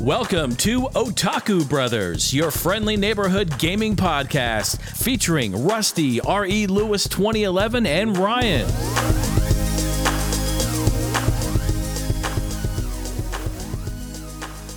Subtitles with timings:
[0.00, 6.68] Welcome to Otaku Brothers, your friendly neighborhood gaming podcast featuring Rusty, R.E.
[6.68, 8.66] Lewis 2011, and Ryan.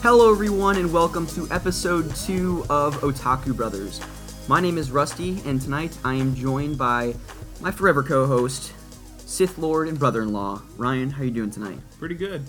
[0.02, 4.02] Hello, everyone, and welcome to episode two of Otaku Brothers.
[4.50, 7.16] My name is Rusty, and tonight I am joined by
[7.62, 8.74] my forever co-host,
[9.20, 11.10] Sith Lord and brother-in-law, Ryan.
[11.10, 11.80] How are you doing tonight?
[11.98, 12.44] Pretty good.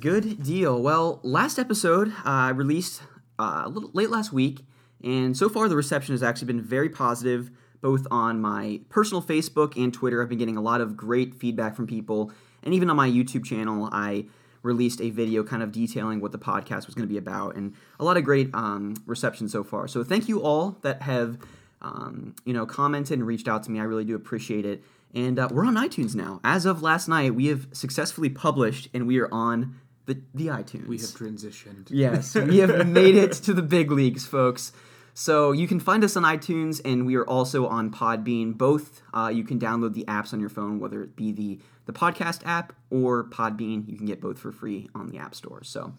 [0.00, 0.80] Good deal.
[0.80, 3.02] Well, last episode I uh, released
[3.38, 4.64] uh, a little late last week,
[5.04, 7.50] and so far the reception has actually been very positive,
[7.82, 10.22] both on my personal Facebook and Twitter.
[10.22, 13.44] I've been getting a lot of great feedback from people, and even on my YouTube
[13.44, 14.24] channel, I
[14.62, 17.74] released a video kind of detailing what the podcast was going to be about, and
[17.98, 19.86] a lot of great um, reception so far.
[19.86, 21.36] So thank you all that have
[21.82, 23.78] um, you know commented and reached out to me.
[23.78, 24.82] I really do appreciate it.
[25.12, 26.40] And uh, we're on iTunes now.
[26.44, 29.79] As of last night, we have successfully published, and we are on
[30.10, 30.88] the, the iTunes.
[30.88, 31.86] We have transitioned.
[31.88, 34.72] Yes, we have made it to the big leagues, folks.
[35.14, 38.56] So you can find us on iTunes, and we are also on Podbean.
[38.56, 41.92] Both uh, you can download the apps on your phone, whether it be the the
[41.92, 43.88] podcast app or Podbean.
[43.88, 45.62] You can get both for free on the App Store.
[45.62, 45.94] So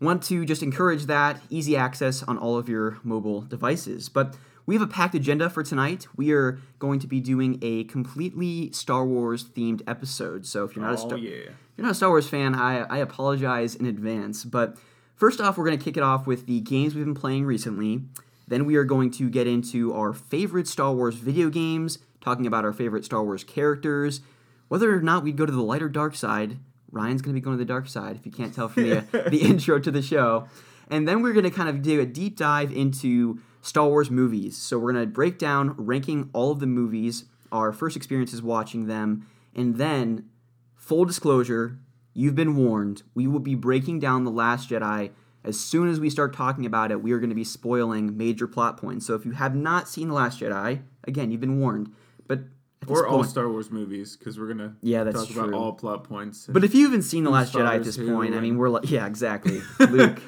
[0.00, 4.08] want to just encourage that easy access on all of your mobile devices.
[4.08, 4.34] But
[4.66, 6.08] we have a packed agenda for tonight.
[6.16, 10.44] We are going to be doing a completely Star Wars themed episode.
[10.44, 12.80] So if you're not oh, a Star yeah you're not a Star Wars fan, I,
[12.82, 14.44] I apologize in advance.
[14.44, 14.76] But
[15.14, 18.02] first off, we're going to kick it off with the games we've been playing recently.
[18.48, 22.64] Then we are going to get into our favorite Star Wars video games, talking about
[22.64, 24.20] our favorite Star Wars characters.
[24.68, 26.58] Whether or not we'd go to the light or dark side,
[26.90, 29.26] Ryan's going to be going to the dark side, if you can't tell from the,
[29.30, 30.48] the intro to the show.
[30.88, 34.56] And then we're going to kind of do a deep dive into Star Wars movies.
[34.56, 38.86] So we're going to break down ranking all of the movies, our first experiences watching
[38.86, 40.28] them, and then
[40.76, 41.78] full disclosure,
[42.14, 43.02] you've been warned.
[43.12, 45.10] We will be breaking down The Last Jedi.
[45.42, 48.46] As soon as we start talking about it, we are going to be spoiling major
[48.46, 49.04] plot points.
[49.04, 51.92] So if you have not seen The Last Jedi, again, you've been warned.
[52.28, 52.40] But
[52.88, 55.42] or all Star Wars movies because we're gonna yeah that's talk true.
[55.42, 56.46] about all plot points.
[56.48, 58.90] But if you haven't seen the Last Jedi at this point, I mean we're like
[58.90, 60.20] yeah exactly Luke.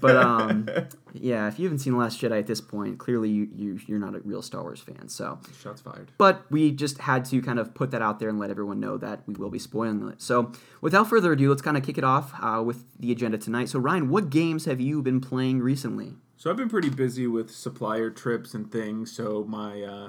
[0.00, 0.68] but um
[1.12, 3.98] yeah if you haven't seen the Last Jedi at this point, clearly you, you you're
[3.98, 5.08] not a real Star Wars fan.
[5.08, 6.10] So shots fired.
[6.18, 8.96] But we just had to kind of put that out there and let everyone know
[8.98, 10.20] that we will be spoiling it.
[10.20, 13.68] So without further ado, let's kind of kick it off uh, with the agenda tonight.
[13.68, 16.14] So Ryan, what games have you been playing recently?
[16.36, 19.12] So I've been pretty busy with supplier trips and things.
[19.12, 20.08] So my uh,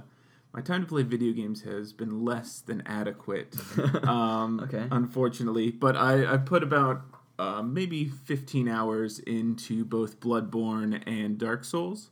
[0.55, 3.55] my time to play video games has been less than adequate.
[4.05, 4.87] Um, okay.
[4.91, 7.01] Unfortunately, but I I put about
[7.39, 12.11] uh, maybe 15 hours into both Bloodborne and Dark Souls.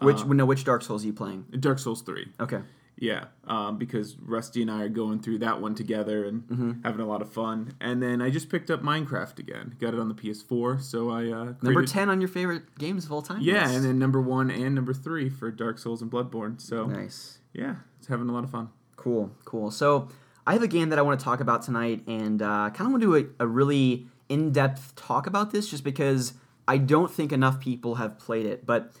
[0.00, 1.46] Which uh, no, which Dark Souls are you playing?
[1.58, 2.28] Dark Souls three.
[2.38, 2.60] Okay.
[2.96, 6.72] Yeah, um, because Rusty and I are going through that one together and mm-hmm.
[6.84, 7.74] having a lot of fun.
[7.80, 9.74] And then I just picked up Minecraft again.
[9.80, 11.62] Got it on the PS4, so I uh, created...
[11.62, 13.40] number ten on your favorite games of all time.
[13.40, 13.76] Yeah, list.
[13.76, 16.60] and then number one and number three for Dark Souls and Bloodborne.
[16.60, 18.70] So nice yeah, it's having a lot of fun.
[18.96, 19.70] Cool, cool.
[19.70, 20.08] So
[20.46, 22.90] I have a game that I want to talk about tonight, and uh, kind of
[22.90, 26.34] want to do a, a really in-depth talk about this, just because
[26.66, 28.64] I don't think enough people have played it.
[28.64, 28.92] But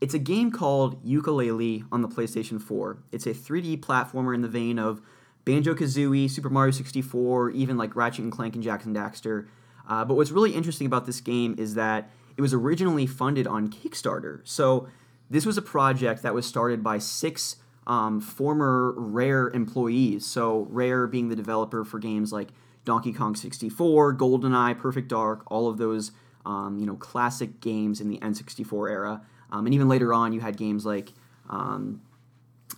[0.00, 2.98] it's a game called Yooka-Laylee on the PlayStation 4.
[3.12, 5.00] It's a 3D platformer in the vein of
[5.44, 9.48] Banjo Kazooie, Super Mario 64, even like Ratchet and Clank and Jak and Daxter.
[9.88, 13.68] Uh, but what's really interesting about this game is that it was originally funded on
[13.68, 14.40] Kickstarter.
[14.44, 14.88] So
[15.30, 17.56] this was a project that was started by six
[17.88, 20.26] um, former Rare employees.
[20.26, 22.50] So Rare being the developer for games like
[22.84, 26.12] Donkey Kong 64, GoldenEye, Perfect Dark, all of those
[26.46, 29.22] um, you know classic games in the N64 era.
[29.50, 31.12] Um, and even later on, you had games like
[31.48, 32.02] um,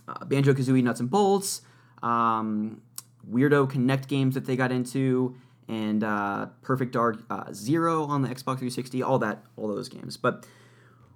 [0.07, 1.61] uh, Banjo Kazooie Nuts and Bolts,
[2.01, 2.81] um,
[3.29, 5.35] Weirdo Kinect games that they got into,
[5.67, 9.03] and uh, Perfect Dark uh, Zero on the Xbox 360.
[9.03, 10.45] All that, all those games, but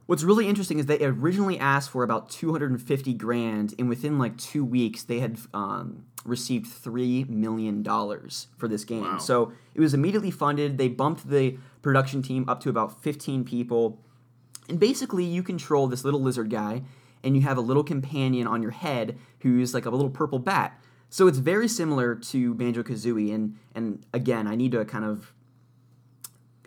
[0.06, 4.64] What's really interesting is they originally asked for about 250 grand, and within like two
[4.64, 9.02] weeks, they had um, received three million dollars for this game.
[9.02, 9.18] Wow.
[9.18, 10.78] So it was immediately funded.
[10.78, 14.00] They bumped the production team up to about 15 people,
[14.70, 16.84] and basically, you control this little lizard guy,
[17.24, 20.80] and you have a little companion on your head who's like a little purple bat.
[21.10, 25.34] So it's very similar to Banjo Kazooie, and and again, I need to kind of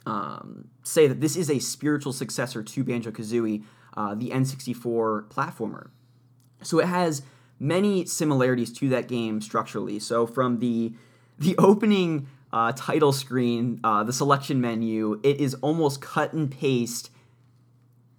[0.08, 3.62] um, say that this is a spiritual successor to Banjo Kazooie,
[3.94, 5.90] uh, the N64 platformer.
[6.62, 7.22] So it has
[7.60, 9.98] many similarities to that game structurally.
[9.98, 10.94] So from the
[11.38, 17.10] the opening uh, title screen, uh, the selection menu, it is almost cut and paste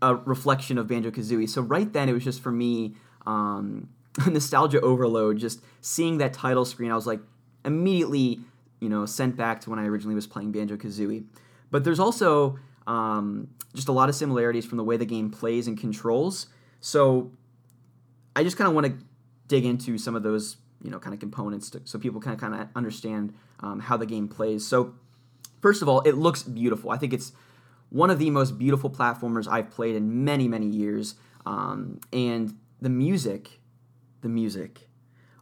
[0.01, 1.49] a reflection of Banjo Kazooie.
[1.49, 2.95] So right then, it was just for me
[3.25, 3.89] um,
[4.27, 5.39] nostalgia overload.
[5.39, 7.19] Just seeing that title screen, I was like
[7.65, 8.39] immediately,
[8.79, 11.25] you know, sent back to when I originally was playing Banjo Kazooie.
[11.71, 12.57] But there's also
[12.87, 16.47] Um, just a lot of similarities from the way the game plays and controls.
[16.79, 17.31] So
[18.35, 18.93] I just kind of want to
[19.47, 22.55] dig into some of those, you know, kind of components to, so people can kind
[22.55, 24.65] of understand um, how the game plays.
[24.67, 24.95] So
[25.61, 26.89] first of all, it looks beautiful.
[26.89, 27.31] I think it's
[27.89, 31.13] one of the most beautiful platformers I've played in many, many years.
[31.45, 33.59] Um, and the music,
[34.21, 34.89] the music,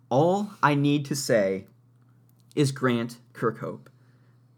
[0.09, 1.67] all I need to say
[2.55, 3.87] is Grant Kirkhope.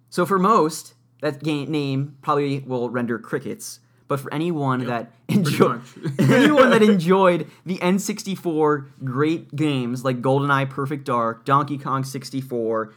[0.10, 3.80] So for most, that game name probably will render crickets.
[4.08, 5.82] But for anyone that enjoyed
[6.20, 12.94] anyone that enjoyed the N64 great games like GoldenEye Perfect Dark, Donkey Kong 64,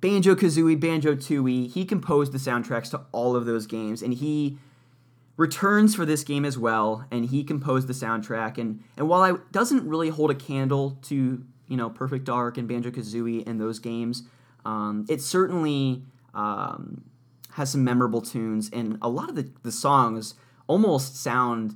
[0.00, 4.58] Banjo Kazooie, Banjo Tooie, he composed the soundtracks to all of those games, and he
[5.36, 7.04] returns for this game as well.
[7.10, 11.42] And he composed the soundtrack, and and while I doesn't really hold a candle to
[11.66, 14.22] you know Perfect Dark and Banjo Kazooie and those games,
[14.64, 16.02] um, it certainly
[16.36, 17.02] um,
[17.52, 20.34] has some memorable tunes, and a lot of the, the songs
[20.68, 21.74] almost sound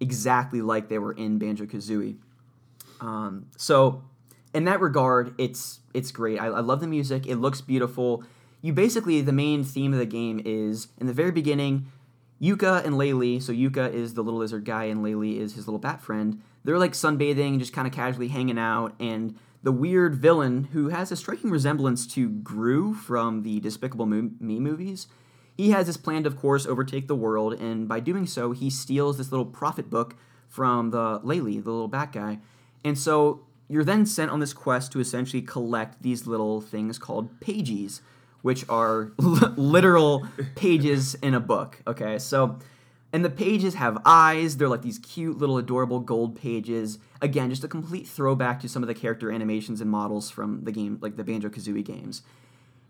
[0.00, 2.16] exactly like they were in Banjo Kazooie.
[3.00, 4.04] Um, so,
[4.54, 6.38] in that regard, it's it's great.
[6.38, 7.26] I, I love the music.
[7.26, 8.24] It looks beautiful.
[8.62, 11.92] You basically the main theme of the game is in the very beginning.
[12.40, 15.80] Yooka and Laylee, so Yooka is the little lizard guy, and Laylee is his little
[15.80, 16.40] bat friend.
[16.62, 21.10] They're like sunbathing, just kind of casually hanging out, and the weird villain who has
[21.10, 25.08] a striking resemblance to Gru from the Despicable Me movies.
[25.56, 28.70] He has this plan to, of course, overtake the world, and by doing so, he
[28.70, 30.14] steals this little prophet book
[30.46, 32.38] from the Laylee, the little bat guy.
[32.84, 37.40] And so you're then sent on this quest to essentially collect these little things called
[37.40, 38.00] pages,
[38.42, 41.82] which are literal pages in a book.
[41.86, 42.58] Okay, so
[43.12, 44.56] and the pages have eyes.
[44.56, 46.98] They're like these cute little adorable gold pages.
[47.22, 50.72] Again, just a complete throwback to some of the character animations and models from the
[50.72, 52.22] game, like the Banjo Kazooie games.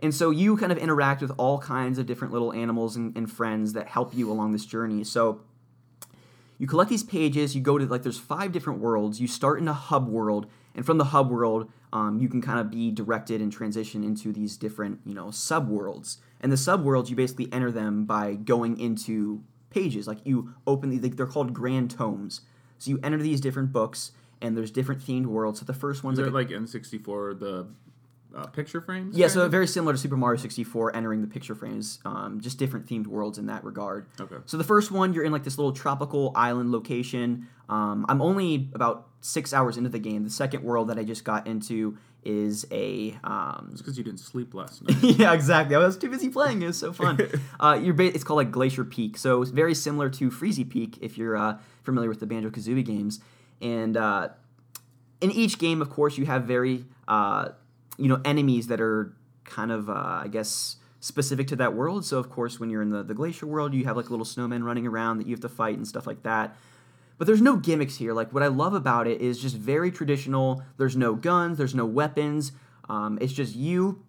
[0.00, 3.30] And so you kind of interact with all kinds of different little animals and, and,
[3.30, 5.02] friends that help you along this journey.
[5.02, 5.40] So
[6.56, 9.20] you collect these pages, you go to like there's five different worlds.
[9.20, 12.60] You start in a hub world, and from the hub world, um, you can kind
[12.60, 16.18] of be directed and transition into these different, you know, sub worlds.
[16.40, 20.06] And the sub worlds, you basically enter them by going into pages.
[20.06, 22.42] Like you open the, they're called grand tomes.
[22.78, 25.58] So you enter these different books, and there's different themed worlds.
[25.60, 27.66] So the first one's like, like N64, the
[28.34, 29.16] uh, picture frames.
[29.16, 29.50] Yeah, so of?
[29.50, 33.38] very similar to Super Mario 64, entering the picture frames, um, just different themed worlds
[33.38, 34.06] in that regard.
[34.20, 34.36] Okay.
[34.46, 37.48] So the first one, you're in like this little tropical island location.
[37.68, 40.24] Um, I'm only about six hours into the game.
[40.24, 43.16] The second world that I just got into is a.
[43.24, 44.96] Um, it's because you didn't sleep last night.
[45.18, 45.74] yeah, exactly.
[45.74, 46.62] I was too busy playing.
[46.62, 47.18] It was so fun.
[47.60, 50.98] uh, you're ba- it's called like Glacier Peak, so it's very similar to Freezy Peak
[51.00, 53.20] if you're uh, familiar with the Banjo Kazooie games.
[53.60, 54.28] And uh,
[55.20, 57.50] in each game, of course, you have very uh,
[57.98, 59.12] you know enemies that are
[59.44, 59.92] kind of uh,
[60.24, 62.04] I guess specific to that world.
[62.04, 64.64] So of course, when you're in the, the glacier world, you have like little snowmen
[64.64, 66.56] running around that you have to fight and stuff like that.
[67.18, 68.12] But there's no gimmicks here.
[68.12, 70.62] Like what I love about it is just very traditional.
[70.76, 71.58] There's no guns.
[71.58, 72.52] There's no weapons.
[72.88, 74.04] Um, it's just you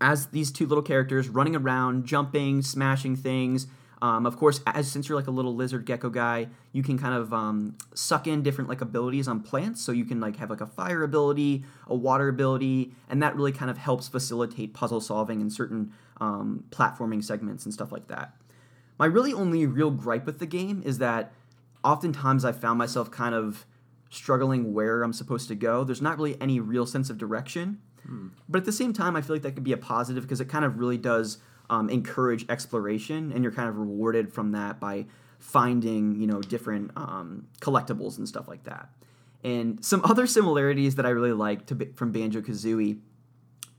[0.00, 3.66] as these two little characters running around, jumping, smashing things.
[4.04, 7.14] Um, of course, as since you're like a little lizard gecko guy, you can kind
[7.14, 9.80] of um, suck in different like abilities on plants.
[9.80, 13.50] So you can like have like a fire ability, a water ability, and that really
[13.50, 18.36] kind of helps facilitate puzzle solving in certain um, platforming segments and stuff like that.
[18.98, 21.32] My really only real gripe with the game is that
[21.82, 23.64] oftentimes I found myself kind of
[24.10, 25.82] struggling where I'm supposed to go.
[25.82, 27.80] There's not really any real sense of direction.
[28.06, 28.28] Hmm.
[28.50, 30.50] But at the same time, I feel like that could be a positive because it
[30.50, 31.38] kind of really does
[31.70, 35.06] um, encourage exploration, and you're kind of rewarded from that by
[35.38, 38.88] finding you know different um, collectibles and stuff like that.
[39.42, 42.98] And some other similarities that I really like to, from Banjo Kazooie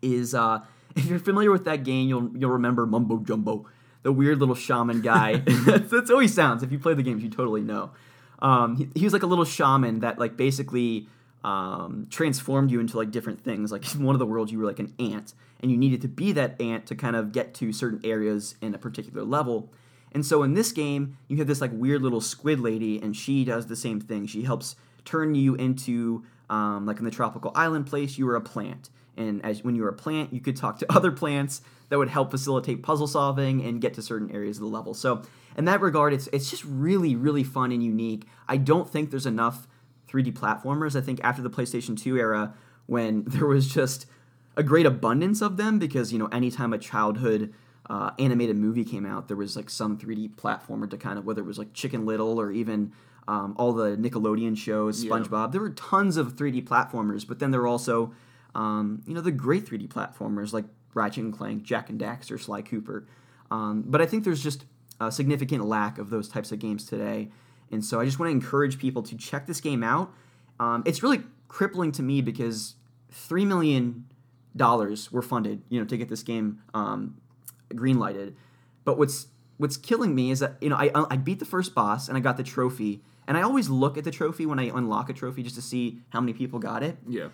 [0.02, 0.60] is uh,
[0.96, 3.66] if you're familiar with that game, you'll you'll remember Mumbo Jumbo,
[4.04, 5.38] the weird little shaman guy.
[5.66, 6.64] that's, that's how he sounds.
[6.64, 7.92] If you play the games, you totally know.
[8.40, 11.08] Um, he, he was like a little shaman that like basically
[11.46, 13.72] um, transformed you into like different things.
[13.72, 16.08] Like in one of the worlds, you were like an ant, and you needed to
[16.08, 19.72] be that ant to kind of get to certain areas in a particular level.
[20.12, 23.46] And so in this game, you have this like weird little squid lady, and she
[23.46, 24.26] does the same thing.
[24.26, 24.76] She helps
[25.06, 29.44] turn you into um, like in the tropical island place, you were a plant, and
[29.46, 32.32] as when you were a plant, you could talk to other plants that would help
[32.32, 34.96] facilitate puzzle solving and get to certain areas of the level.
[34.96, 35.22] So
[35.56, 38.26] in that regard, it's it's just really really fun and unique.
[38.48, 39.68] I don't think there's enough
[40.08, 40.96] 3D platformers.
[40.96, 42.54] I think after the PlayStation 2 era,
[42.86, 44.06] when there was just
[44.58, 47.54] a great abundance of them, because you know anytime a childhood
[47.90, 51.42] uh, animated movie came out, there was like some 3D platformer to kind of whether
[51.42, 52.94] it was like Chicken Little or even
[53.28, 55.48] um, all the Nickelodeon shows, SpongeBob.
[55.48, 55.52] Yeah.
[55.52, 58.14] There were tons of 3D platformers, but then there were also
[58.54, 62.62] um, you know the great 3D platformers like Ratchet and Clank, Jak and Daxter, Sly
[62.62, 63.06] Cooper.
[63.52, 64.66] Um, but I think there's just
[65.00, 67.30] a significant lack of those types of games today.
[67.76, 70.12] And so I just want to encourage people to check this game out.
[70.60, 72.76] Um, it's really crippling to me because
[73.12, 74.06] three million
[74.56, 77.18] dollars were funded, you know, to get this game um,
[77.76, 78.36] green lighted.
[78.86, 79.28] But what's
[79.58, 82.22] what's killing me is that you know I I beat the first boss and I
[82.22, 85.44] got the trophy, and I always look at the trophy when I unlock a trophy
[85.44, 86.98] just to see how many people got it.
[87.08, 87.28] Yeah.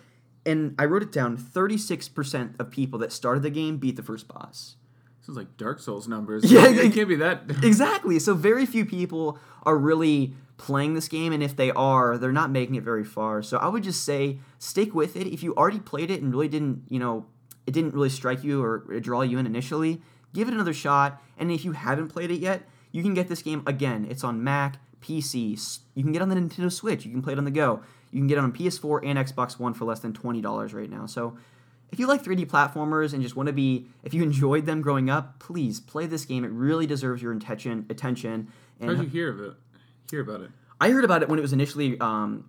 [0.44, 4.02] And I wrote it down: thirty-six percent of people that started the game beat the
[4.02, 4.76] first boss.
[5.22, 6.44] Sounds like Dark Souls numbers.
[6.52, 7.42] Yeah, it can't be that.
[7.62, 8.18] Exactly.
[8.18, 12.50] So very few people are really playing this game, and if they are, they're not
[12.50, 13.42] making it very far.
[13.42, 15.26] So I would just say stick with it.
[15.26, 17.26] If you already played it and really didn't, you know,
[17.66, 20.02] it didn't really strike you or draw you in initially,
[20.34, 21.22] give it another shot.
[21.38, 24.06] And if you haven't played it yet, you can get this game again.
[24.10, 25.80] It's on Mac, PC.
[25.94, 27.04] You can get it on the Nintendo Switch.
[27.04, 27.82] You can play it on the go.
[28.10, 30.90] You can get it on PS4 and Xbox One for less than twenty dollars right
[30.90, 31.06] now.
[31.06, 31.36] So
[31.92, 35.10] if you like 3D platformers and just want to be, if you enjoyed them growing
[35.10, 36.42] up, please play this game.
[36.42, 37.86] It really deserves your attention.
[37.90, 38.48] Attention.
[38.80, 39.52] And How'd you hear of it?
[40.10, 40.50] Hear about it?
[40.80, 42.48] I heard about it when it was initially, um,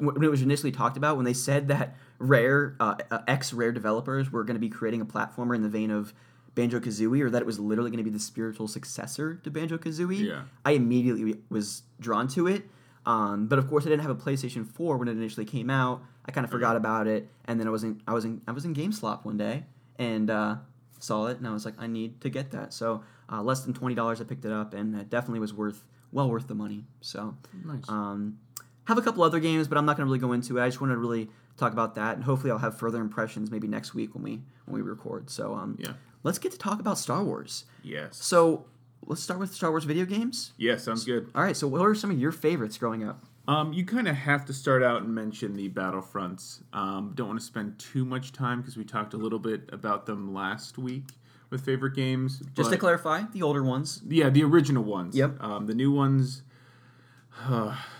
[0.00, 1.16] when it was initially talked about.
[1.16, 5.00] When they said that Rare, uh, uh, ex Rare developers were going to be creating
[5.00, 6.12] a platformer in the vein of
[6.56, 9.78] Banjo Kazooie, or that it was literally going to be the spiritual successor to Banjo
[9.78, 10.26] Kazooie.
[10.26, 10.42] Yeah.
[10.64, 12.64] I immediately was drawn to it.
[13.06, 16.02] Um, but of course, I didn't have a PlayStation 4 when it initially came out.
[16.28, 18.52] I kind of forgot about it, and then I was in I was in I
[18.52, 19.64] was in GameStop one day
[19.98, 20.56] and uh,
[20.98, 22.74] saw it, and I was like, I need to get that.
[22.74, 25.84] So uh, less than twenty dollars, I picked it up, and it definitely was worth
[26.12, 26.84] well worth the money.
[27.00, 27.88] So nice.
[27.88, 28.38] um,
[28.84, 30.62] have a couple other games, but I'm not going to really go into it.
[30.62, 33.66] I just want to really talk about that, and hopefully, I'll have further impressions maybe
[33.66, 35.30] next week when we when we record.
[35.30, 35.94] So um, yeah,
[36.24, 37.64] let's get to talk about Star Wars.
[37.82, 38.22] Yes.
[38.22, 38.66] So
[39.06, 40.52] let's start with Star Wars video games.
[40.58, 41.30] Yeah, sounds good.
[41.34, 41.56] All right.
[41.56, 43.24] So what are some of your favorites growing up?
[43.48, 46.60] Um, you kind of have to start out and mention the Battlefronts.
[46.74, 50.04] Um, don't want to spend too much time because we talked a little bit about
[50.04, 51.12] them last week
[51.48, 52.42] with favorite games.
[52.54, 54.02] Just to clarify, the older ones.
[54.06, 55.16] Yeah, the original ones.
[55.16, 55.42] Yep.
[55.42, 56.42] Um, the new ones.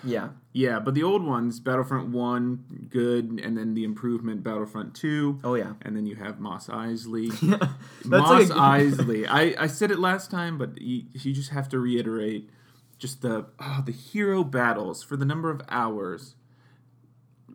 [0.04, 0.28] yeah.
[0.52, 5.40] Yeah, but the old ones, Battlefront One, good, and then the improvement Battlefront Two.
[5.42, 5.74] Oh yeah.
[5.80, 7.30] And then you have Mos Eisley.
[8.04, 8.82] Moss like.
[8.82, 9.26] Eisley.
[9.26, 12.50] I, I said it last time, but you, you just have to reiterate
[12.98, 16.34] just the oh, the hero battles for the number of hours.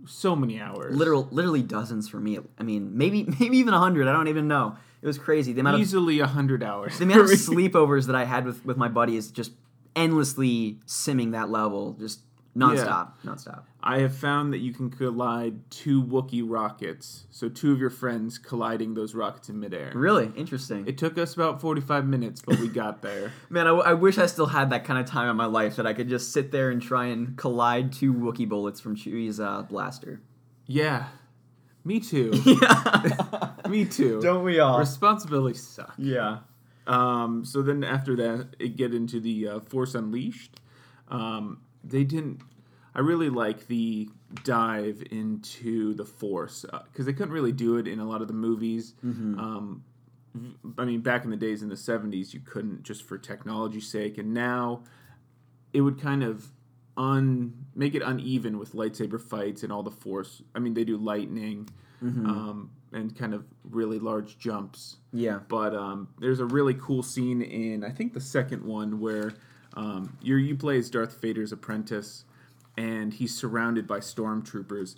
[0.05, 0.95] So many hours.
[0.95, 2.39] Literal literally dozens for me.
[2.57, 4.75] I mean maybe maybe even 100 i don't even know.
[5.01, 5.51] It was crazy.
[5.51, 8.77] The amount easily of, 100 hours the amount of sleepovers that i had with with
[8.77, 9.51] my buddies just
[9.95, 12.21] endlessly simming that level just
[12.55, 13.31] nonstop, yeah.
[13.31, 13.63] nonstop.
[13.85, 18.37] I have found that you can collide two Wookiee rockets, so two of your friends
[18.37, 19.91] colliding those rockets in midair.
[19.93, 20.87] Really interesting.
[20.87, 23.33] It took us about forty-five minutes, but we got there.
[23.49, 25.75] Man, I, w- I wish I still had that kind of time in my life
[25.75, 29.41] that I could just sit there and try and collide two Wookiee bullets from Chewie's
[29.41, 30.21] uh, blaster.
[30.65, 31.07] Yeah,
[31.83, 32.31] me too.
[32.45, 34.21] Yeah, me too.
[34.21, 34.79] Don't we all?
[34.79, 35.99] Responsibility sucks.
[35.99, 36.37] Yeah.
[36.87, 40.61] Um, so then after that, it get into the uh, Force Unleashed.
[41.09, 42.39] Um, they didn't.
[42.95, 44.09] I really like the
[44.43, 48.27] dive into the Force because uh, they couldn't really do it in a lot of
[48.27, 48.93] the movies.
[49.03, 49.39] Mm-hmm.
[49.39, 49.83] Um,
[50.77, 54.17] I mean, back in the days in the '70s, you couldn't just for technology's sake,
[54.17, 54.83] and now
[55.73, 56.51] it would kind of
[56.95, 60.41] un make it uneven with lightsaber fights and all the Force.
[60.53, 61.69] I mean, they do lightning.
[62.03, 62.29] Mm-hmm.
[62.29, 64.97] Um, and kind of really large jumps.
[65.11, 65.39] Yeah.
[65.47, 69.33] But um, there's a really cool scene in I think the second one where
[69.73, 72.25] um, you you play as Darth Vader's apprentice,
[72.77, 74.95] and he's surrounded by stormtroopers,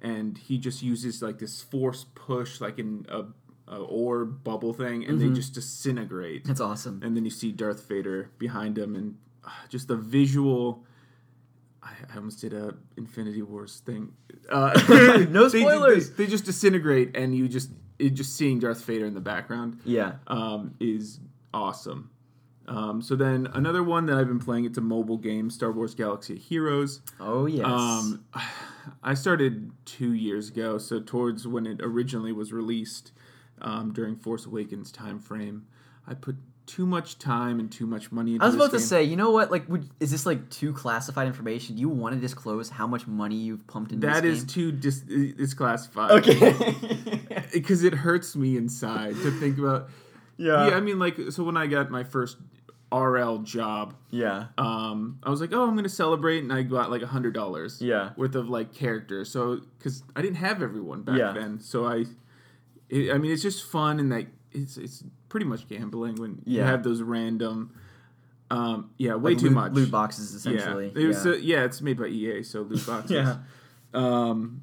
[0.00, 3.24] and he just uses like this force push, like in a,
[3.72, 5.28] a orb bubble thing, and Mm-hmm.
[5.28, 6.44] they just disintegrate.
[6.44, 7.00] That's awesome.
[7.02, 10.84] And then you see Darth Vader behind him, and uh, just the visual.
[11.82, 14.12] I I almost did a Infinity Wars thing.
[14.50, 14.72] Uh,
[15.30, 16.10] No they- spoilers!
[16.10, 19.80] They, they just disintegrate, and you just it, just seeing Darth Vader in the background
[19.84, 20.14] Yeah.
[20.28, 21.18] um, is
[21.52, 22.10] awesome.
[22.68, 25.94] Um, so then another one that I've been playing, it's a mobile game, Star Wars
[25.94, 27.00] Galaxy of Heroes.
[27.18, 27.64] Oh yes.
[27.66, 28.24] Um,
[29.02, 33.12] I started two years ago, so towards when it originally was released
[33.60, 35.66] um, during Force Awakens time frame.
[36.06, 39.02] I put too much time and too much money into I was about to say,
[39.02, 39.50] you know what?
[39.50, 41.74] Like, would, is this like too classified information?
[41.76, 44.72] Do you want to disclose how much money you've pumped into That this is too
[44.72, 46.10] dis- it's classified.
[46.10, 46.54] okay.
[47.52, 49.88] Because it hurts me inside to think about.
[50.36, 50.68] yeah.
[50.68, 52.36] yeah, I mean, like, so when I got my first
[52.92, 54.46] RL job, Yeah.
[54.56, 57.82] um, I was like, oh, I'm gonna celebrate, and I got like a hundred dollars
[57.82, 58.10] Yeah.
[58.16, 59.30] worth of like characters.
[59.30, 61.32] So because I didn't have everyone back Yeah.
[61.32, 62.04] then, so I,
[62.88, 66.62] it, I mean, it's just fun and like it's it's pretty much gambling when you
[66.62, 67.74] have those random,
[68.50, 70.90] um, yeah, way Like too loot, much loot boxes essentially.
[70.96, 71.32] Yeah, it was, yeah.
[71.32, 73.10] uh, yeah, it's made by EA, so loot boxes.
[73.10, 73.36] Yeah.
[73.92, 74.62] um,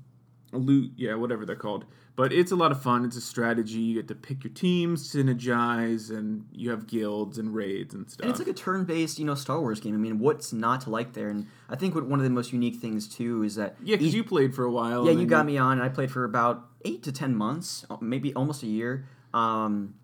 [0.51, 1.85] loot, yeah, whatever they're called.
[2.15, 3.03] But it's a lot of fun.
[3.03, 3.79] It's a strategy.
[3.79, 8.23] You get to pick your teams, synergize, and you have guilds and raids and stuff.
[8.23, 9.93] And it's like a turn-based, you know, Star Wars game.
[9.93, 11.27] I mean, what's not to like there?
[11.27, 14.13] And I think what one of the most unique things too is that yeah, because
[14.13, 15.05] you played for a while.
[15.05, 15.73] yeah, you got me on.
[15.73, 19.05] and I played for about eight to ten months, uh, maybe almost a year.
[19.33, 19.95] Um,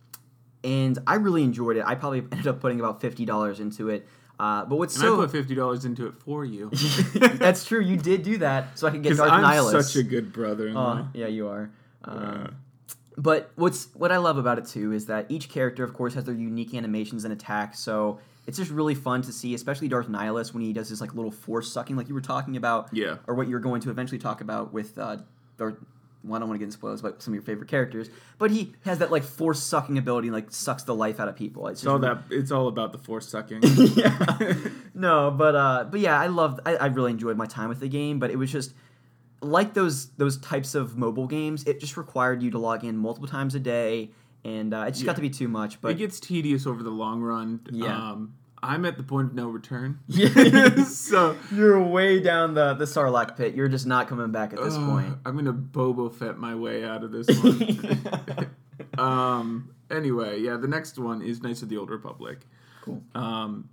[0.66, 1.84] and I really enjoyed it.
[1.86, 4.06] I probably ended up putting about fifty dollars into it.
[4.38, 6.72] Uh, but what's And so I put fifty dollars into it for you
[7.14, 7.80] that's true.
[7.80, 9.84] You did do that, so I could get Darth I'm Nihilus.
[9.84, 10.94] such a good brother-in-law.
[10.94, 11.70] Uh, yeah, you are.
[12.06, 12.48] Um, Yeah.
[13.18, 16.24] But what's what I love about it too is that each character, of course, has
[16.24, 17.80] their unique animations and attacks.
[17.80, 21.14] So it's just really fun to see, especially Darth Nihilus when he does his like
[21.14, 23.18] little force sucking, like you were talking about, Yeah.
[23.28, 25.18] or what you're going to eventually talk about with uh,
[25.58, 25.76] Darth.
[26.24, 28.50] Well, I don't want to get into spoilers about some of your favorite characters, but
[28.52, 31.68] he has that like force sucking ability, and, like sucks the life out of people.
[31.68, 32.36] It's It's all just that.
[32.36, 33.60] It's all about the force sucking.
[33.96, 34.54] yeah.
[34.94, 36.60] no, but uh, but yeah, I loved.
[36.66, 38.74] I, I really enjoyed my time with the game, but it was just
[39.42, 41.64] like those those types of mobile games.
[41.66, 44.12] It just required you to log in multiple times a day,
[44.46, 45.08] and uh, it just Yeah.
[45.08, 45.82] got to be too much.
[45.82, 47.62] But it gets tedious over the long run.
[47.72, 47.96] Yeah.
[48.12, 50.00] Um, I'm at the point of no return.
[50.08, 50.84] Yeah.
[50.86, 53.56] so you're way down the the Sarlacc pit.
[53.56, 55.18] You're just not coming back at this uh, point.
[55.26, 58.52] I'm gonna Boba Fett my way out of this one.
[58.98, 59.72] um.
[59.90, 60.56] Anyway, yeah.
[60.58, 62.40] The next one is Knights of the Old Republic.
[62.82, 63.04] Cool.
[63.14, 63.68] Um,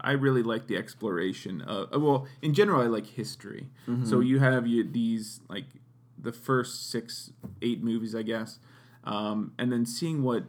[0.00, 1.62] I really like the exploration.
[1.62, 3.68] Uh, well, in general, I like history.
[3.88, 4.06] Mm-hmm.
[4.06, 5.66] So you have you, these like
[6.18, 8.58] the first six, eight movies, I guess,
[9.04, 10.44] um, and then seeing what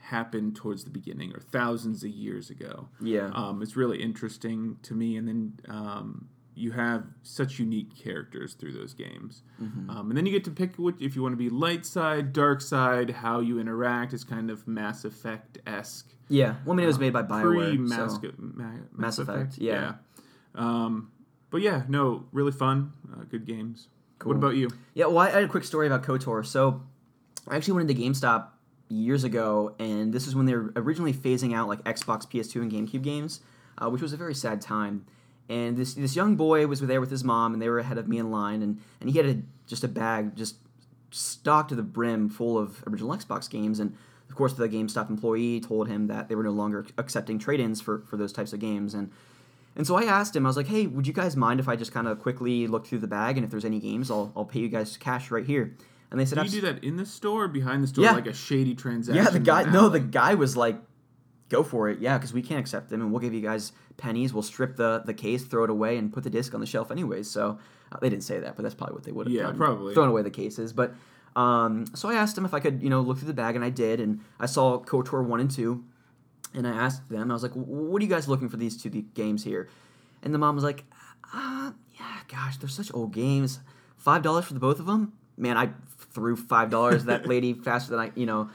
[0.00, 2.88] happened towards the beginning or thousands of years ago.
[3.00, 3.30] Yeah.
[3.34, 8.72] Um, it's really interesting to me, and then um, you have such unique characters through
[8.72, 9.90] those games, Mm-hmm.
[9.90, 12.32] um, and then you get to pick what if you want to be light side,
[12.32, 14.12] dark side, how you interact.
[14.12, 16.54] It's kind of Mass Effect esque yeah.
[16.64, 17.68] Well, I mean, it was made by Bioware.
[17.68, 18.32] pre Mass, so.
[18.38, 19.94] Ma- Mass Effect, yeah.
[20.54, 21.10] Um,
[21.50, 23.88] but yeah, no, really fun, uh, good games.
[24.18, 24.30] Cool.
[24.30, 24.70] What about you?
[24.94, 26.46] Yeah, well, I had a quick story about KOTOR.
[26.46, 26.82] So,
[27.48, 28.46] I actually went into GameStop
[28.88, 32.72] years ago, and this is when they were originally phasing out like Xbox, PS2, and
[32.72, 33.40] GameCube games,
[33.78, 35.04] uh, which was a very sad time.
[35.48, 38.08] And this this young boy was there with his mom, and they were ahead of
[38.08, 40.56] me in line, and, and he had a, just a bag just
[41.10, 43.94] stocked to the brim full of original Xbox games, and
[44.30, 48.00] of course the GameStop employee told him that they were no longer accepting trade-ins for,
[48.00, 49.10] for those types of games, and
[49.76, 51.74] and so I asked him, I was like, hey, would you guys mind if I
[51.76, 54.44] just kind of quickly look through the bag, and if there's any games, I'll, I'll
[54.44, 55.74] pay you guys cash right here.
[56.12, 58.12] And they said, Do you do that in the store or behind the store, Yeah.
[58.12, 59.24] like a shady transaction?
[59.24, 60.76] yeah, the guy, no, the guy was like,
[61.54, 64.32] go for it, yeah, because we can't accept them, and we'll give you guys pennies.
[64.34, 66.90] We'll strip the, the case, throw it away, and put the disc on the shelf
[66.90, 67.30] anyways.
[67.30, 67.58] So
[67.92, 69.56] uh, they didn't say that, but that's probably what they would have Yeah, done.
[69.56, 69.94] probably.
[69.94, 70.72] thrown away the cases.
[70.72, 70.94] But
[71.36, 73.64] um, so I asked him if I could, you know, look through the bag, and
[73.64, 75.84] I did, and I saw KOTOR one and two,
[76.54, 78.90] and I asked them, I was like, what are you guys looking for these two
[78.90, 79.68] games here?
[80.22, 80.84] And the mom was like,
[81.34, 83.60] uh, yeah, gosh, they're such old games.
[83.96, 85.12] Five dollars for the both of them?
[85.36, 85.70] Man, I
[86.12, 88.50] threw five dollars at that lady faster than I, you know.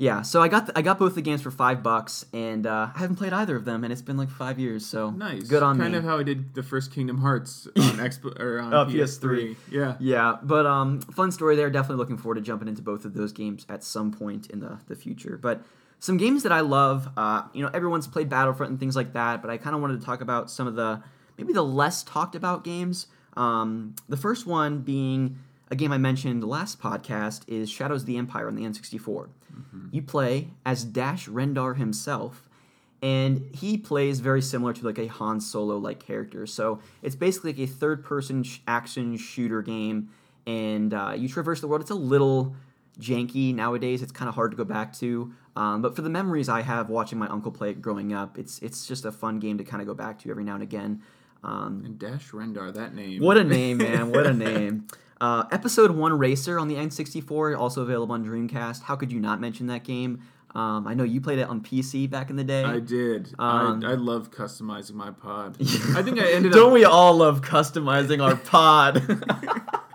[0.00, 2.88] Yeah, so I got the, I got both the games for five bucks, and uh,
[2.94, 4.86] I haven't played either of them, and it's been like five years.
[4.86, 5.98] So nice, good on kind me.
[5.98, 8.96] of how I did the first Kingdom Hearts on Expo or on Oh, PS3.
[9.20, 9.56] PS3.
[9.70, 11.68] Yeah, Yeah, but um, fun story there.
[11.68, 14.78] Definitely looking forward to jumping into both of those games at some point in the,
[14.88, 15.36] the future.
[15.36, 15.62] But
[15.98, 19.42] some games that I love, uh, you know, everyone's played Battlefront and things like that,
[19.42, 21.02] but I kind of wanted to talk about some of the
[21.36, 23.06] maybe the less talked about games.
[23.36, 25.38] Um, the first one being
[25.70, 29.28] a game I mentioned last podcast is Shadows of the Empire on the N64.
[29.92, 32.48] You play as Dash Rendar himself,
[33.02, 36.46] and he plays very similar to like a Han Solo like character.
[36.46, 40.10] So it's basically like a third person sh- action shooter game,
[40.46, 41.82] and uh, you traverse the world.
[41.82, 42.56] It's a little
[42.98, 44.02] janky nowadays.
[44.02, 45.32] It's kind of hard to go back to.
[45.56, 48.58] Um, but for the memories I have watching my uncle play it growing up, it's
[48.60, 51.02] it's just a fun game to kind of go back to every now and again.
[51.42, 53.22] Um, and Dash Rendar, that name.
[53.22, 54.10] what a name, man!
[54.10, 54.86] What a name.
[55.20, 58.82] Uh, episode one Racer on the N64, also available on Dreamcast.
[58.82, 60.22] How could you not mention that game?
[60.54, 62.64] Um, I know you played it on PC back in the day.
[62.64, 63.34] I did.
[63.38, 65.56] Um, I, I love customizing my pod.
[65.60, 66.72] I think I ended Don't up.
[66.72, 69.02] we all love customizing our pod?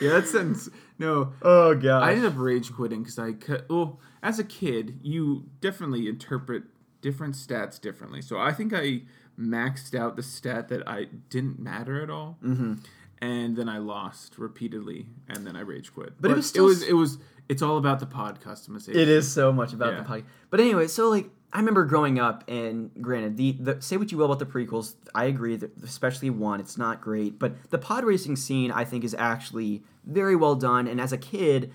[0.00, 0.68] Yeah, that sentence.
[0.98, 2.02] No, oh god.
[2.02, 3.68] I ended up rage quitting because I cut.
[3.68, 6.64] Well, as a kid, you definitely interpret
[7.00, 8.22] different stats differently.
[8.22, 9.02] So I think I
[9.38, 12.74] maxed out the stat that I didn't matter at all, mm-hmm.
[13.20, 16.14] And then I lost repeatedly, and then I rage quit.
[16.20, 18.94] But it was still it was it was it's all about the pod customization.
[18.94, 19.98] It is so much about Yeah.
[20.00, 20.24] the pod.
[20.50, 24.18] But anyway, so like I remember growing up, and granted, the, the say what you
[24.18, 27.38] will about the prequels, I agree that especially one, it's not great.
[27.38, 30.86] But the pod racing scene, I think, is actually very well done.
[30.86, 31.72] And as a kid,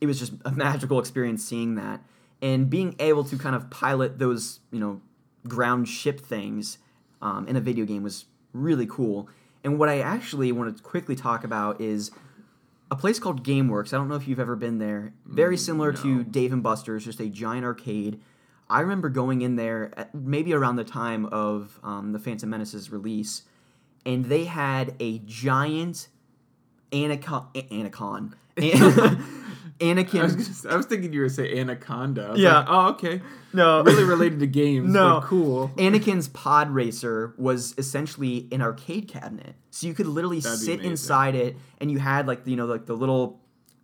[0.00, 2.02] it was just a magical experience seeing that
[2.40, 5.00] and being able to kind of pilot those, you know,
[5.48, 6.78] ground ship things
[7.22, 9.28] um, in a video game was really cool.
[9.66, 12.12] And what I actually want to quickly talk about is
[12.88, 13.92] a place called GameWorks.
[13.92, 15.12] I don't know if you've ever been there.
[15.26, 18.20] Very similar to Dave and Buster's, just a giant arcade.
[18.70, 22.92] I remember going in there at maybe around the time of um, the Phantom Menace's
[22.92, 23.42] release,
[24.04, 26.06] and they had a giant
[26.92, 27.48] Anacon.
[27.68, 28.34] Anacon.
[29.80, 30.12] I was, Anakin.
[30.12, 32.34] gonna say- I was thinking you were gonna say anaconda.
[32.36, 32.58] Yeah.
[32.60, 33.20] like, oh, okay.
[33.52, 33.82] No.
[33.84, 34.92] Really related to games.
[34.92, 35.20] No.
[35.20, 35.70] but cool.
[35.76, 39.54] Anakin's pod racer was essentially an arcade cabinet.
[39.70, 42.86] So you could literally That'd sit inside it and you had like you know like
[42.86, 43.40] the little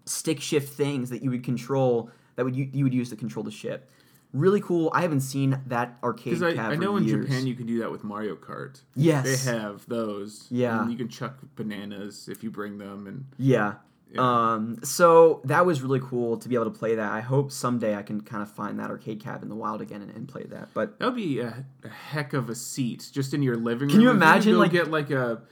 [0.07, 3.45] stick shift things that you would control that would you, you would use to control
[3.45, 3.89] the ship.
[4.33, 4.91] Really cool.
[4.95, 7.27] I haven't seen that arcade Because I, I know in years.
[7.27, 8.81] Japan you can do that with Mario Kart.
[8.95, 9.45] Yes.
[9.45, 10.47] They have those.
[10.51, 10.81] Yeah.
[10.81, 13.07] And you can chuck bananas if you bring them.
[13.07, 13.75] And Yeah.
[14.19, 17.11] Um, so that was really cool to be able to play that.
[17.13, 20.03] I hope someday I can kind of find that arcade cab in the wild again
[20.03, 20.69] and, and play that.
[20.75, 23.91] But that would be a, a heck of a seat just in your living room.
[23.91, 25.43] Can you imagine, go like- get like a.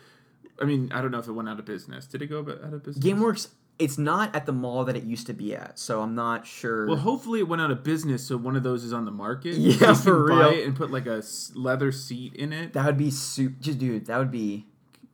[0.60, 2.06] I mean, I don't know if it went out of business.
[2.06, 3.02] Did it go out of business?
[3.02, 6.46] GameWorks, it's not at the mall that it used to be at, so I'm not
[6.46, 6.86] sure.
[6.86, 9.54] Well, hopefully it went out of business, so one of those is on the market.
[9.54, 10.66] Yeah, You can for buy real.
[10.66, 11.22] and put like a
[11.54, 12.74] leather seat in it.
[12.74, 13.54] that would be super.
[13.58, 14.66] Just dude, that would be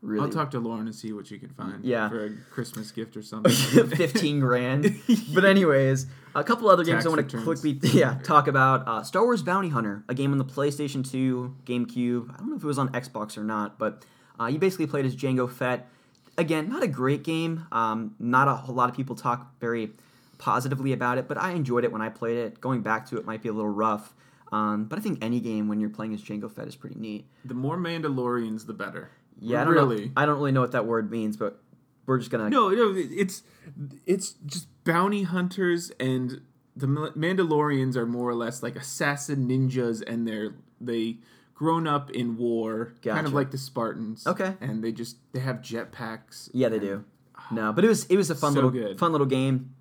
[0.03, 1.85] really I'll talk to Lauren and see what she can find.
[1.85, 2.09] Yeah.
[2.09, 3.53] for a Christmas gift or something.
[3.53, 5.01] 15 grand.
[5.35, 8.87] But anyways, a couple other games Tax I want to quickly yeah, talk about.
[8.89, 12.33] Uh, Star Wars Bounty Hunter, a game on the PlayStation 2, GameCube.
[12.35, 14.05] I don't know if it was on Xbox or not, but
[14.41, 15.89] uh, you basically played as Jango Fett.
[16.39, 17.67] Again, not a great game.
[17.73, 19.91] Um, not a whole lot of people talk very
[20.39, 22.61] positively about it, but I enjoyed it when I played it.
[22.61, 24.15] Going back to it might be a little rough.
[24.53, 27.27] Um, but I think any game when you're playing as Jango Fett is pretty neat.
[27.45, 29.11] the more Mandalorians, the better.
[29.41, 30.07] Yeah, I don't really.
[30.07, 30.13] know.
[30.17, 31.61] I don't really know what that word means, but
[32.07, 33.43] we're just gonna No, no, it's
[34.07, 36.41] it's just bounty hunters and
[36.77, 41.19] the Mandalorians are more or less like assassin ninjas, and they're they
[41.55, 44.27] grown up in war, kind of like the Spartans.
[44.27, 44.55] Okay.
[44.61, 46.51] and they just they have jetpacks.
[46.53, 47.05] Yeah, they do.
[47.51, 48.99] No, but it was it was a fun So little good.
[48.99, 49.75] fun little game.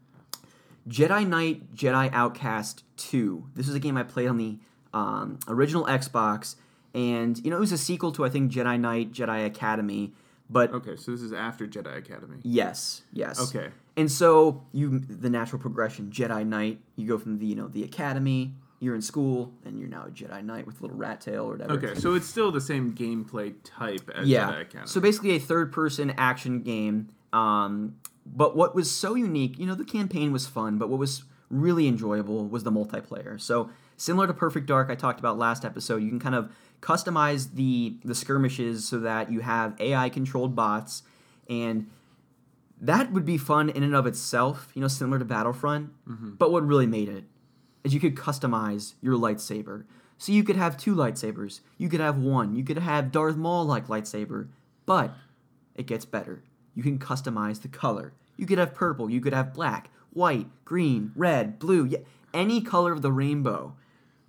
[0.88, 3.50] Jedi Knight Jedi Outcast Two.
[3.56, 4.58] This is a game I played on the
[4.94, 6.56] um, original Xbox,
[6.96, 10.14] and you know it was a sequel to I think Jedi Knight Jedi Academy.
[10.50, 12.38] But Okay, so this is after Jedi Academy.
[12.44, 13.40] yes, yes.
[13.40, 13.70] Okay.
[13.98, 16.80] And so you the natural progression Jedi Knight.
[16.96, 18.54] You go from the you know the Academy.
[18.80, 21.52] You're in school, and you're now a Jedi Knight with a little rat tail or
[21.52, 21.74] whatever.
[21.74, 24.52] Okay, so it's still the same gameplay type as yeah.
[24.52, 24.88] Jedi Academy.
[24.88, 27.10] So basically, a third-person action game.
[27.32, 31.24] Um, but what was so unique, you know, the campaign was fun, but what was
[31.50, 33.40] really enjoyable was the multiplayer.
[33.40, 37.54] So similar to Perfect Dark, I talked about last episode, you can kind of customize
[37.56, 41.04] the the skirmishes so that you have AI-controlled bots,
[41.50, 41.90] and
[42.80, 44.72] that would be fun in and of itself.
[44.74, 45.92] You know, similar to Battlefront.
[46.08, 46.32] Mm-hmm.
[46.32, 47.26] But what really made it
[47.84, 49.86] is you could customize your lightsaber.
[50.18, 51.60] So you could have two lightsabers.
[51.78, 52.56] You could have one.
[52.56, 54.48] You could have Darth Maul like lightsaber.
[54.86, 55.14] But
[55.76, 56.44] it gets better.
[56.74, 58.14] You can customize the color.
[58.38, 59.10] You could have purple.
[59.10, 61.86] You could have black, white, green, red, blue.
[61.86, 62.00] Yeah,
[62.34, 63.76] any color of the rainbow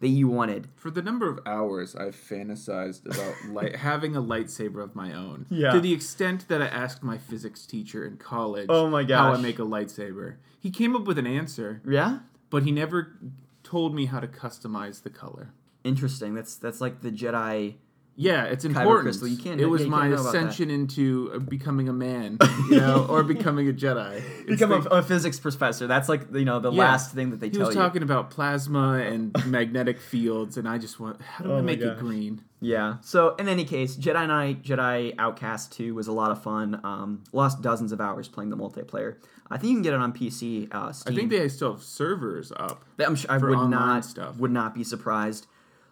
[0.01, 0.69] that you wanted.
[0.77, 5.47] For the number of hours I've fantasized about light, having a lightsaber of my own,
[5.49, 5.73] Yeah.
[5.73, 9.37] to the extent that I asked my physics teacher in college, Oh my how I
[9.41, 12.19] make a lightsaber, he came up with an answer, Yeah,
[12.51, 13.17] but he never
[13.63, 15.53] told me how to customize the color.
[15.85, 16.35] interesting.
[16.35, 17.77] That's that's like the Jedi.
[18.19, 19.03] Yeah, it's important.
[19.05, 20.29] crystal, you can't- it was yeah, my can't know that.
[20.31, 22.39] ascension into uh, becoming a man,
[22.71, 24.23] you know, or becoming a Jedi.
[24.49, 25.87] It's Become the- a, a physics professor.
[25.87, 26.79] That's like you know the Yeah.
[26.85, 27.81] last thing that they he tell was you.
[27.83, 31.67] talking about plasma and magnetic fields, and I just want how do Oh I my
[31.67, 32.43] make it green?
[32.61, 32.97] Yeah.
[33.03, 36.81] So in any case, Jedi Knight, Jedi Outcast 2 was a lot of fun.
[36.85, 39.17] Um, lost dozens of hours playing the multiplayer.
[39.51, 40.75] I think you can get it on PC.
[40.75, 42.83] Uh, I think they still have servers up.
[42.99, 44.37] I'm sure I for would not stuff.
[44.39, 45.47] would not be surprised.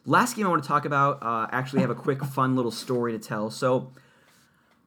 [0.06, 1.22] Last game I want to talk about.
[1.22, 3.50] Uh, actually, have a quick, fun little story to tell.
[3.50, 3.92] So,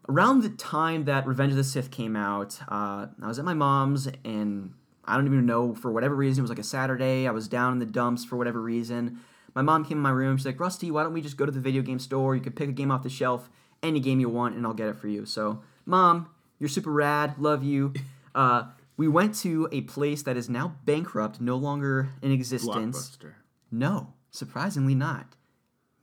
[0.07, 3.55] around the time that Revenge of the Sith came out, uh, I was at my
[3.55, 4.73] mom's, and
[5.05, 6.41] I don't even know for whatever reason.
[6.41, 7.27] It was like a Saturday.
[7.27, 9.19] I was down in the dumps for whatever reason.
[9.55, 10.37] My mom came in my room.
[10.37, 12.35] She's like, "Rusty, why don't we just go to the video game store?
[12.35, 13.49] You can pick a game off the shelf,
[13.81, 17.39] any game you want, and I'll get it for you." So, mom, you're super rad.
[17.39, 17.93] Love you.
[18.35, 18.65] Uh,
[18.97, 23.17] we went to a place that is now bankrupt, no longer in existence.
[23.17, 23.33] Blockbuster.
[23.71, 25.35] No, surprisingly not.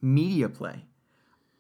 [0.03, 0.85] Media Play.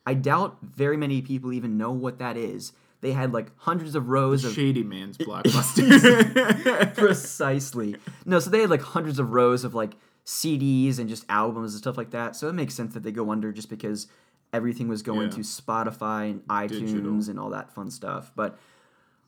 [0.07, 2.73] I doubt very many people even know what that is.
[3.01, 6.95] They had like hundreds of rows of Shady Man's blockbuster.
[6.97, 7.97] precisely.
[8.25, 9.95] No, so they had like hundreds of rows of like
[10.27, 12.37] CDs and just albums and stuff like that.
[12.37, 14.07] So it makes sense that they go under just because
[14.53, 15.37] everything was going Yeah.
[15.37, 17.31] to Spotify and iTunes Digital.
[17.31, 18.33] and all that fun stuff.
[18.35, 18.59] But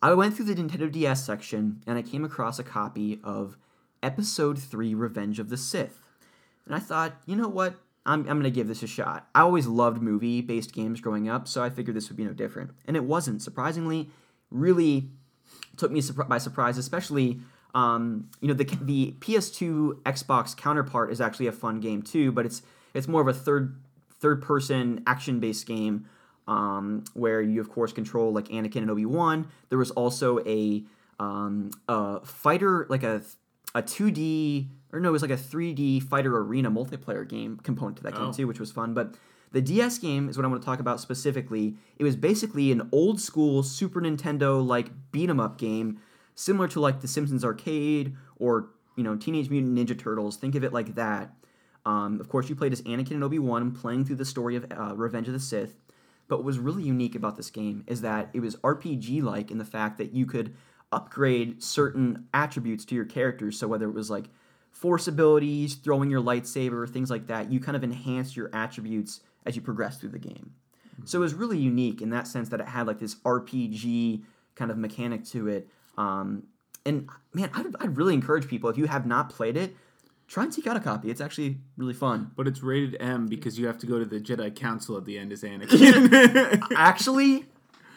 [0.02, 3.56] I went through the Nintendo DS section and I came across a copy of
[4.02, 6.00] Episode 3 Revenge of the Sith.
[6.66, 7.76] And I thought, you know what?
[8.04, 9.28] I'm, I'm going to give this a shot.
[9.34, 12.32] I always loved movie based games growing up, so I figured this would be no
[12.32, 12.70] different.
[12.86, 13.42] And it wasn't.
[13.42, 14.10] Surprisingly,
[14.50, 15.10] really
[15.76, 17.40] took me by surprise, especially.
[17.74, 22.46] Um, you know the the PS2 Xbox counterpart is actually a fun game too, but
[22.46, 22.62] it's
[22.94, 23.78] it's more of a third
[24.18, 26.06] third person action based game
[26.48, 29.48] um, where you of course control like Anakin and Obi Wan.
[29.68, 30.84] There was also a
[31.18, 33.22] um, a fighter like a
[33.74, 38.02] a 2D or no, it was like a 3D fighter arena multiplayer game component to
[38.04, 38.32] that game Oh.
[38.32, 38.94] too, which was fun.
[38.94, 39.14] But
[39.52, 41.76] the DS game is what I want to talk about specifically.
[41.98, 45.98] It was basically an old school Super Nintendo like beat 'em up game,
[46.34, 50.36] similar to like The Simpsons Arcade or you know Teenage Mutant Ninja Turtles.
[50.36, 51.34] Think of it like that.
[51.84, 54.66] Um, of course, you played as Anakin and Obi Wan, playing through the story of
[54.72, 55.76] uh, Revenge of the Sith.
[56.28, 59.58] But what was really unique about this game is that it was RPG like in
[59.58, 60.52] the fact that you could
[60.90, 63.58] upgrade certain attributes to your characters.
[63.58, 64.24] So whether it was like
[64.80, 69.56] force abilities, throwing your lightsaber, things like that, you kind of enhance your attributes as
[69.56, 70.52] you progress through the game.
[71.04, 74.22] So it was really unique in that sense that it had like this RPG
[74.54, 75.68] kind of mechanic to it.
[75.96, 76.42] Um,
[76.84, 79.74] and man, I'd, I'd really encourage people if you have not played it,
[80.28, 81.10] try and seek out a copy.
[81.10, 82.32] It's actually really fun.
[82.36, 85.18] But it's rated M because you have to go to the Jedi Council at the
[85.18, 86.62] end as Anakin.
[86.76, 87.46] Actually,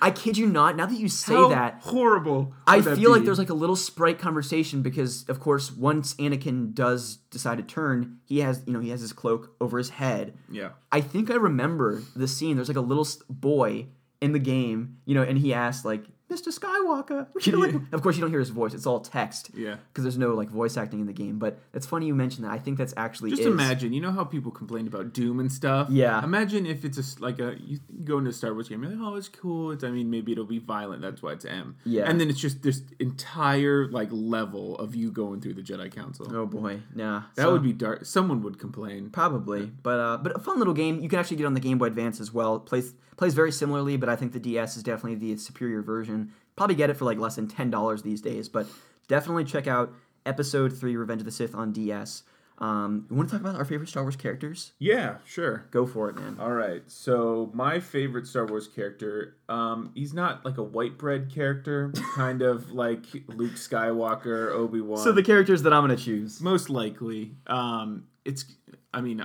[0.01, 0.75] I kid you not.
[0.75, 2.53] Now that you say How that, horrible.
[2.65, 7.17] I feel like there's like a little sprite conversation because, of course, once Anakin does
[7.29, 10.38] decide to turn, he has you know he has his cloak over his head.
[10.49, 10.69] yeah.
[10.91, 12.55] I think I remember the scene.
[12.55, 13.88] There's like a little boy
[14.21, 16.47] in the game, you know, and he asked like, "Mr.
[16.57, 18.73] Skywalker," you know, like, of course you don't hear his voice.
[18.73, 19.49] It's all text.
[19.55, 19.75] Yeah.
[19.91, 21.39] Because there's no like voice acting in the game.
[21.39, 22.51] But it's funny you mentioned that.
[22.51, 23.47] I think that's actually Just is.
[23.47, 25.89] imagine, you know how people complained about Doom and stuff.
[25.89, 26.23] Yeah.
[26.23, 28.91] Imagine if it's a s like a you go into a Star Wars game, you're
[28.91, 29.71] like, oh, it's cool.
[29.71, 31.01] It's I mean, maybe it'll be violent.
[31.01, 31.75] That's why it's M.
[31.85, 32.09] Yeah.
[32.09, 36.27] And then it's just this entire like level of you going through the Jedi Council.
[36.35, 37.23] Oh boy, nah.
[37.35, 38.05] that So- would be dark.
[38.05, 39.09] Someone would complain.
[39.09, 40.99] Probably, but uh, but a fun little game.
[41.01, 42.55] You can actually get on the Game Boy Advance as well.
[42.57, 46.18] It plays plays very similarly, but I think the DS is definitely the superior version.
[46.55, 48.67] Probably get it for like less than ten dollars these days, but
[49.08, 49.93] definitely check out
[50.25, 52.23] Episode Three: Revenge of the Sith on DS.
[52.60, 54.73] Um, you want to talk about our favorite Star Wars characters?
[54.79, 55.65] Yeah, sure.
[55.71, 56.36] Go for it, man.
[56.39, 56.84] All right.
[56.88, 62.41] So my favorite Star Wars character, um, he's not like a white bread character, kind
[62.41, 65.01] of like Luke Skywalker, Obi Wan.
[65.01, 66.41] So the characters that I'm gonna choose.
[66.41, 68.45] most likely, um, it's.
[68.93, 69.23] I mean,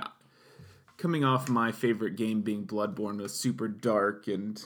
[0.97, 4.65] coming off my favorite game being Bloodborne was super dark and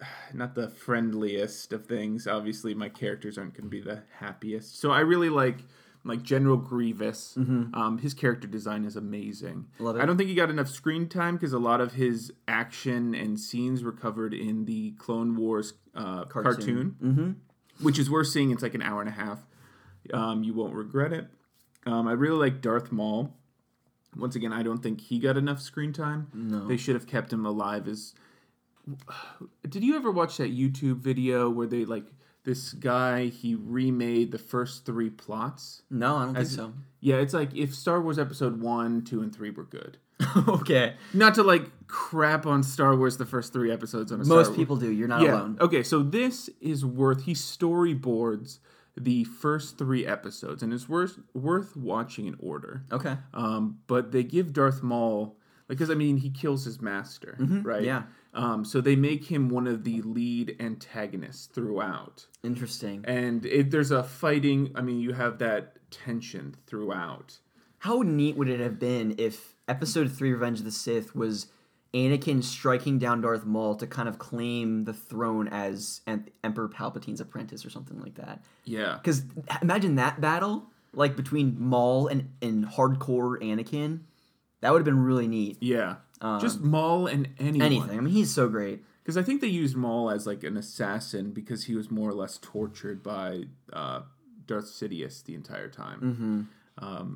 [0.34, 2.26] not the friendliest of things.
[2.26, 4.80] Obviously, my characters aren't going to be the happiest.
[4.80, 5.58] So I really like
[6.04, 7.34] like General Grievous.
[7.36, 9.66] Um, his character design is amazing.
[9.80, 10.00] Mm-hmm.
[10.00, 13.38] I don't think he got enough screen time because a lot of his action and
[13.38, 17.30] scenes were covered in the Clone Wars uh, cartoon, Mm-hmm.
[17.84, 18.52] which is worth seeing.
[18.52, 19.40] It's like an hour and a half.
[20.14, 21.26] Um, you won't regret it.
[21.84, 23.34] Um, I really like Darth Maul.
[24.16, 26.28] Once again, I don't think he got enough screen time.
[26.32, 26.66] No.
[26.66, 28.14] They should have kept him alive as
[29.68, 32.04] did you ever watch that YouTube video where they like
[32.44, 35.82] this guy he remade the first three plots?
[35.90, 36.74] No, I don't As- think so.
[37.00, 39.98] Yeah, it's like if Star Wars episode 1, 2 and 3 were good.
[40.48, 40.94] okay.
[41.14, 44.48] Not to like crap on Star Wars the first 3 episodes on a Star Most
[44.48, 44.90] Wars- people do.
[44.90, 45.34] You're not yeah.
[45.34, 45.58] alone.
[45.60, 48.58] Okay, so this is worth he storyboards
[48.96, 52.82] the first 3 episodes and it's worth worth watching in order.
[52.90, 53.16] Okay.
[53.32, 55.36] Um, but they give Darth Maul
[55.68, 57.48] because I mean he kills his master, right?
[57.48, 57.84] Mm-hmm.
[57.84, 58.02] yeah.
[58.38, 63.04] Um, so they make him one of the lead antagonists throughout, Interesting.
[63.06, 64.70] and it, there's a fighting.
[64.74, 67.38] I mean, you have that tension throughout.
[67.80, 71.48] How neat would it have been if Episode Three: Revenge of the Sith was
[71.94, 77.20] Anakin striking down Darth Maul to kind of claim the throne as Em- Emperor Palpatine's
[77.20, 78.44] apprentice or something like that?
[78.64, 79.24] Yeah, Because
[79.62, 84.00] imagine that battle, like between Maul and, and hardcore Anakin.
[84.60, 85.56] That would have been really neat.
[85.60, 85.96] yeah.
[86.40, 87.66] Just Maul and anyone.
[87.66, 87.98] Anything.
[87.98, 88.82] I mean, he's so great.
[89.02, 92.14] Because I think they used Maul as like an assassin because he was more or
[92.14, 94.02] less tortured by uh,
[94.46, 96.48] Darth Sidious the entire time.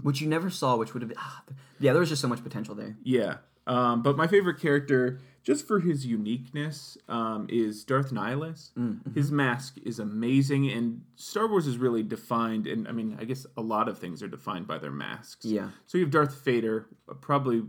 [0.02, 1.18] Which you never saw, which would have been.
[1.20, 1.42] Ah,
[1.78, 2.96] yeah, there was just so much potential there.
[3.02, 3.36] Yeah.
[3.66, 8.70] Um, but my favorite character, just for his uniqueness, um, is Darth Nihilus.
[9.14, 13.46] His mask is amazing, and Star Wars is really defined, and I mean, I guess
[13.56, 15.44] a lot of things are defined by their masks.
[15.44, 15.68] Yeah.
[15.86, 17.62] So you have Darth Vader, uh, probably,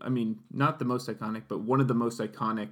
[0.00, 2.68] I mean, not the most iconic, but one of the most iconic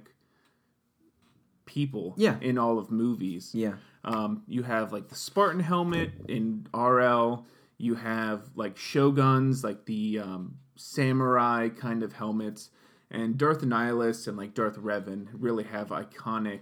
[1.65, 2.37] people Yeah.
[2.41, 3.51] in all of movies.
[3.53, 3.73] Yeah.
[4.03, 7.45] Um, you have like the Spartan helmet in RL.
[7.77, 12.69] You have like shoguns, like the um, samurai kind of helmets,
[13.11, 16.61] and Darth Nihilus and like Darth Revan really have iconic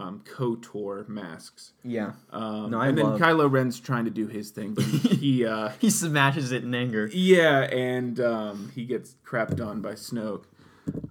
[0.00, 1.72] um, KOTOR masks.
[1.82, 2.12] Yeah.
[2.30, 5.44] Um, No, I and love- then Kylo Ren's trying to do his thing, but he,
[5.54, 7.10] uh, He smashes it in anger.
[7.12, 10.44] yeah, and um, he gets crapped on by Snoke.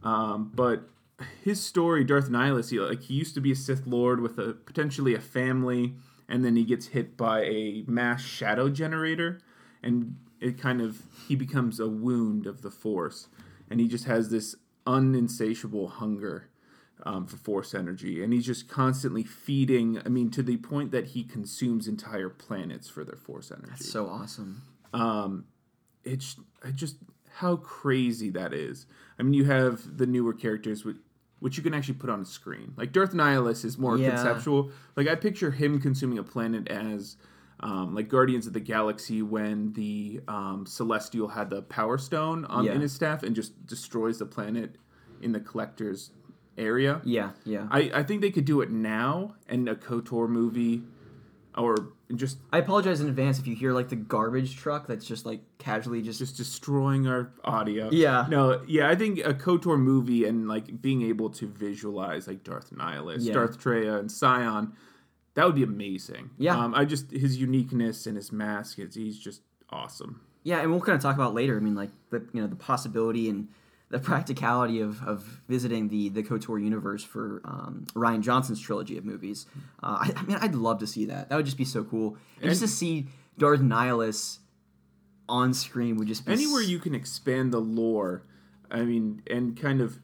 [0.04, 0.88] Um, but
[1.44, 4.54] his story, Darth Nihilus, he, like he used to be a Sith Lord with a
[4.54, 5.96] potentially a family,
[6.30, 9.42] and then he gets hit by a mass shadow generator,
[9.84, 13.28] and it kind of he becomes a wound of the Force,
[13.70, 16.48] and he just has this uninsatiable hunger
[17.04, 20.00] um, for Force energy, and he's just constantly feeding.
[20.06, 23.92] I mean, to the point that he consumes entire planets for their Force energy That's
[23.92, 24.64] So awesome.
[26.04, 26.98] it's I just
[27.36, 28.86] how crazy that is.
[29.20, 30.98] I mean, you have the newer characters which,
[31.40, 32.74] which you can actually put on a screen.
[32.78, 34.10] Like Darth Nihilus is more Yeah.
[34.10, 34.72] conceptual.
[34.96, 37.18] Like I picture him consuming a planet as
[37.60, 42.66] um, like Guardians of the Galaxy when the um, Celestial had the Power Stone on
[42.66, 42.74] Yeah.
[42.74, 44.78] in his staff and just destroys the planet
[45.22, 46.12] in the Collector's
[46.58, 47.02] area.
[47.04, 47.68] Yeah, yeah.
[47.72, 50.84] I, I think they could do it now in a KOTOR movie
[51.56, 51.76] or
[52.16, 55.42] just I apologize in advance if you hear like the garbage truck that's just like
[55.58, 57.90] casually just, just destroying our audio.
[57.92, 58.26] Yeah.
[58.30, 62.70] No, yeah, I think a KOTOR movie and like being able to visualize like Darth
[62.72, 63.34] Nihilus, Yeah.
[63.34, 64.74] Darth Traya, and Sion,
[65.34, 66.30] that would be amazing.
[66.38, 66.58] Yeah.
[66.58, 70.22] Um, I just his uniqueness and his mask, is he's just awesome.
[70.44, 71.58] yeah, and we'll kind of talk about later.
[71.58, 73.48] I mean, like the you know the possibility and
[73.90, 79.06] the practicality of, of visiting the the Kotor universe for um, Rian Johnson's trilogy of
[79.06, 79.46] movies.
[79.82, 81.30] Uh, I, I mean, I'd love to see that.
[81.30, 82.18] That would just be so cool.
[82.42, 84.40] And, just to see Darth Nihilus
[85.30, 88.24] on screen would just be Anywhere s- you can expand the lore,
[88.72, 90.00] I mean, and kind of,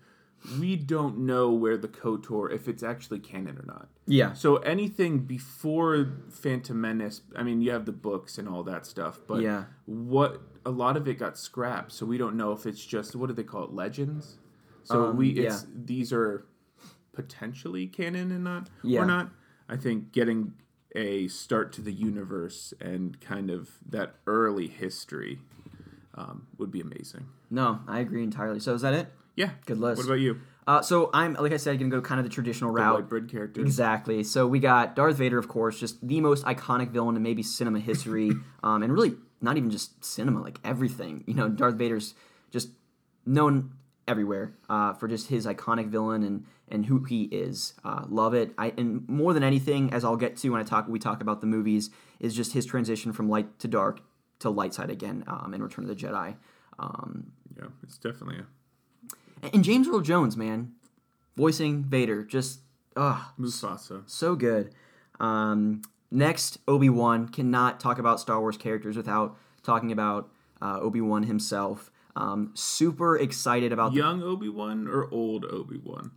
[0.59, 3.87] we don't know where the KOTOR if it's actually canon or not.
[4.05, 8.85] yeah So anything before Phantom Menace, I mean, you have the books and all that
[8.85, 9.63] stuff, but Yeah.
[9.85, 13.27] what a lot of it got scrapped, so we don't know if it's just what
[13.27, 14.37] do they call it, legends.
[14.83, 16.45] So Um, we it's these are
[17.13, 19.01] potentially canon and not Yeah.
[19.01, 19.31] or not.
[19.69, 20.53] I think getting
[20.95, 25.39] a start to the universe and kind of that early history
[26.15, 27.25] um, would be amazing.
[27.49, 28.59] no, I agree entirely.
[28.59, 29.07] So is that it?
[29.35, 29.97] Yeah, Good list.
[29.97, 30.41] What about you?
[30.67, 32.93] Uh, so I'm like I said, gonna go kind of the traditional route.
[32.95, 33.63] White bread characters.
[33.65, 34.23] Exactly.
[34.23, 37.79] So we got Darth Vader, of course, just the most iconic villain in maybe cinema
[37.79, 38.31] history,
[38.63, 41.23] um, and really not even just cinema, like everything.
[41.27, 42.15] You know, Darth Vader's
[42.51, 42.69] just
[43.25, 43.73] known
[44.07, 47.73] everywhere uh, for just his iconic villain and and who he is.
[47.83, 48.53] Uh, love it.
[48.57, 51.41] I and more than anything, as I'll get to when I talk, we talk about
[51.41, 54.01] the movies, is just his transition from light to dark
[54.39, 56.35] to light side again um, in Return of the Jedi.
[56.79, 58.45] Um, Yeah, it's definitely a
[59.51, 60.71] and James Earl Jones, man,
[61.35, 62.61] voicing Vader, just
[62.95, 63.33] ah.
[63.39, 64.03] Mufasa.
[64.05, 64.73] So good.
[65.19, 65.81] Um,
[66.13, 70.29] next, Obi Wan cannot talk about Star Wars characters without talking about
[70.61, 71.91] uh, Obi Wan himself.
[72.15, 73.91] Um, super excited about.
[73.91, 76.11] The, Young Obi Wan or old Obi Wan?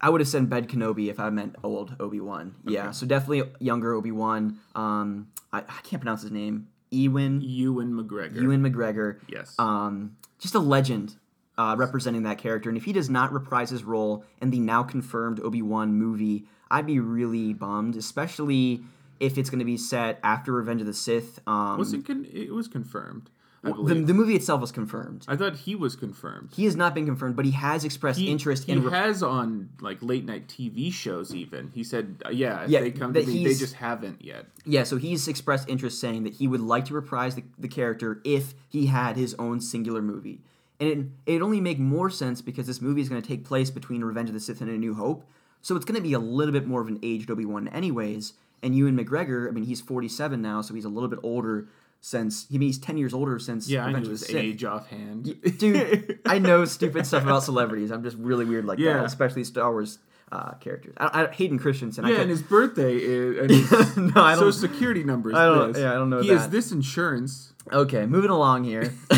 [0.00, 2.54] I would have said Ben Kenobi if I meant old Obi Wan.
[2.66, 4.58] Yeah, so definitely younger Obi Wan.
[4.74, 6.68] Um, I, I can't pronounce his name.
[6.90, 8.40] Ewan Ewan McGregor.
[8.40, 9.20] Ewan McGregor.
[9.28, 9.54] Yes.
[9.58, 11.16] Um, just a legend
[11.58, 12.68] uh, representing that character.
[12.68, 16.46] And if he does not reprise his role in the now confirmed Obi Wan movie,
[16.70, 18.82] I'd be really bummed, especially
[19.20, 21.38] if it's going to be set after Revenge of the Sith.
[21.46, 22.04] Um, was it?
[22.06, 23.30] Con- it was confirmed.
[23.62, 25.26] I the, the movie itself was confirmed.
[25.28, 26.48] I thought he was confirmed.
[26.54, 28.84] He has not been confirmed, but he has expressed He, interest he in.
[28.84, 31.34] Re- has on like late night TV shows.
[31.34, 34.46] Even he said, uh, "Yeah, if Yeah, they come to me, they just haven't yet."
[34.64, 38.22] yeah, so he's expressed interest, saying that he would like to reprise the, the character
[38.24, 40.40] if he had his own singular movie.
[40.78, 43.70] And it, it'd only make more sense because this movie is going to take place
[43.70, 45.26] between Revenge of the Sith and A New Hope.
[45.60, 48.32] So it's going to be a little bit more of an aged Obi Wan, anyways.
[48.62, 51.68] And Ewan McGregor, I mean, he's 47 now, so he's a little bit older
[52.00, 52.46] since.
[52.50, 54.36] I mean, he's 10 years older since Yeah, I Revenge knew his Sith.
[54.36, 55.34] age offhand.
[55.58, 57.90] Dude, I know stupid stuff about celebrities.
[57.90, 59.04] I'm just really weird like that, Yeah.
[59.04, 59.98] especially Star Wars
[60.32, 60.94] uh, characters.
[60.98, 62.04] I, I, Hayden Christensen.
[62.04, 65.44] I yeah, could- and his birthday is and his no, I social security numbers I
[65.46, 65.82] don't- this.
[65.82, 67.52] yeah, I don't know He has this insurance.
[67.72, 68.92] Okay, moving along here.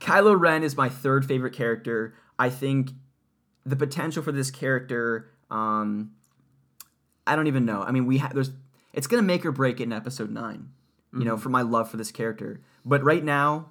[0.00, 2.14] Kylo Ren is my third favorite character.
[2.38, 2.90] I think
[3.64, 6.12] the potential for this character, um,
[7.26, 7.82] I don't even know.
[7.82, 8.50] I mean, we have there's
[8.92, 10.68] it's gonna make or break it in episode 9
[11.12, 11.42] You know, mm-hmm.
[11.42, 12.60] for my love for this character.
[12.84, 13.70] But right now,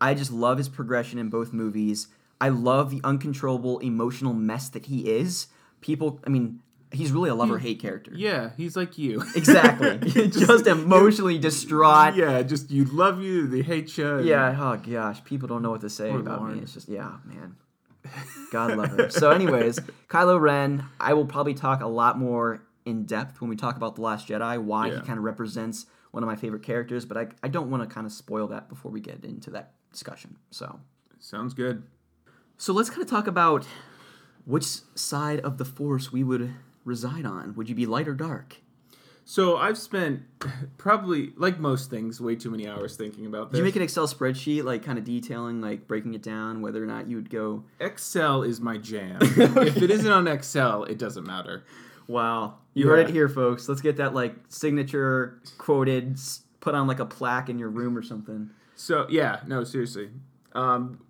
[0.00, 2.08] I just love his progression in both movies.
[2.40, 5.48] I love the uncontrollable emotional mess that he is.
[5.82, 8.12] People, I mean, he's really a love or hate character.
[8.14, 9.22] Yeah, he's like you.
[9.36, 9.98] Exactly.
[10.28, 12.16] just, emotionally distraught.
[12.16, 14.22] yeah, just you love you, they hate you.
[14.22, 16.60] Yeah, oh gosh, people don't know what to say Poor about me.
[16.60, 17.56] It's just yeah, man.
[18.52, 19.10] God love her.
[19.10, 19.78] So, anyways,
[20.08, 23.96] Kylo Ren, I will probably talk a lot more in depth when we talk about
[23.96, 27.28] The Last Jedi, why he kind of represents one of my favorite characters, but I,
[27.42, 30.36] I don't want to kind of spoil that before we get into that discussion.
[30.50, 30.80] So
[31.20, 31.82] Sounds good.
[32.56, 33.66] So let's kind of talk about
[34.44, 34.64] which
[34.94, 36.54] side of the force we would
[36.84, 37.54] reside on.
[37.54, 38.56] Would you be light or dark?
[39.24, 40.22] So I've spent
[40.78, 43.58] probably, like most things, way too many hours thinking about Did this.
[43.58, 46.86] you make an Excel spreadsheet, like kind of detailing, like breaking it down, whether or
[46.86, 49.18] not you would go Excel is my jam.
[49.20, 51.64] if it isn't on Excel, it doesn't matter.
[52.10, 52.56] Wow.
[52.74, 53.04] You heard Yeah.
[53.08, 53.68] it here, folks.
[53.68, 56.18] Let's get that like signature quoted,
[56.60, 58.50] put on like a plaque in your room or something.
[58.74, 60.10] So yeah, no, seriously.
[60.52, 61.00] Um,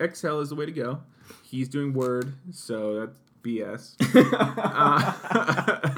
[0.00, 1.00] Excel is the way to go.
[1.42, 3.96] He's doing Word, so that's BS.
[4.58, 5.90] Uh,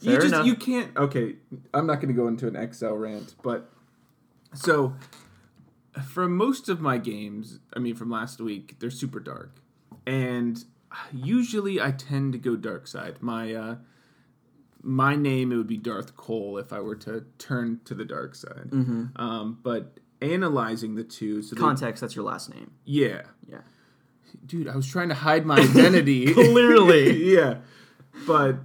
[0.00, 0.46] you just enough.
[0.46, 0.96] you can't.
[0.96, 1.36] Okay,
[1.72, 3.70] I'm not going to go into an Excel rant, but
[4.54, 4.94] so
[6.08, 9.50] for most of my games, I mean, from last week, they're super dark,
[10.06, 10.62] and
[11.12, 13.16] usually I tend to go dark side.
[13.20, 13.76] My uh,
[14.82, 18.34] my name it would be Darth Cole if I were to turn to the dark
[18.34, 18.70] side.
[19.16, 22.70] Um, but analyzing the two, so they, Context, that's your last name.
[22.84, 23.58] yeah, Yeah.
[24.46, 26.26] dude, I was trying to hide my identity.
[26.34, 27.32] Clearly.
[27.34, 27.58] yeah.
[28.26, 28.56] But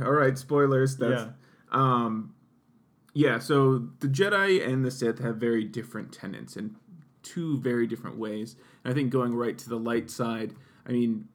[0.00, 0.96] all right, spoilers.
[0.96, 1.30] That's Yeah.
[1.70, 2.34] um
[3.14, 6.76] yeah, so the Jedi and the Sith have very different tenets in
[7.22, 8.56] two very different ways.
[8.84, 10.54] And I think going right to the light side,
[10.86, 11.28] I mean,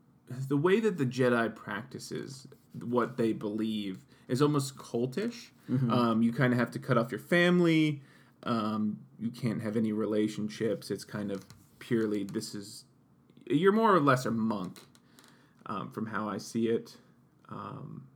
[0.48, 5.50] the way that the Jedi practices what they believe is almost cultish.
[5.92, 8.02] Um, you kind of have to cut off your family.
[8.44, 10.92] Um, you can't have any relationships.
[10.92, 11.46] It's kind of
[11.80, 12.86] purely this is
[13.46, 14.80] you're more or less a monk
[15.68, 16.96] um, from how I see it.
[17.50, 18.08] Um,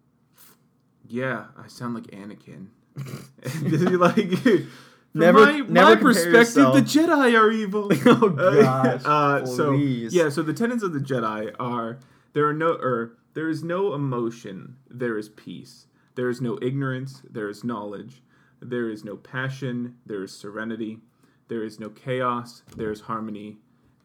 [1.08, 2.68] yeah, I sound like Anakin.
[4.00, 4.68] like
[5.12, 6.76] from Never- my, never my perspective, yourself.
[6.76, 7.90] the Jedi are evil.
[8.06, 8.30] Oh,
[8.62, 12.00] gosh, uh, so yeah, so the tenets of the Jedi are
[12.34, 15.88] there are no or there is no emotion, there is peace.
[16.16, 18.22] There is no ignorance, there is knowledge.
[18.62, 21.00] There is no passion, there is serenity.
[21.48, 23.58] There is no chaos, there is harmony.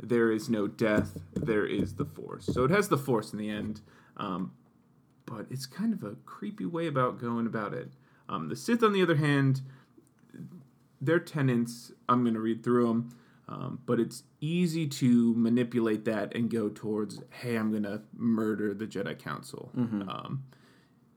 [0.03, 2.47] There is no death, there is the Force.
[2.47, 3.81] So it has the Force in the end,
[4.17, 4.53] um,
[5.27, 7.91] but it's kind of a creepy way about going about it.
[8.29, 9.63] Um, the Sith, on the other hand,
[11.07, 13.17] their tenants, I'm going to read through them,
[13.49, 18.75] um, but it's easy to manipulate that and go towards, hey, I'm going to murder
[18.75, 19.71] the Jedi Council.
[20.11, 20.45] Um,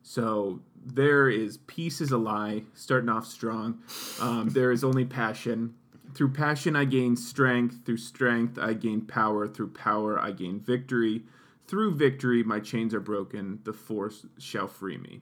[0.03, 3.79] so there is peace is a lie, starting off strong.
[4.21, 5.75] Um, there is only passion.
[6.13, 7.85] Through passion, I gain strength.
[7.85, 9.47] Through strength, I gain power.
[9.47, 11.23] Through power, I gain victory.
[11.67, 13.59] Through victory, my chains are broken.
[13.63, 15.21] The force shall free me.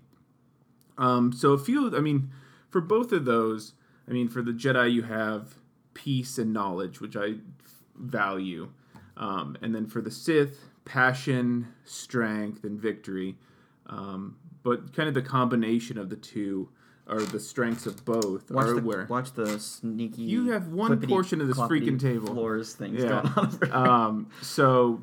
[0.98, 2.32] Um, so a few, I mean,
[2.70, 3.74] for both of those,
[4.08, 5.56] I mean, for the Jedi, you have
[5.94, 7.36] peace and knowledge, which I
[7.96, 8.70] value.
[9.18, 13.36] Um, and then for the Sith, passion, strength, and victory.
[13.88, 16.70] Um, but kind of the combination of the two,
[17.08, 19.06] or the strengths of both, Watch are the, where.
[19.10, 20.24] watch the sneaky.
[20.24, 22.28] You have one portion of this freaking table.
[22.34, 23.22] Floors things Yeah.
[23.36, 23.72] going on.
[23.72, 25.02] Um, so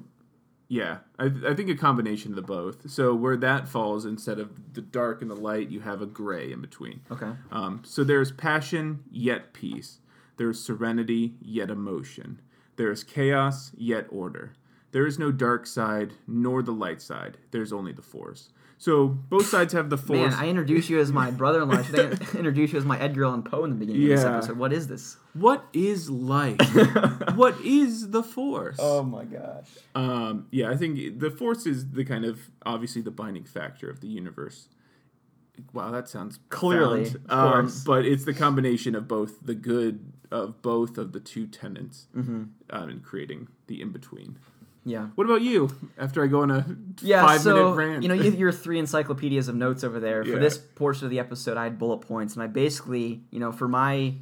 [0.68, 2.90] yeah, I, I think a combination of the both.
[2.90, 6.52] So where that falls, instead of the dark and the light, you have a gray
[6.52, 7.00] in between.
[7.10, 7.32] okay.
[7.52, 9.98] Um, so there's passion yet peace.
[10.36, 12.40] There's serenity yet emotion.
[12.76, 14.54] There is chaos yet order.
[14.90, 17.38] There is no dark side nor the light side.
[17.50, 18.50] There's only the force.
[18.78, 20.32] So both sides have the force.
[20.32, 20.34] Man.
[20.34, 21.82] I introduced you as my brother-in-law.
[21.82, 22.02] Should I
[22.38, 24.58] introduce you as my Edgar Allan Poe in the beginning of this episode?
[24.58, 25.16] What is this?
[25.34, 26.58] What is life?
[27.34, 28.76] what is the force?
[28.78, 29.68] Oh my gosh.
[29.94, 34.00] Um, yeah, I think the force is the kind of obviously the binding factor of
[34.00, 34.68] the universe.
[35.72, 40.98] Wow, that sounds Clearly, Um, but it's the combination of both the good of both
[40.98, 42.42] of the two tenants Mm-hmm.
[42.70, 44.36] um, in creating the in between.
[44.86, 45.06] Yeah.
[45.14, 45.70] What about you?
[45.96, 46.66] After I go on a
[47.00, 49.98] Yeah, five so minute rant, you know, you have your three encyclopedias of notes over
[50.00, 50.24] there.
[50.24, 50.38] For Yeah.
[50.40, 53.66] this portion of the episode, I had bullet points, and I basically, you know, for
[53.68, 54.14] my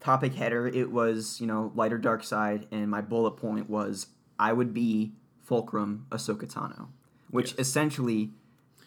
[0.00, 4.08] topic header, it was you know light or dark side, and my bullet point was
[4.38, 6.88] I would be Fulcrum Ahsoka Tano,
[7.30, 8.30] which essentially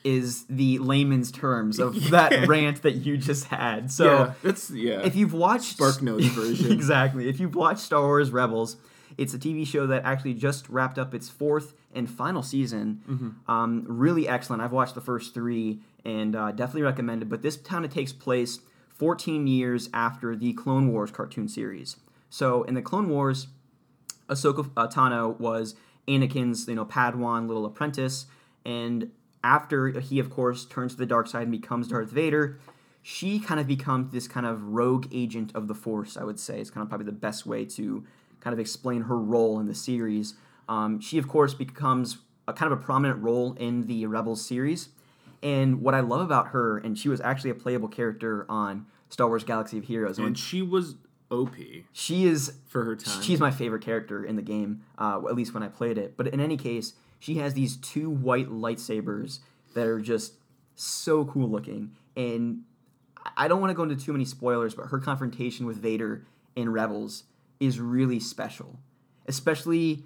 [0.04, 3.92] is the layman's terms of that rant that you just had.
[3.92, 5.02] So yeah, that's yeah.
[5.02, 6.72] if you've watched Spark Notes version.
[6.72, 7.30] exactly.
[7.30, 8.78] If you've watched Star Wars Rebels,
[9.18, 13.02] it's a TV show that actually just wrapped up its fourth and final season.
[13.10, 13.52] Mm-hmm.
[13.52, 14.62] Um, really excellent.
[14.62, 17.30] I've watched the first three and uh, definitely recommend it.
[17.30, 18.60] But this kind of takes place
[19.02, 21.98] 14 years after the Clone Wars cartoon series.
[22.30, 23.48] So in the Clone Wars,
[24.30, 25.74] Ahsoka uh, Tano was
[26.08, 28.28] Anakin's, you know, Padawan little apprentice,
[28.64, 29.10] and
[29.44, 32.60] after he, of course, turns to the dark side and becomes Darth Vader,
[33.02, 36.16] she kind of becomes this kind of rogue agent of the Force.
[36.16, 38.06] I would say is kind of probably the best way to
[38.40, 40.36] kind of explain her role in the series.
[40.70, 44.90] Um, she, of course, becomes a kind of a prominent role in the Rebels series.
[45.44, 49.28] And what I love about her, and she was actually a playable character on Star
[49.28, 50.20] Wars Galaxy of Heroes.
[50.20, 50.96] and she was
[51.32, 51.56] OP
[51.94, 53.22] she is for her time.
[53.22, 56.18] She's my favorite character in the game, uh, at least when I played it.
[56.18, 59.40] But in any case, she has these two white lightsabers
[59.74, 60.34] that are just
[60.76, 61.92] so cool looking.
[62.18, 62.64] And
[63.38, 66.26] I don't want to go into too many spoilers, but her confrontation with Vader
[66.56, 67.24] in Rebels
[67.60, 68.80] is really special.
[69.28, 70.04] Especially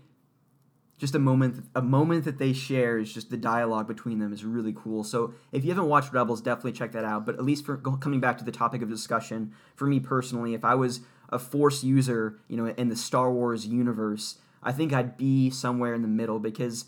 [0.97, 4.45] just a moment a moment that they share is just the dialogue between them is
[4.45, 5.03] really cool.
[5.03, 7.25] So if you haven't watched rebels definitely check that out.
[7.25, 10.63] But at least for coming back to the topic of discussion for me personally if
[10.63, 15.17] i was a force user you know in the star wars universe i think i'd
[15.17, 16.85] be somewhere in the middle because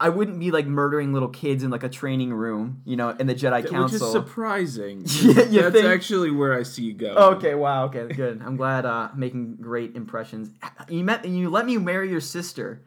[0.00, 3.26] I wouldn't be like murdering little kids in like a training room, you know, in
[3.26, 4.06] the Jedi Which Council.
[4.06, 5.04] is surprising.
[5.50, 5.86] Yeah, That's think?
[5.86, 7.14] actually where I see you go.
[7.36, 8.40] Okay, wow, okay, good.
[8.44, 10.50] I'm glad uh making great impressions.
[10.88, 12.82] You met you let me marry your sister.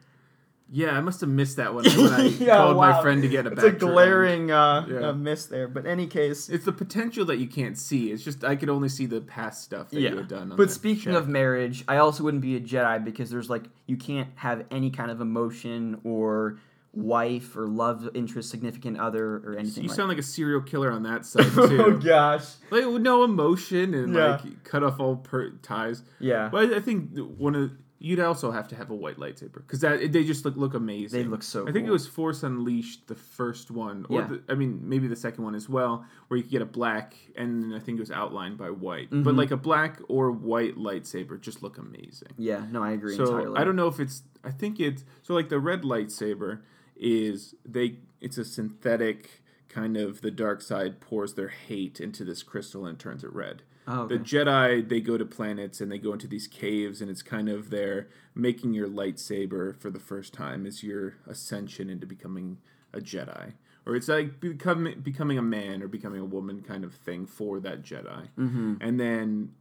[0.70, 3.46] Yeah, I must have missed that one when I Yeah, called my friend to get
[3.46, 5.08] a It's a glaring uh, Yeah.
[5.08, 5.66] uh, miss there.
[5.66, 8.10] But any case, It's the potential that you can't see.
[8.12, 10.50] It's just I could only see the past stuff that you had done.
[10.52, 11.14] On But speaking check.
[11.14, 14.90] of marriage, I also wouldn't be a Jedi because there's like you can't have any
[14.90, 16.58] kind of emotion or
[16.98, 19.82] wife or love interest, significant other, or anything.
[19.84, 21.82] you like sound like a serial killer on that side too.
[21.86, 22.54] oh gosh.
[22.70, 24.40] like with no emotion and Yeah.
[24.42, 26.02] like cut off all per- ties.
[26.18, 26.48] Yeah.
[26.50, 27.70] But I think one of
[28.00, 31.20] you'd also have to have a white lightsaber because that they just look look amazing.
[31.22, 34.26] They look so I think it was Force Unleashed, the first one, or Yeah.
[34.28, 37.14] the, I mean maybe the second one as well, where you could get a black
[37.36, 39.06] and I think it was outlined by white.
[39.10, 39.22] Mm-hmm.
[39.24, 42.28] But like a black or white lightsaber just look amazing.
[42.36, 43.56] Yeah, no, I agree So entirely.
[43.58, 44.22] I don't know if it's.
[44.44, 46.60] I think it's so like the red lightsaber
[46.98, 47.96] is they.
[48.20, 50.20] It's a synthetic kind of.
[50.20, 53.62] The dark side pours their hate into this crystal and turns it red.
[53.86, 54.18] Oh, okay.
[54.18, 57.48] The Jedi they go to planets and they go into these caves and it's kind
[57.48, 62.58] of their making your lightsaber for the first time is your ascension into becoming
[62.92, 63.54] a Jedi.
[63.86, 67.60] Or it's like becoming becoming a man or becoming a woman kind of thing for
[67.60, 68.28] that Jedi.
[68.38, 68.74] Mm-hmm.
[68.82, 69.52] And then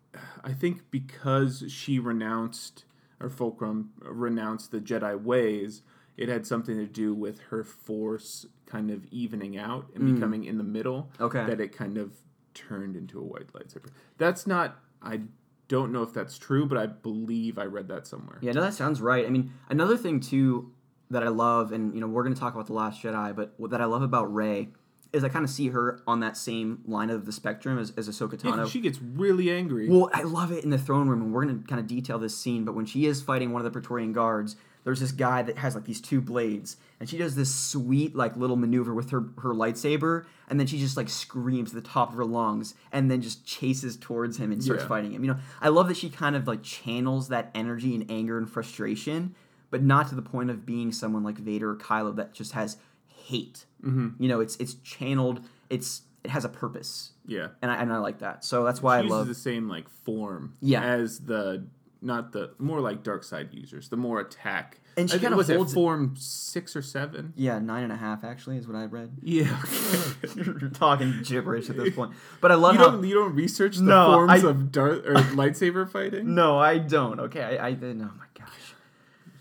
[0.43, 2.83] I think because she renounced
[3.21, 5.81] or Fulcrum renounced the Jedi ways,
[6.17, 10.15] it had something to do with her force kind of evening out and mm.
[10.15, 11.09] becoming in the middle.
[11.19, 11.45] Okay.
[11.45, 12.11] That it kind of
[12.53, 13.91] turned into a white lightsaber.
[14.17, 15.21] That's not I
[15.67, 18.37] don't know if that's true, but I believe I read that somewhere.
[18.41, 19.25] Yeah, no, that sounds right.
[19.25, 20.71] I mean, another thing too
[21.09, 23.53] that I love, and you know, we're going to talk about the Last Jedi, but
[23.57, 24.69] what that I love about Rey
[25.13, 28.09] is I kind of see her on that same line of the spectrum as, as
[28.09, 29.89] Ahsoka Yeah, she gets really angry.
[29.89, 32.19] Well, I love it in the throne room, and we're going to kind of detail
[32.19, 32.65] this scene.
[32.65, 34.57] But when she is fighting one of the Praetorian guards,
[34.87, 38.37] there's this guy that has like these two blades, and she does this sweet like
[38.37, 42.11] little maneuver with her her lightsaber, and then she just like screams at the top
[42.11, 44.87] of her lungs, and then just chases towards him and starts Yeah.
[44.87, 45.25] fighting him.
[45.25, 48.49] You know, I love that she kind of like channels that energy and anger and
[48.49, 49.35] frustration,
[49.71, 52.77] but not to the point of being someone like Vader or Kylo that just has
[53.07, 53.65] hate.
[53.83, 54.23] Mm-hmm.
[54.23, 55.41] You know, it's it's channeled.
[55.69, 57.49] It's it has a purpose, yeah.
[57.61, 58.45] and I and I like that.
[58.45, 59.27] So that's why She I uses love.
[59.27, 60.81] the same like form Yeah.
[60.81, 61.65] as the
[62.01, 64.79] not the more like dark side users, the more attack.
[64.95, 67.33] And she think- kinda was holds it form six or seven?
[67.35, 69.17] Yeah, nine and a half actually is what I read.
[69.21, 69.61] Yeah.
[70.35, 72.89] You're talking gibberish at this point, but I love you how.
[72.91, 76.33] don't you don't research the No, forms I- of dark or lightsaber fighting?
[76.33, 77.19] No, I don't.
[77.19, 78.73] Okay, I, I oh my gosh,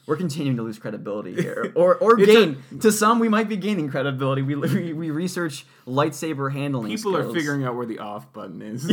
[0.06, 2.62] we're continuing to lose credibility here, or or It's a- gain.
[2.80, 4.42] to some, we might be gaining credibility.
[4.42, 6.94] We we, we research lightsaber handling.
[6.94, 8.84] People are figuring out where the off button is.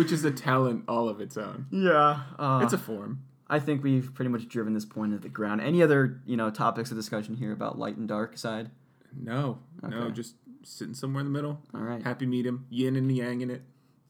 [0.00, 1.66] Which is a talent all of its own.
[1.70, 3.22] Yeah, uh, It's a form.
[3.50, 5.60] I think we've pretty much driven this point into the ground.
[5.60, 8.70] Any other you know topics of discussion here about light and dark side?
[9.14, 11.60] No, no, just sitting somewhere in the middle.
[11.74, 12.02] All right.
[12.02, 13.62] Happy medium, yin and yang in it.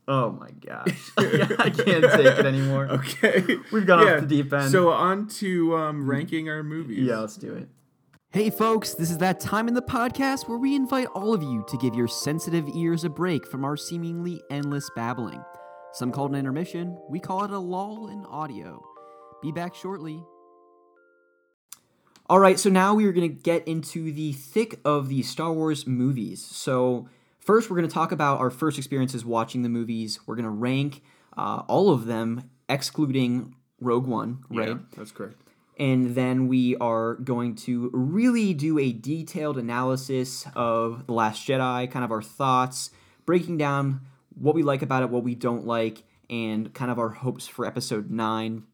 [0.07, 2.87] Oh my gosh, I can't take it anymore.
[2.87, 4.71] Okay, We've gone off the deep end.
[4.71, 7.01] So on to um, ranking our movies.
[7.01, 7.69] Yeah, let's do it.
[8.33, 11.65] Hey, folks, this is that time in the podcast where we invite all of you
[11.69, 15.43] to give your sensitive ears a break from our seemingly endless babbling.
[15.93, 18.85] Some call it an intermission, we call it a lull in audio.
[19.43, 20.23] Be back shortly.
[22.29, 25.53] All right, so now we are going to get into the thick of the Star
[25.53, 26.45] Wars movies.
[26.45, 27.09] So,
[27.41, 30.21] first, we're going to talk about our first experiences watching the movies.
[30.27, 31.03] We're going to rank
[31.37, 34.69] uh, all of them, excluding Rogue One, right?
[34.69, 35.41] Yeah, that's correct.
[35.77, 41.91] and then we are going to really do a detailed analysis of The Last Jedi,
[41.91, 42.91] kind of our thoughts,
[43.27, 44.03] breaking down
[44.41, 47.67] what we like about it, what we don't like, and kind of our hopes for
[47.67, 48.65] episode 9.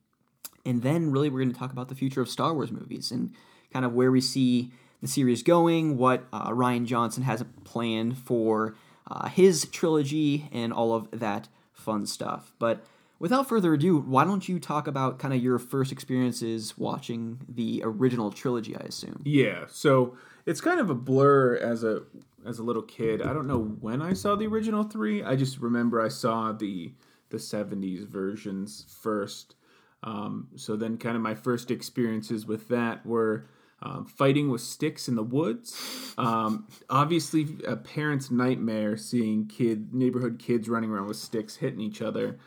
[0.65, 3.33] And then really we're going to talk about the future of Star Wars movies and
[3.73, 8.75] kind of where we see the series going, what uh, Rian Johnson has planned for
[9.09, 12.53] uh, his trilogy, and all of that fun stuff.
[12.59, 12.85] But
[13.19, 17.83] without further ado, why don't you talk about kind of your first experiences watching the
[17.85, 19.23] original trilogy, I assume?
[19.25, 22.03] Yeah, so it's kind of a blur as a
[22.47, 23.23] as a little kid.
[23.23, 25.23] I don't know when I saw the original three.
[25.23, 26.95] I just remember I saw the
[27.31, 29.57] the '70s versions first.
[30.03, 33.49] Um, so then, kind of my first experiences with that were
[33.83, 36.15] um, fighting with sticks in the woods.
[36.17, 42.01] Um, obviously, a parent's nightmare seeing kid neighborhood kids running around with sticks hitting each
[42.01, 42.39] other,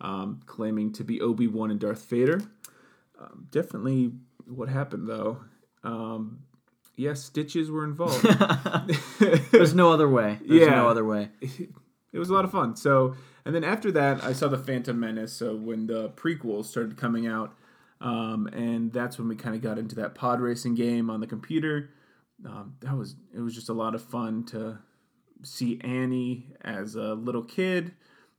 [0.00, 2.40] um, claiming to be Obi Wan and Darth Vader.
[3.20, 4.12] Um, definitely
[4.46, 5.38] what happened though.
[5.84, 6.40] Um,
[6.98, 8.22] yeah, stitches were involved.
[9.52, 10.38] There's no other way.
[10.44, 10.74] There's Yeah.
[10.74, 11.30] no other way.
[11.40, 12.76] it was a lot of fun.
[12.76, 15.32] So, and then after that, I saw the Phantom Menace.
[15.32, 17.54] So when the prequels started coming out,
[18.00, 21.26] um, and that's when we kind of got into that pod racing game on the
[21.26, 21.90] computer.
[22.46, 24.78] Um, that was it was just a lot of fun to
[25.42, 27.92] see Annie as a little kid,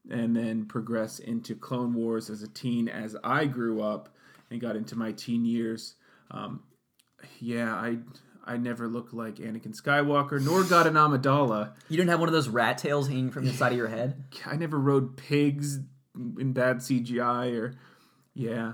[0.10, 4.10] and then progress into Clone Wars as a teen as I grew up
[4.51, 5.95] and got into my teen years.
[6.32, 6.64] Um,
[7.39, 7.97] yeah, I
[8.49, 11.73] I never looked like Anakin Skywalker, nor got an Amidala.
[11.87, 14.23] You didn't have one of those rat tails hanging from the side of your head.
[14.45, 15.79] I never rode pigs
[16.15, 17.75] in bad CGI or
[18.33, 18.73] yeah.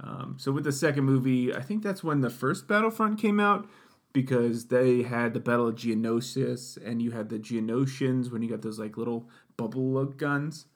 [0.00, 3.68] Um, so with the second movie, I think that's when the first Battlefront came out
[4.12, 8.62] because they had the Battle of Geonosis and you had the Geonosians when you got
[8.62, 10.66] those like little bubble look guns.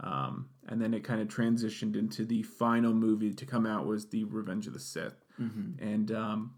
[0.00, 4.08] Um, and then it kind of transitioned into the final movie to come out was
[4.08, 5.24] the Revenge of the Sith.
[5.80, 6.54] And um,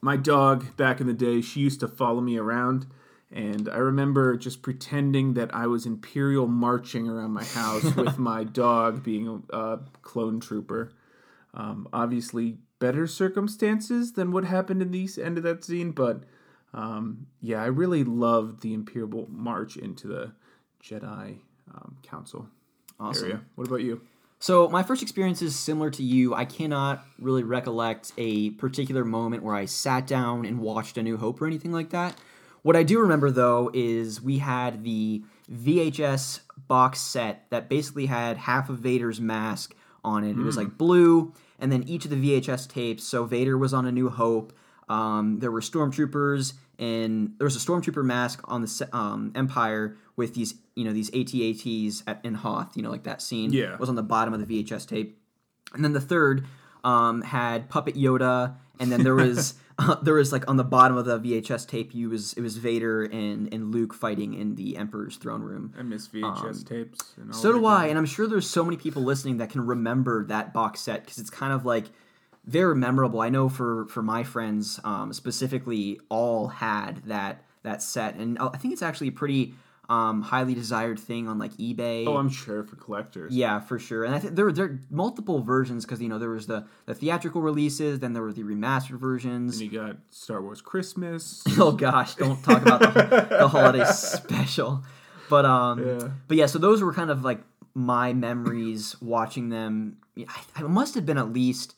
[0.00, 2.86] my dog back in the day, she used to follow me around.
[3.30, 8.44] And I remember just pretending that I was Imperial marching around my house with my
[8.44, 10.92] dog being a clone trooper.
[11.52, 16.22] Um, obviously, better circumstances than what happened in the end of that scene, but
[16.72, 20.32] um, yeah, I really loved the Imperial march into the
[20.82, 21.38] Jedi
[21.74, 22.48] um, Council
[23.00, 23.24] Awesome.
[23.24, 23.40] area.
[23.56, 24.00] What about you?
[24.40, 26.34] So my first experience is similar to you.
[26.34, 31.16] I cannot really recollect a particular moment where I sat down and watched A New
[31.16, 32.16] Hope or anything like that.
[32.62, 38.36] What I do remember though is we had the VHS box set that basically had
[38.36, 39.74] half of Vader's mask
[40.04, 40.30] on it.
[40.30, 43.04] It was like blue, and then each of the VHS tapes.
[43.04, 44.52] So Vader was on A New Hope.
[44.88, 50.34] Um, there were stormtroopers, and there was a stormtrooper mask on the um, Empire with
[50.34, 52.76] these, you know, these AT-ATs at, in Hoth.
[52.76, 53.76] You know, like that scene Yeah.
[53.76, 55.18] was on the bottom of the VHS tape.
[55.74, 56.46] And then the third
[56.84, 60.96] um, had Puppet Yoda, and then there was uh, there was like on the bottom
[60.96, 64.76] of the VHS tape, you was it was Vader and and Luke fighting in the
[64.76, 65.72] Emperor's throne room.
[65.78, 67.14] I miss VHS tapes.
[67.16, 69.50] And all Um, So do I, and I'm sure there's so many people listening that
[69.50, 71.86] can remember that box set because it's kind of like
[72.48, 73.20] very memorable.
[73.20, 78.56] I know for for my friends um, specifically, all had that that set, and I
[78.56, 79.54] think it's actually a pretty
[79.90, 82.06] um, highly desired thing on like eBay.
[82.06, 83.34] Oh, I'm sure for collectors.
[83.34, 84.04] Yeah, for sure.
[84.04, 86.94] And I think there there are multiple versions because you know there was the the
[86.94, 89.60] theatrical releases, then there were the remastered versions.
[89.60, 91.42] And you got Star Wars Christmas.
[91.58, 94.84] oh gosh, don't talk about the, the holiday special.
[95.30, 96.08] But um, Yeah.
[96.26, 97.40] but yeah, so those were kind of like
[97.74, 99.98] my memories watching them.
[100.18, 100.24] I,
[100.56, 101.74] I must have been at least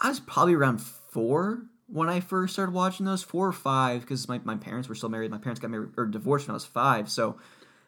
[0.00, 4.28] I was probably around four when I first started watching those, four or five, because
[4.28, 5.30] my, my parents were still married.
[5.30, 7.36] My parents got married or divorced when I was five, so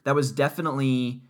[0.05, 1.23] that was definitely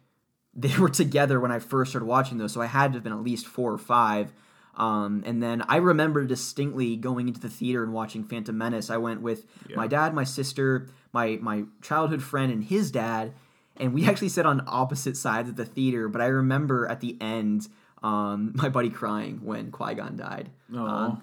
[0.54, 2.52] they were together when I first started watching those.
[2.52, 4.32] So I had to have been at least four or five.
[4.74, 8.88] Um, and then I remember distinctly going into the theater and watching Phantom Menace.
[8.88, 9.44] I went with
[9.76, 13.34] my dad, my sister, my my childhood friend, and his dad,
[13.76, 16.08] and we actually sat on opposite sides of the theater.
[16.08, 17.68] But I remember at the end,
[18.02, 20.50] um, my buddy crying when Qui Gon died.
[20.74, 21.20] Aw.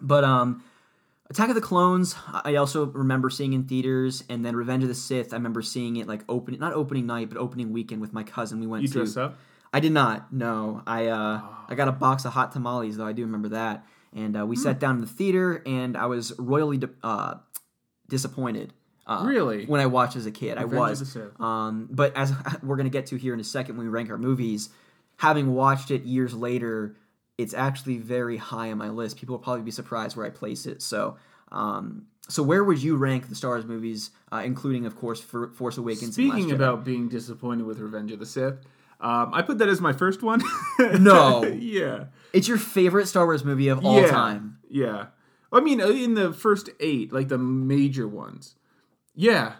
[0.00, 0.62] But um,
[1.30, 2.14] Attack of the Clones,
[2.44, 5.96] I also remember seeing in theaters, and then Revenge of the Sith, I remember seeing
[5.96, 8.60] it like opening, not opening night, but opening weekend with my cousin.
[8.60, 9.22] We went You to.
[9.24, 9.38] up?
[9.72, 10.32] I did not.
[10.32, 13.06] No, I uh, I got a box of hot tamales though.
[13.06, 14.62] I do remember that, and uh, we Hmm.
[14.62, 17.36] sat down in the theater, and I was royally di- uh,
[18.08, 18.72] disappointed.
[19.06, 19.66] Uh, Really?
[19.66, 21.16] When I watched as a kid, I Revenge of was.
[21.40, 24.18] Um, but as we're gonna get to here in a second when we rank our
[24.18, 24.70] movies,
[25.16, 26.96] having watched it years later,
[27.38, 29.16] it's actually very high on my list.
[29.16, 30.82] People will probably be surprised where I place it.
[30.82, 31.16] So,
[31.50, 35.50] um, so where would you rank the Star Wars movies, uh, including, of course, For-
[35.50, 36.16] Force Awakens?
[36.16, 38.54] and Last Speaking about being disappointed with Revenge of the Sith,
[39.00, 40.42] um, I put that as my first one.
[40.98, 41.44] No.
[41.44, 42.06] yeah.
[42.32, 44.10] it's your favorite Star Wars movie of all yeah.
[44.10, 44.58] time.
[44.68, 45.06] Yeah.
[45.52, 48.56] I mean, uh, in the first eight, like the major ones.
[49.14, 49.54] Yeah.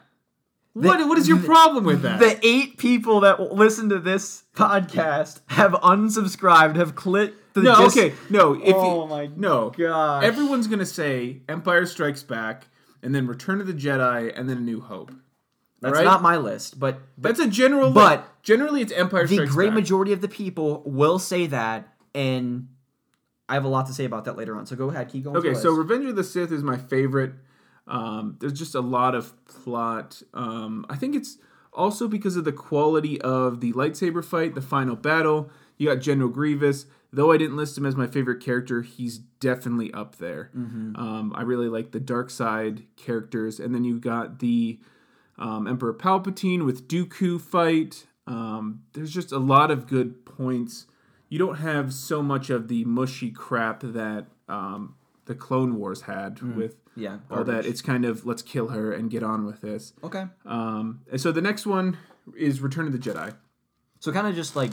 [0.75, 2.21] What What is your problem with that?
[2.21, 7.97] The eight people that listen to this podcast have unsubscribed, have clicked the no, dis-
[7.97, 8.55] okay, no.
[8.55, 10.25] If Oh you, my no, gosh.
[10.25, 12.67] Everyone's gonna say Empire Strikes Back,
[13.03, 15.13] and then Return of the Jedi, and then A New Hope.
[15.81, 16.05] That's right?
[16.05, 17.91] not my list, but, but That's a general.
[17.91, 18.31] But- list.
[18.43, 19.75] generally, it's Empire the Strikes great Back.
[19.75, 22.69] majority of the people will say that, and
[23.49, 24.65] I have a lot to say about that later on.
[24.67, 25.37] So go ahead, keep going.
[25.37, 25.71] Okay, so.
[25.73, 27.35] Revenge of the Sith is my favorite.
[27.87, 30.23] Um, there's just a lot of plot.
[30.33, 31.39] Um, I think it's
[31.73, 35.51] also because of the quality of the lightsaber fight, the final battle.
[35.77, 36.87] You got General Grievous.
[37.13, 40.51] Though I didn't list him as my favorite character, he's definitely up there.
[40.97, 44.81] Um, I really like the dark side characters, and then you got the
[45.39, 48.07] um, Emperor Palpatine with Dooku fight.
[48.27, 50.87] Um, there's just a lot of good points
[51.29, 56.39] you don't have so much of the mushy crap that um, the Clone Wars had
[56.57, 57.67] with Yeah, all that.
[57.67, 59.93] It's kind of let's kill her and get on with this.
[60.03, 60.25] Okay.
[60.47, 61.99] Um, and so the next one
[62.37, 63.35] is Return of the Jedi.
[64.01, 64.71] So kind of just like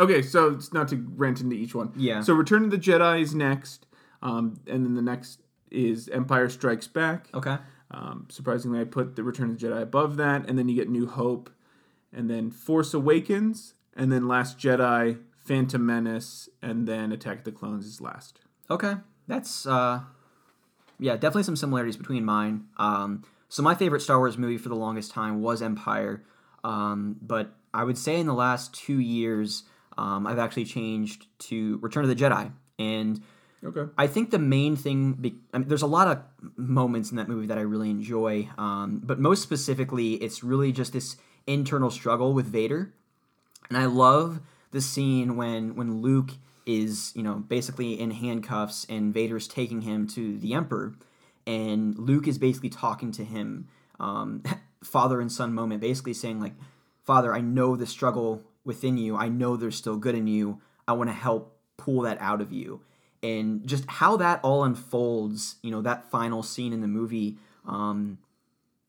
[0.00, 1.92] Okay, so it's not to rant into each one.
[1.94, 2.22] Yeah.
[2.22, 3.86] So Return of the Jedi is next,
[4.22, 7.28] um, and then the next is Empire Strikes Back.
[7.34, 7.58] okay.
[7.92, 10.88] Um, surprisingly, I put the Return of the Jedi above that, and then you get
[10.88, 11.50] New Hope,
[12.12, 17.52] and then Force Awakens, and then Last Jedi, Phantom Menace, and then Attack of the
[17.52, 18.40] Clones is last.
[18.70, 18.94] Okay,
[19.26, 20.00] that's uh,
[21.00, 22.66] yeah, definitely some similarities between mine.
[22.76, 26.22] Um, so my favorite Star Wars movie for the longest time was Empire,
[26.62, 29.64] um, but I would say in the last two years,
[29.98, 33.20] um, I've actually changed to Return of the Jedi, and
[33.62, 33.92] Okay.
[33.98, 36.22] I think the main thing, be, I mean, there's a lot of
[36.56, 40.94] moments in that movie that I really enjoy, um, but most specifically, it's really just
[40.94, 42.94] this internal struggle with Vader,
[43.68, 44.40] and I love
[44.70, 46.30] the scene when when Luke
[46.66, 50.94] is you know basically in handcuffs and Vader's taking him to the Emperor,
[51.46, 54.42] and Luke is basically talking to him, um,
[54.84, 56.54] father and son moment, basically saying like,
[57.04, 59.16] Father, I know the struggle within you.
[59.16, 60.60] I know there's still good in you.
[60.86, 62.82] I want to help pull that out of you
[63.22, 67.36] and just how that all unfolds you know that final scene in the movie
[67.66, 68.18] um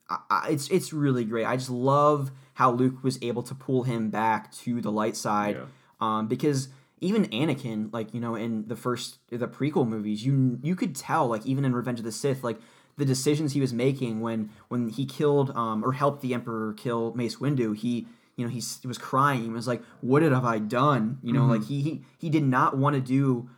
[0.10, 3.84] I, I, it's it's really great i just love how luke was able to pull
[3.84, 5.66] him back to the light side Yeah.
[6.02, 6.68] um because
[7.02, 11.28] even anakin like you know in the first the prequel movies you you could tell
[11.28, 12.60] like even in revenge of the sith like
[12.98, 17.14] the decisions he was making when when he killed um or helped the emperor kill
[17.16, 19.44] mace windu he you know he, he was crying.
[19.44, 21.20] He was like what have i done?
[21.22, 23.50] You know like he, he he did not want to do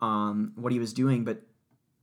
[0.00, 1.42] um, what he was doing, but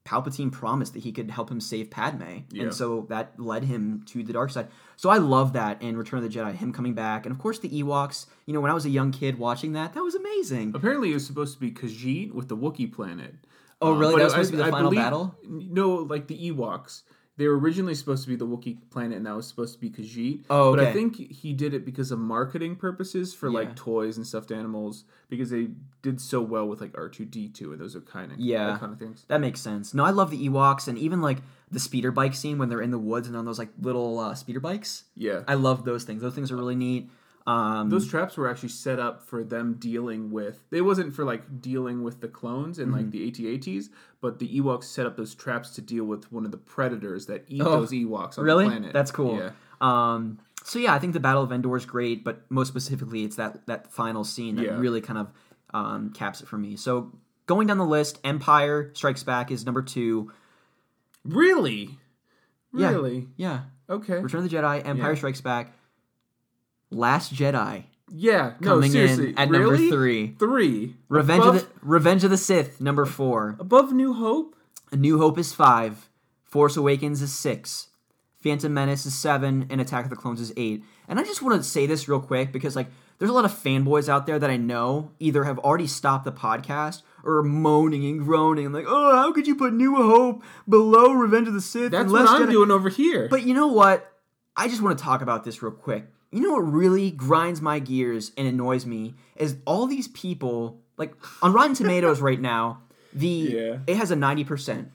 [0.07, 2.63] Palpatine promised that he could help him save Padme, Yeah.
[2.63, 4.69] and so that led him to the dark side.
[4.95, 7.59] So I love that in Return of the Jedi, him coming back, and of course
[7.59, 8.25] the Ewoks.
[8.45, 10.71] You know, when I was a young kid watching that, that was amazing.
[10.73, 13.35] Apparently, it was supposed to be Kashyyyk with the Wookiee planet.
[13.81, 14.13] Oh, Um, really?
[14.13, 15.35] but That was I- supposed to be the I final believe- battle?
[15.47, 17.03] No, like the Ewoks.
[17.37, 19.91] They were originally supposed to be the Wookiee planet, and that was supposed to be
[19.91, 20.45] Kashyyyk.
[20.49, 23.53] Oh, But I think he did it because of marketing purposes for Yeah.
[23.59, 25.69] like toys and stuffed animals because they
[26.01, 28.71] did so well with like R two D two, and those are kind of Yeah.
[28.71, 29.23] that kind of things.
[29.27, 29.93] That makes sense.
[29.93, 31.37] No, I love the Ewoks, and even like
[31.69, 34.33] the speeder bike scene when they're in the woods and on those like little uh,
[34.33, 35.03] speeder bikes.
[35.15, 36.21] Yeah, I love those things.
[36.23, 37.09] Those things are really neat.
[37.47, 40.61] Um, those traps were actually set up for them dealing with.
[40.69, 42.97] It wasn't for like dealing with the clones and Mm-hmm.
[42.97, 43.89] like the AT-ATs,
[44.19, 47.45] but the Ewoks set up those traps to deal with one of the predators that
[47.47, 48.65] eat Oh, those Ewoks on really?
[48.65, 48.91] the planet.
[48.93, 49.37] That's cool.
[49.39, 49.51] Yeah.
[49.79, 53.37] Um, so yeah, I think the Battle of Endor is great, but most specifically, it's
[53.37, 54.77] that that final scene that Yeah.
[54.77, 55.31] really kind of
[55.73, 56.75] um, caps it for me.
[56.75, 57.13] So
[57.45, 60.31] going down the list, Empire Strikes Back is number two.
[61.23, 61.97] Really?
[62.73, 62.89] Yeah.
[62.89, 63.27] Really?
[63.37, 64.19] Yeah, Okay.
[64.19, 65.17] Return of the Jedi, Empire Yeah.
[65.17, 65.73] Strikes Back,
[66.89, 68.53] Last Jedi Yeah.
[68.59, 69.29] No, coming seriously.
[69.29, 69.63] in at really?
[69.63, 70.35] number three.
[70.39, 70.95] Three.
[71.09, 73.55] Revenge above, of the Revenge of the Sith, number four.
[73.59, 74.55] above New Hope.
[74.91, 76.09] A New Hope is five.
[76.43, 77.87] Force Awakens is six.
[78.41, 80.81] Phantom Menace is seven, and Attack of the Clones is eight.
[81.09, 82.87] And I just want to say this real quick because like
[83.19, 86.31] there's a lot of fanboys out there that I know either have already stopped the
[86.31, 90.43] podcast or are moaning and groaning and like, oh, how could you put New Hope
[90.69, 91.91] below Revenge of the Sith?
[91.91, 93.27] That's what I'm Jedi?" doing over here.
[93.29, 94.09] But you know what?
[94.55, 96.05] I just want to talk about this real quick.
[96.37, 101.15] You know what really grinds my gears and annoys me is all these people like
[101.41, 102.83] on Rotten Tomatoes right now.
[103.11, 103.77] The Yeah.
[103.87, 104.91] it has a ninety percent,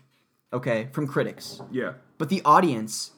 [0.53, 1.95] okay, from critics, yeah.
[2.19, 3.11] but the audience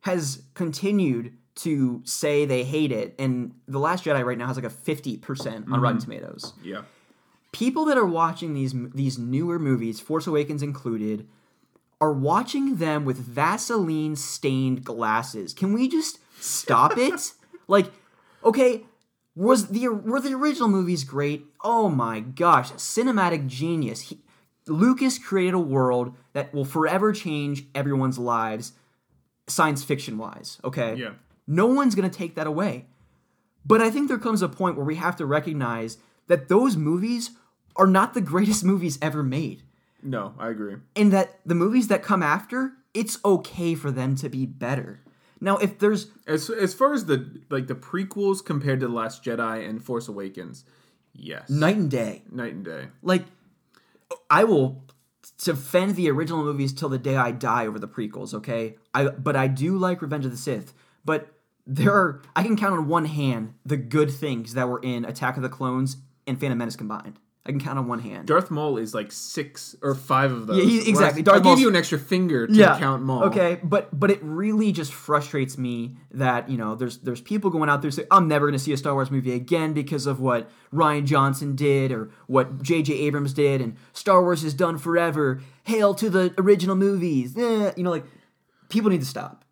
[0.00, 4.66] has continued to say they hate it, and The Last Jedi right now has like
[4.66, 6.10] a fifty percent on Rotten mm-hmm.
[6.10, 6.82] Tomatoes Yeah.
[7.52, 11.26] people that are watching these these newer movies, Force Awakens included,
[11.98, 15.54] are watching them with Vaseline stained glasses.
[15.54, 17.32] Can we just stop it?
[17.70, 17.90] like,
[18.44, 18.84] okay,
[19.34, 21.46] was the were the original movies great?
[21.62, 24.02] Oh my gosh, cinematic genius.
[24.02, 24.18] He,
[24.66, 28.72] Lucas created a world that will forever change everyone's lives,
[29.46, 30.58] science fiction wise.
[30.64, 31.12] Okay, Yeah.
[31.46, 32.86] no one's gonna take that away.
[33.64, 37.30] But I think there comes a point where we have to recognize that those movies
[37.76, 39.62] are not the greatest movies ever made.
[40.02, 40.76] No, I agree.
[40.96, 45.00] And that the movies that come after, it's okay for them to be better.
[45.40, 49.24] Now, if there's As as far as the like the prequels compared to the Last
[49.24, 50.64] Jedi and Force Awakens,
[51.12, 52.88] yes, night and day, night and day.
[53.02, 53.24] like
[54.28, 54.84] I will
[55.42, 58.76] defend the original movies till the day I die over the prequels, okay?
[58.92, 60.74] I but I do like Revenge of the Sith,
[61.04, 61.32] but
[61.66, 65.36] there are I can count on one hand the good things that were in Attack
[65.36, 67.18] of the Clones and Phantom Menace combined.
[67.46, 68.28] I can count on one hand.
[68.28, 70.58] Darth Maul is like six or five of those.
[70.58, 71.22] Yeah, he- exactly.
[71.22, 73.24] I Darth gave you an extra finger to count Maul.
[73.24, 77.70] Okay, but but it really just frustrates me that you know there's there's people going
[77.70, 80.20] out there saying I'm never going to see a Star Wars movie again because of
[80.20, 82.92] what Rian Johnson did or what J.J.
[82.92, 85.40] Abrams did, and Star Wars is done forever.
[85.64, 87.36] Hail to the original movies.
[87.38, 88.04] Eh, you know, like
[88.68, 89.44] people need to stop.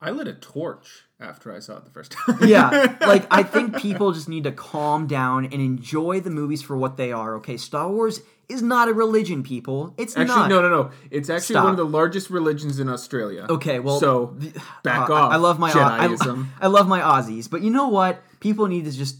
[0.00, 2.38] I lit a torch after I saw it the first time.
[2.46, 6.76] Yeah, like I think people just need to calm down and enjoy the movies for
[6.76, 7.36] what they are.
[7.36, 9.94] Okay, Star Wars is not a religion, people.
[9.96, 10.48] It's Actually, not.
[10.50, 10.90] no, no, no.
[11.10, 11.64] It's actually Stop.
[11.64, 13.46] one of the largest religions in Australia.
[13.48, 14.36] Okay, well, so
[14.82, 15.32] back Uh, off.
[15.32, 16.48] I, I love my I, Jediism.
[16.60, 18.22] I love my Aussies, but you know what?
[18.40, 19.16] People need to just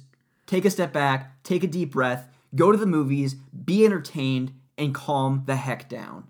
[0.46, 4.94] take a step back, take a deep breath, go to the movies, be entertained, and
[4.94, 6.24] calm the heck down.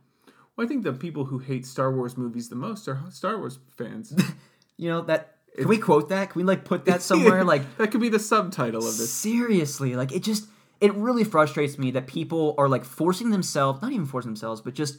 [0.54, 3.58] Well, I think the people who hate Star Wars movies the most are Star Wars
[3.76, 4.14] fans.
[4.78, 5.36] You know that?
[5.56, 6.30] Can we quote that?
[6.30, 7.44] Can we like put that somewhere?
[7.44, 9.12] Like that could be the subtitle of this.
[9.12, 10.46] seriously, like it just
[10.80, 14.74] it really frustrates me that people are like forcing themselves, not even forcing themselves, but
[14.74, 14.98] just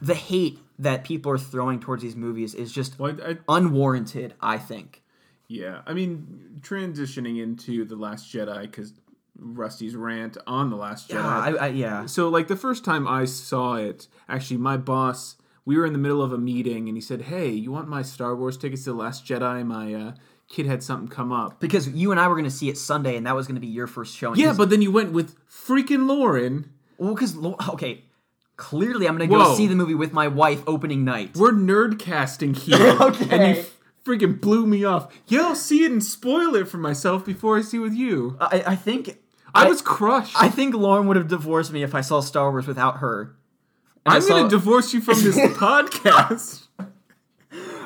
[0.00, 4.34] the hate that people are throwing towards these movies is just Well, I, I, unwarranted.
[4.40, 5.02] I think.
[5.48, 8.92] yeah, I mean, transitioning into the Last Jedi because
[9.38, 11.14] Rusty's rant on the Last Jedi.
[11.14, 12.06] Yeah, I, yeah.
[12.06, 15.36] So, like the first time I saw it, actually, my boss,
[15.66, 18.00] we were in the middle of a meeting, and he said, "Hey, you want my
[18.00, 19.66] Star Wars tickets to the Last Jedi?
[19.66, 20.12] My uh,
[20.48, 23.16] kid had something come up." Because you and I were going to see it Sunday,
[23.16, 24.40] and that was going to be your first showing.
[24.40, 26.70] Yeah, but then you went with freaking Lauren.
[26.96, 27.36] Well, because
[27.70, 28.04] okay,
[28.56, 29.54] clearly I'm gonna go Whoa.
[29.54, 31.36] see the movie with my wife opening night.
[31.36, 33.28] We're nerd casting here, Okay.
[33.30, 33.64] and you
[34.04, 35.12] freaking blew me off.
[35.26, 38.36] Yeah, I'll see it and spoil it for myself before I see it with you.
[38.40, 39.18] I, I think
[39.54, 40.40] I, was crushed.
[40.40, 43.36] I think Lauren would have divorced me if I saw Star Wars without her.
[44.06, 46.66] And I'm going to divorce you from this podcast.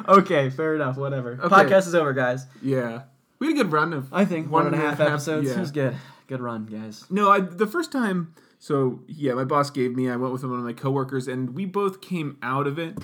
[0.08, 0.96] Okay, fair enough.
[0.96, 1.32] Whatever.
[1.42, 1.48] Okay.
[1.48, 2.46] Podcast is over, guys.
[2.62, 3.02] Yeah,
[3.38, 4.12] we had a good run of.
[4.12, 5.48] I think one and a half episodes.
[5.48, 5.54] yeah.
[5.56, 5.96] It was good.
[6.26, 7.04] Good run, guys.
[7.10, 8.34] No, I the first time.
[8.58, 10.08] So yeah, my boss gave me.
[10.10, 12.96] I went with one of my coworkers, and we both came out of it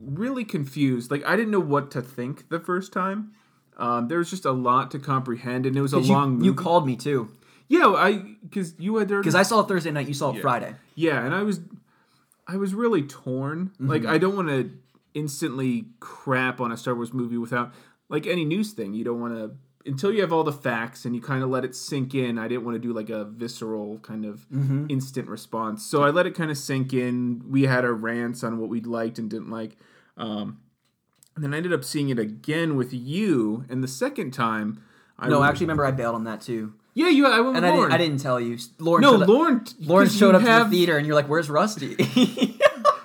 [0.00, 1.10] really confused.
[1.10, 3.32] Like I didn't know what to think the first time.
[3.76, 6.42] Um, there was just a lot to comprehend, and it was a You, long.
[6.42, 7.30] you called me too
[7.68, 10.06] yeah, I because you had there because I saw it Thursday night.
[10.08, 10.74] You saw it Friday.
[10.94, 11.60] Yeah, and I was
[12.46, 13.72] I was really torn.
[13.78, 14.10] Like Mm-hmm.
[14.10, 14.70] I don't want to
[15.14, 17.72] instantly crap on a Star Wars movie without
[18.08, 18.94] like any news thing.
[18.94, 19.56] You don't want to
[19.88, 22.38] until you have all the facts and you kind of let it sink in.
[22.38, 24.86] I didn't want to do like a visceral kind of Mm-hmm.
[24.88, 25.86] instant response.
[25.86, 27.42] So I let it kind of sink in.
[27.48, 29.76] We had our rants on what we liked and didn't like.
[30.16, 30.58] Um
[31.34, 34.82] and then I ended up seeing it again with you, and the second time
[35.18, 37.26] I No, was- actually, remember I bailed on that too, yeah, you.
[37.26, 38.58] I went with and I didn't, I didn't tell you.
[38.80, 39.02] Lauren.
[39.02, 39.64] no, showed up, Lauren.
[39.80, 41.94] Lauren 'cause showed up to the theater, and you're like, "Where's Rusty?"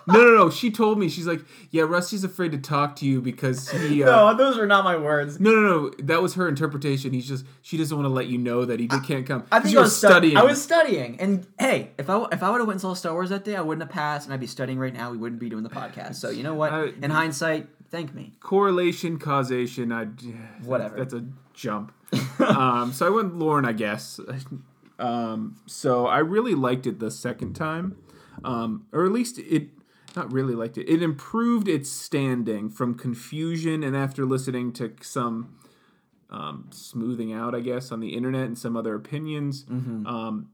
[0.08, 0.50] No, no, no.
[0.50, 4.04] She told me she's like, yeah, Rusty's afraid to talk to you because he.
[4.12, 5.40] Uh, those were not my words.
[5.40, 5.90] no, no, no.
[6.00, 7.14] That was her interpretation.
[7.14, 9.46] He's just she doesn't want to let you know that he can't come.
[9.52, 10.38] I think you I was stu- studying.
[10.38, 13.14] I was studying, and hey, if I if I would have went and saw Star
[13.14, 15.12] Wars that day, I wouldn't have passed, and I'd be studying right now.
[15.12, 16.16] We wouldn't be doing the podcast.
[16.16, 16.74] So you know what?
[16.74, 18.34] I- In hindsight, thank me.
[18.42, 19.92] correlation, causation.
[19.94, 20.06] I
[20.66, 20.98] Whatever.
[20.98, 21.24] That's a
[21.62, 21.94] jump.
[22.40, 24.20] um, so I went Lauren, I guess.
[25.00, 27.96] Um, so I really liked it the second time,
[28.44, 29.70] um, or at least it.
[30.14, 30.90] Not really liked it.
[30.90, 35.56] It improved its standing from confusion, and after listening to some
[36.30, 39.64] um, smoothing out, I guess, on the internet and some other opinions,
[40.06, 40.50] um,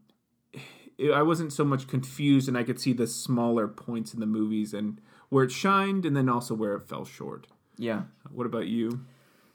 [1.00, 4.28] it, I wasn't so much confused, and I could see the smaller points in the
[4.28, 7.48] movies and where it shined, and then also where it fell short.
[7.78, 8.04] Yeah.
[8.32, 9.06] What about you?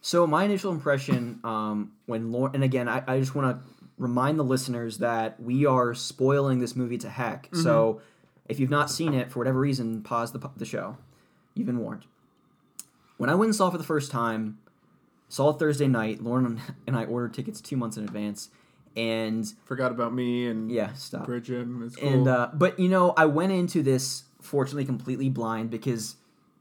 [0.03, 3.65] So my initial impression, um, when Lauren, and again, I, I just want to
[3.99, 7.49] remind the listeners that we are spoiling this movie to heck.
[7.55, 8.03] So
[8.49, 10.99] if you've not seen it for whatever reason, pause the the show.
[11.55, 12.05] You've been warned.
[13.17, 14.59] When I went and saw it for the first time,
[15.29, 16.21] saw it Thursday night.
[16.21, 18.49] Lauren and I ordered tickets two months in advance,
[18.97, 21.27] and Forgot about me and yeah, stop.
[21.27, 21.65] Bridget.
[21.65, 22.09] Cool.
[22.09, 26.17] And uh, but you know, I went into this fortunately completely blind because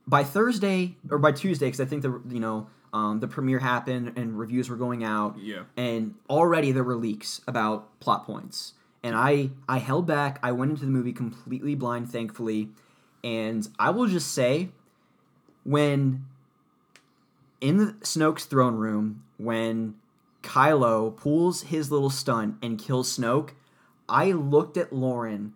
[0.05, 4.13] by Thursday or by Tuesday, because I think the you know um, the premiere happened
[4.15, 5.37] and reviews were going out.
[5.39, 5.63] Yeah.
[5.77, 8.73] And already there were leaks about plot points,
[9.03, 10.39] and I I held back.
[10.43, 12.69] I went into the movie completely blind, thankfully,
[13.23, 14.69] and I will just say,
[15.63, 16.25] when
[17.59, 19.95] in the Snoke's throne room, when
[20.43, 23.51] Kylo pulls his little stunt and kills Snoke,
[24.09, 25.53] I looked at Lauren.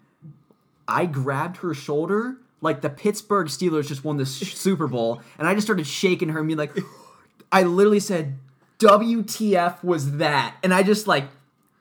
[0.87, 5.53] I grabbed her shoulder like the Pittsburgh Steelers just won the Super Bowl, and I
[5.53, 6.75] just started shaking her and being like,
[7.55, 8.37] I literally said,
[8.79, 11.25] "WTF was that?" And I just like,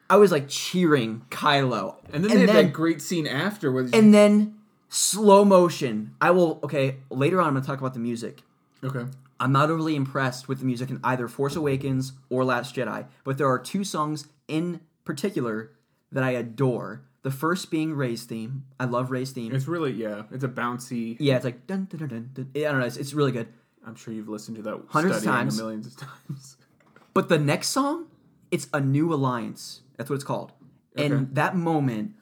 [0.08, 4.14] I was like cheering Kylo, and then they had that great scene after where and
[4.14, 4.54] then
[4.88, 6.14] slow motion.
[6.20, 7.48] I will okay later on.
[7.48, 8.42] I'm gonna talk about the music.
[8.82, 9.06] okay.
[9.40, 13.36] I'm not overly impressed with the music in either Force Awakens or Last Jedi, but
[13.36, 15.72] there are two songs in particular
[16.12, 17.02] that I adore.
[17.22, 18.64] The first being Rey's theme.
[18.78, 19.54] I love Rey's theme.
[19.54, 20.22] It's really yeah.
[20.30, 21.16] It's a bouncy.
[21.18, 22.30] yeah, it's like dun dun dun dun.
[22.34, 22.50] dun.
[22.54, 22.86] I don't know.
[22.86, 23.48] It's, it's really good.
[23.86, 25.56] I'm sure you've listened to that Hundreds of times.
[25.56, 26.56] millions of times.
[27.14, 28.06] But the next song,
[28.50, 29.82] it's a new alliance.
[29.96, 30.50] That's what it's called.
[30.98, 31.06] Okay.
[31.06, 32.14] And that moment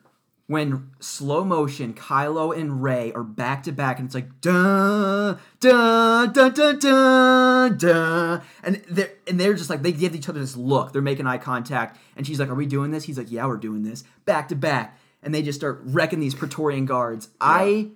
[0.49, 6.33] when slow motion Kylo and Rey are back to back, and it's like dun dun
[6.35, 10.59] dun dun dun dun, and they're and they're just like they give each other this
[10.59, 10.93] look.
[10.93, 13.57] They're making eye contact, and she's like, "Are we doing this?" He's like, "Yeah, we're
[13.57, 17.31] doing this." Back to back, and they just start wrecking these Praetorian guards.
[17.41, 17.93] I,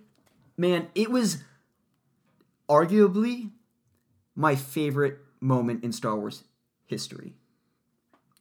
[0.56, 1.42] man, it was
[2.70, 3.50] arguably
[4.37, 6.45] my favorite moment in Star Wars
[6.84, 7.34] history.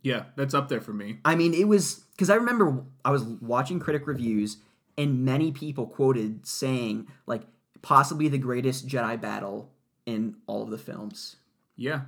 [0.02, 1.18] Yeah, that's up there for me.
[1.26, 4.58] I mean, it was because I remember I was watching critic reviews,
[4.98, 7.42] and many people quoted saying like
[7.82, 9.72] possibly the greatest Jedi battle
[10.06, 11.38] in all of the films.
[11.76, 12.02] Yeah.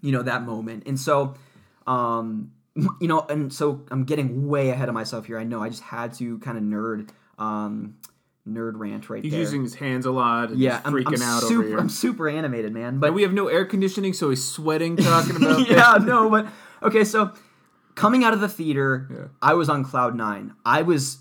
[0.00, 1.34] You know that moment, and so,
[1.86, 5.38] um, you know, and so I'm getting way ahead of myself here.
[5.38, 7.98] I know I just had to kind of nerd, um,
[8.48, 9.40] nerd rant right He's there.
[9.40, 10.50] He's using his hands a lot.
[10.50, 11.78] And yeah, he's I'm, freaking I'm out super, over here.
[11.78, 12.98] I'm super animated, man.
[12.98, 16.46] But And we have no air conditioning, so he's sweating talking about yeah, no, but
[16.82, 17.32] okay, so
[17.94, 19.24] coming out of the theater, Yeah.
[19.40, 20.54] I was on cloud nine.
[20.64, 21.18] I was,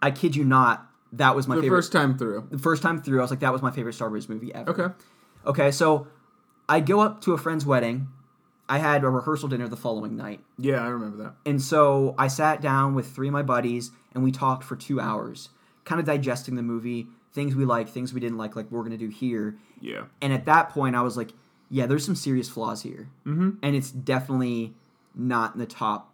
[0.00, 1.76] I kid you not, that was my The favorite.
[1.78, 2.48] first time through.
[2.50, 4.70] the first time through, I was like, that was my favorite Star Wars movie ever.
[4.70, 4.94] Okay.
[5.46, 6.06] Okay, so
[6.68, 8.08] I go up to a friend's wedding.
[8.68, 10.40] I had a rehearsal dinner the following night.
[10.58, 11.34] Yeah, I remember that.
[11.46, 15.00] And so I sat down with three of my buddies and we talked for two
[15.00, 15.48] hours,
[15.88, 18.96] kind of digesting the movie, things we like, things we didn't like, like we're to
[18.96, 19.56] do here.
[19.80, 20.04] Yeah.
[20.20, 21.32] And at that point, I was like,
[21.70, 23.08] yeah, there's some serious flaws here.
[23.26, 23.50] Mm-hmm.
[23.62, 24.74] And it's definitely
[25.14, 26.12] not in the top,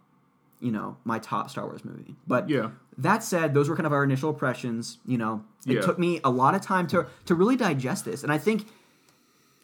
[0.59, 2.15] you know, my top Star Wars movie.
[2.25, 2.71] But Yeah.
[2.97, 4.97] that said, those were kind of our initial impressions.
[5.05, 5.81] You know, it Yeah.
[5.81, 8.67] took me a lot of time to to really digest this, and I think,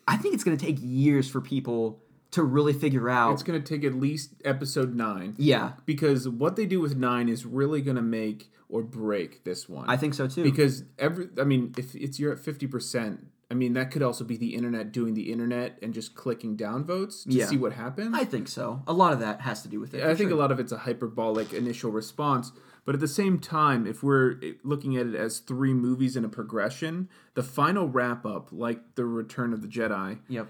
[0.07, 1.99] I think it's going to take years for people
[2.31, 3.33] to really figure out.
[3.33, 5.35] It's going to take at least episode nine.
[5.37, 9.67] yeah, Because what they do with nine is really going to make or break this
[9.67, 9.89] one.
[9.89, 10.43] I think so too.
[10.43, 14.23] because every I mean, if it's you're at fifty percent, I mean that could also
[14.23, 17.47] be the internet doing the internet and just clicking down votes to Yeah.
[17.47, 18.15] see what happens.
[18.17, 18.81] I think so.
[18.87, 20.03] A lot of that has to do with it.
[20.03, 20.37] I think sure.
[20.37, 22.53] a lot of it's a hyperbolic initial response,
[22.85, 26.23] but at the same time, if we're eh, looking at it as three movies in
[26.23, 30.47] a progression, the final wrap up, like the Return of the Jedi, Yep.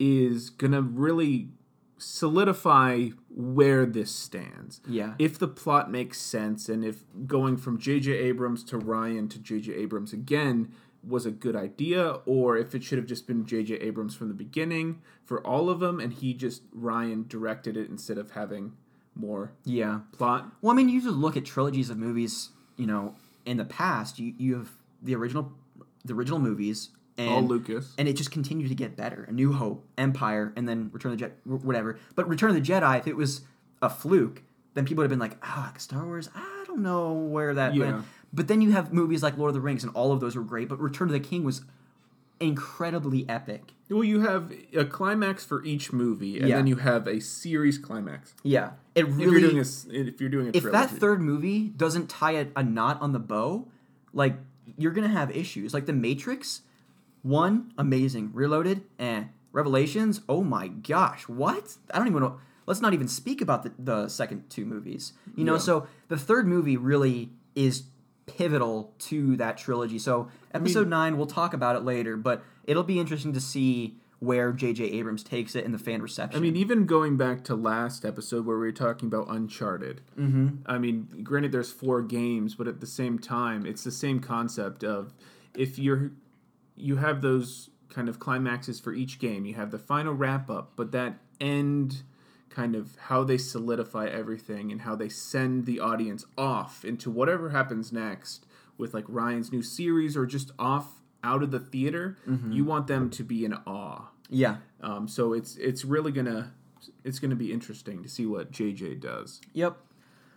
[0.00, 1.50] Is gonna really
[1.98, 4.80] solidify where this stands.
[4.88, 5.14] Yeah.
[5.18, 8.10] If the plot makes sense and if going from J.J.
[8.12, 9.74] Abrams to Rian to J.J.
[9.74, 10.72] Abrams again
[11.06, 13.74] was a good idea, or if it should have just been J.J.
[13.76, 18.18] Abrams from the beginning for all of them and he just, Rian directed it instead
[18.18, 18.72] of having
[19.14, 20.00] more Yeah.
[20.12, 20.50] plot.
[20.62, 22.50] Well, I mean, you just look at trilogies of movies.
[22.76, 24.70] You know, in the past, you you have
[25.02, 25.52] the original,
[26.04, 26.90] the original movies,
[27.20, 27.94] and all Lucas.
[27.98, 29.24] and it just continued to get better.
[29.28, 31.32] A New Hope, Empire, and then Return of the Jedi,
[31.64, 31.98] whatever.
[32.14, 33.42] But Return of the Jedi, if it was
[33.82, 34.42] a fluke,
[34.74, 36.28] then people would have been like, ah, Star Wars.
[36.34, 37.92] I don't know where that Yeah.
[37.92, 38.06] went.
[38.32, 40.42] But then you have movies like Lord of the Rings, and all of those were
[40.44, 40.68] great.
[40.68, 41.62] But Return of the King was
[42.38, 43.72] incredibly epic.
[43.90, 46.56] Well, you have a climax for each movie, and Yeah.
[46.56, 48.34] then you have a series climax.
[48.42, 49.22] Yeah, it If really.
[49.24, 49.64] you're doing a,
[50.10, 50.70] if you're doing a if trilogy.
[50.70, 53.66] that third movie doesn't tie a, a knot on the bow,
[54.14, 54.36] like
[54.78, 55.74] you're gonna have issues.
[55.74, 56.62] Like the Matrix,
[57.22, 59.24] one amazing, Reloaded, eh.
[59.52, 61.76] Revelations, oh my gosh, what?
[61.92, 62.38] I don't even know.
[62.66, 65.12] Let's not even speak about the, the second two movies.
[65.34, 65.58] You know, Yeah.
[65.58, 67.84] so the third movie really is
[68.26, 69.98] pivotal to that trilogy.
[69.98, 74.52] So episode nine, we'll talk about it later, but it'll be interesting to see where
[74.52, 74.84] J.J.
[74.84, 76.38] Abrams takes it in the fan reception.
[76.38, 80.02] I mean, even going back to last episode where we were talking about Uncharted.
[80.18, 80.48] Mm-hmm.
[80.66, 84.84] I mean, granted, there's four games, but at the same time, it's the same concept
[84.84, 85.12] of
[85.56, 86.12] if you're
[86.80, 89.44] you have those kind of climaxes for each game.
[89.44, 92.02] You have the final wrap up, but that end
[92.48, 97.50] kind of how they solidify everything and how they send the audience off into whatever
[97.50, 98.44] happens next
[98.76, 102.16] with like Rian's new series or just off out of the theater.
[102.50, 104.08] You want them to be in awe.
[104.28, 106.52] yeah, Um, so it's it's really gonna
[107.04, 109.40] it's gonna be interesting to see what JJ does.
[109.52, 109.76] Yep.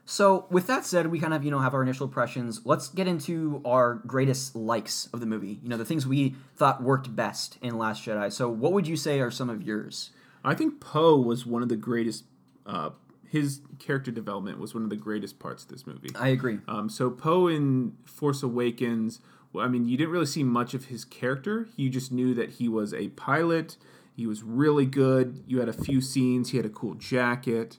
[0.05, 2.61] So with that said, we kind of you know have our initial impressions.
[2.65, 5.59] Let's get into our greatest likes of the movie.
[5.63, 8.31] You know, the things we thought worked best in Last Jedi.
[8.31, 10.11] So what would you say are some of yours?
[10.43, 12.25] I think Poe was one of the greatest.
[12.65, 12.91] Uh,
[13.29, 16.09] his character development was one of the greatest parts of this movie.
[16.15, 16.59] I agree.
[16.67, 20.85] Um, so Poe in Force Awakens, well, I mean, you didn't really see much of
[20.85, 21.67] his character.
[21.75, 23.77] You just knew that he was a pilot.
[24.15, 25.43] He was really good.
[25.47, 26.51] You had a few scenes.
[26.51, 27.77] He had a cool jacket.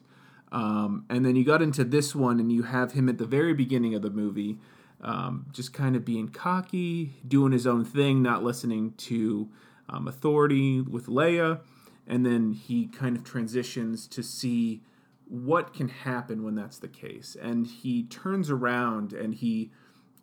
[0.51, 3.53] Um, and then you got into this one, and you have him at the very
[3.53, 4.57] beginning of the movie,
[5.01, 9.49] um, just kind of being cocky, doing his own thing, not listening to
[9.89, 11.59] um, authority with Leia.
[12.07, 14.81] And then he kind of transitions to see
[15.27, 17.35] what can happen when that's the case.
[17.41, 19.71] And he turns around and he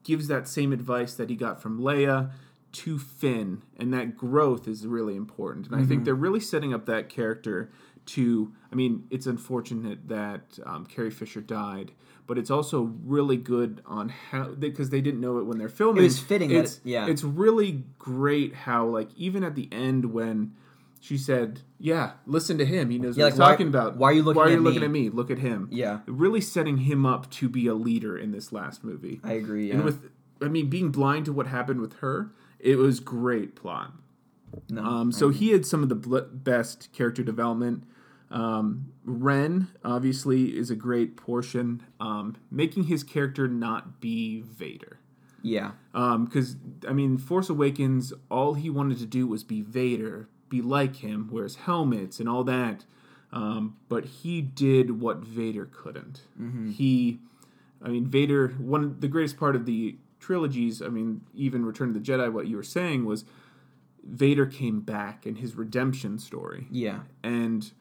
[0.04, 2.30] gives that same advice that he got from Leia
[2.72, 5.66] to Finn, and that growth is really important.
[5.66, 7.70] And I think they're really setting up that character
[8.06, 8.54] to.
[8.72, 11.92] I mean, it's unfortunate that um, Carrie Fisher died,
[12.26, 16.00] but it's also really good on how because they, didn't know it when they're filming.
[16.02, 17.06] It was fitting It's, it- yeah.
[17.06, 20.54] it's really great how like even at the end when
[21.00, 22.88] she said, "Yeah, listen to him.
[22.88, 23.96] He knows Yeah, what he's like, why- talking about.
[23.96, 25.10] why are you looking Why are at looking me?" at me?
[25.10, 25.98] Look at him." Yeah.
[26.06, 29.20] really setting him up to be a leader in this last movie.
[29.24, 29.68] I agree.
[29.68, 29.74] Yeah.
[29.74, 30.08] And with,
[30.40, 33.92] I mean, being blind to what happened with her, it was great plot.
[34.70, 37.82] no, Um, so he had some of the bl- best character development.
[38.32, 44.98] Um, Ren obviously is a great portion, um, making his character not be Vader.
[45.42, 46.56] yeah, Because
[46.88, 51.28] I mean, Force Awakens, all he wanted to do was be Vader, be like him,
[51.30, 52.84] wears helmets and all that.
[53.32, 56.22] Um, but he did what Vader couldn't.
[56.70, 57.20] He,
[57.82, 58.48] I mean, Vader.
[58.58, 60.82] One the greatest part of the trilogies.
[60.82, 62.30] I mean, even Return of the Jedi.
[62.30, 63.24] What you were saying was,
[64.04, 67.72] Vader came back in his redemption story yeah, and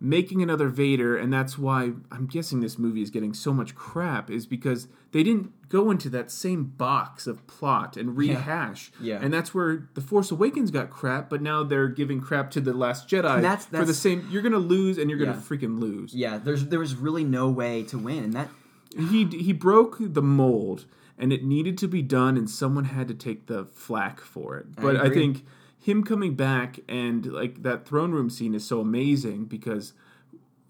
[0.00, 4.30] making another Vader, and that's why I'm guessing this movie is getting so much crap,
[4.30, 8.90] is because they didn't go into that same box of plot and rehash.
[9.00, 9.18] Yeah.
[9.20, 12.72] And that's where The Force Awakens got crap, but now they're giving crap to The
[12.72, 14.26] Last Jedi And that's- for the same.
[14.30, 15.42] You're going to lose, and you're going to Yeah.
[15.42, 16.14] freaking lose.
[16.14, 16.38] yeah.
[16.38, 18.48] There's there was really no way to win, and that
[18.96, 20.86] He, he broke the mold,
[21.18, 24.74] and it needed to be done, and someone had to take the flack for it.
[24.80, 25.16] But I agree.
[25.16, 25.44] think
[25.80, 29.94] him coming back and like that throne room scene is so amazing because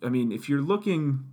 [0.03, 1.25] I mean, if you're looking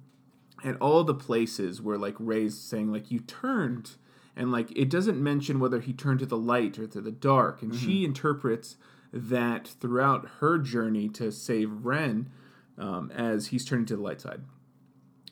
[0.66, 3.92] at all the places where like Rey's saying like you turned
[4.36, 7.62] and like it doesn't mention whether he turned to the light or to the dark
[7.62, 8.78] and she interprets
[9.14, 12.30] that throughout her journey to save Ren
[12.78, 14.42] um, as he's turning to the light side.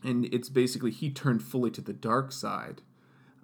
[0.04, 2.82] And it's basically he turned fully to the dark side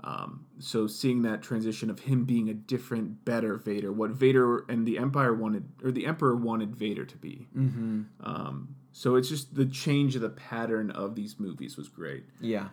[0.03, 4.85] um, so seeing that transition of him being a different, better Vader, what Vader and
[4.87, 7.47] the Empire wanted, or the Emperor wanted Vader to be.
[7.55, 8.01] Mm-hmm.
[8.23, 12.25] Um, so it's just the change of the pattern of these movies was great.
[12.41, 12.69] yeah,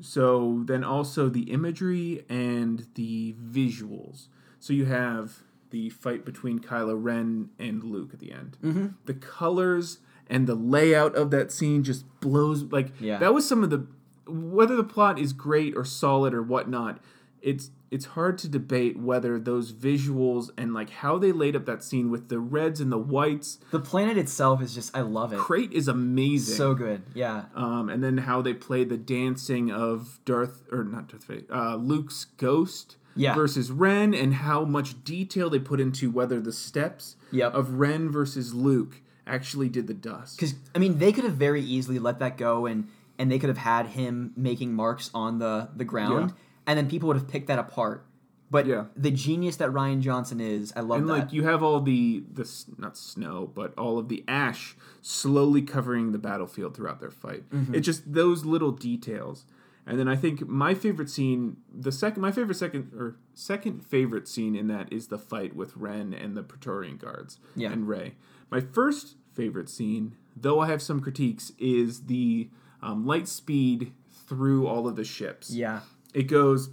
[0.00, 4.28] So then also the imagery and the visuals.
[4.58, 8.56] So you have the fight between Kylo Ren and Luke at the end.
[8.62, 8.86] Mm-hmm.
[9.06, 12.62] The colors and the layout of that scene just blows.
[12.64, 13.18] Like Yeah.
[13.18, 13.86] that was some of the
[14.26, 16.98] whether the plot is great or solid or whatnot.
[17.40, 21.82] It's it's hard to debate whether those visuals and like how they laid up that
[21.84, 23.58] scene with the reds and the whites.
[23.70, 25.38] the planet itself is just I love it.
[25.40, 26.56] Crait is amazing.
[26.56, 27.02] So good.
[27.14, 31.46] Yeah, Um, and then how they play the dancing of Darth or not Darth Vader,
[31.52, 33.34] uh, Luke's ghost Yeah.
[33.34, 37.52] versus Ren, and how much detail they put into whether the steps Yep.
[37.54, 40.36] of Ren versus Luke actually did the dust.
[40.38, 42.86] because I mean they could have very easily let that go and
[43.18, 46.36] and they could have had him making marks on the the ground Yeah.
[46.66, 48.06] and then people would have picked that apart.
[48.50, 48.84] But Yeah.
[48.94, 51.12] the genius that Rian Johnson is, I love And that.
[51.12, 52.46] like you have all the the
[52.76, 57.48] not snow, but all of the ash slowly covering the battlefield throughout their fight.
[57.50, 57.74] Mm-hmm.
[57.74, 59.46] It's just those little details.
[59.86, 64.28] And then I think my favorite scene, the second, my favorite second or second favorite
[64.28, 67.72] scene in that is the fight with Ren and the Praetorian guards Yeah.
[67.72, 68.14] and Rey.
[68.50, 72.48] My first favorite scene, though I have some critiques, is the
[72.82, 73.92] um, light speed
[74.28, 75.50] through all of the ships.
[75.50, 75.80] Yeah,
[76.14, 76.70] it goes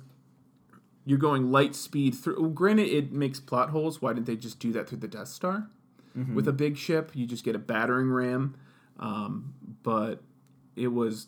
[1.06, 4.00] you're going light speed through granted it makes plot holes.
[4.02, 5.68] Why didn't they just do that through the death star?
[6.34, 8.56] With a big ship you just get a battering ram.
[9.00, 9.54] Um,
[9.84, 10.22] but
[10.76, 11.28] it was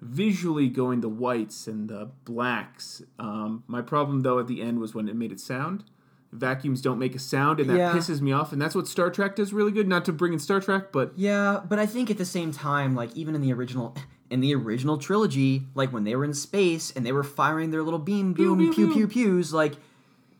[0.00, 3.02] visually going the whites and the blacks.
[3.18, 5.82] Um, my problem though at the end was when it made it sound.
[6.30, 7.92] Vacuums don't make a sound and that Yeah.
[7.92, 9.88] pisses me off and that's what star trek does really good.
[9.88, 11.60] Not to bring in star trek but yeah.
[11.68, 13.96] But I think at the same time, like even in the original.
[14.30, 17.82] In the original trilogy, like when they were in space and they were firing their
[17.82, 19.08] little beam boom pew, pew pew, pew.
[19.08, 19.74] pews, like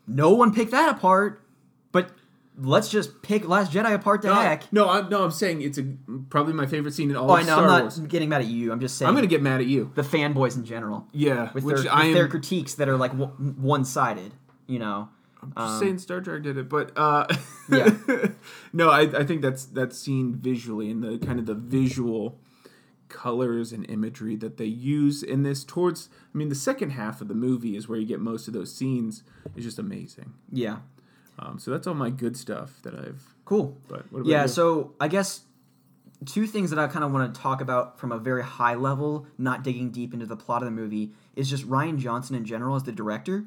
[0.07, 1.43] no one picked that apart.
[1.91, 2.11] But
[2.59, 4.71] let's just pick Last Jedi apart to no, heck.
[4.73, 5.85] no, I'm, no i'm saying it's a
[6.29, 7.47] probably my favorite scene in all Oh, of I know.
[7.55, 8.73] star I'm not wars getting mad at you.
[8.73, 11.07] I'm just saying i'm gonna get mad at you the fanboys in general.
[11.13, 14.35] yeah with which their, i with am their critiques that are like one sided.
[14.67, 15.09] You know,
[15.43, 17.27] I'm Just saying Star Trek did it, but uh,
[17.71, 17.97] Yeah.
[18.73, 22.39] no, I, I think that's that's seen visually and the kind of the visual
[23.09, 26.09] colors and imagery that they use in this towards.
[26.35, 28.75] I mean, the second half of the movie is where you get most of those
[28.75, 29.23] scenes.
[29.57, 30.35] is just amazing.
[30.53, 30.79] yeah,
[31.39, 33.35] Um, so that's all my good stuff that I've.
[33.45, 33.77] cool.
[33.89, 34.49] But what about Yeah, you?
[34.49, 35.43] so I guess
[36.27, 39.27] two things that I kind of want to talk about from a very high level,
[39.39, 42.75] not digging deep into the plot of the movie, is just Rian Johnson in general
[42.77, 43.45] as the director.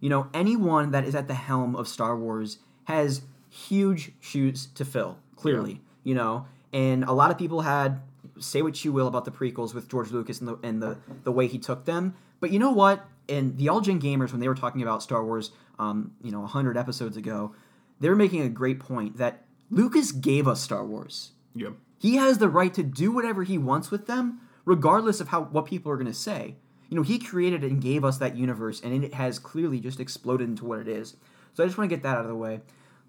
[0.00, 4.84] You know, anyone that is at the helm of Star Wars has huge shoes to
[4.84, 8.00] fill, clearly, you know, and a lot of people had
[8.40, 11.32] say what you will about the prequels with George Lucas and the and the the
[11.32, 13.06] way he took them, but you know what?
[13.28, 16.44] And the All Gen Gamers, when they were talking about Star Wars, um, you know,
[16.46, 17.54] hundred episodes ago,
[18.00, 21.32] they were making a great point that Lucas gave us Star Wars.
[21.54, 21.74] Yep.
[21.98, 25.66] He has the right to do whatever he wants with them, regardless of how what
[25.66, 26.56] people are going to say.
[26.88, 30.48] You know, he created and gave us that universe, and it has clearly just exploded
[30.48, 31.16] into what it is.
[31.52, 32.60] So I just want to get that out of the way.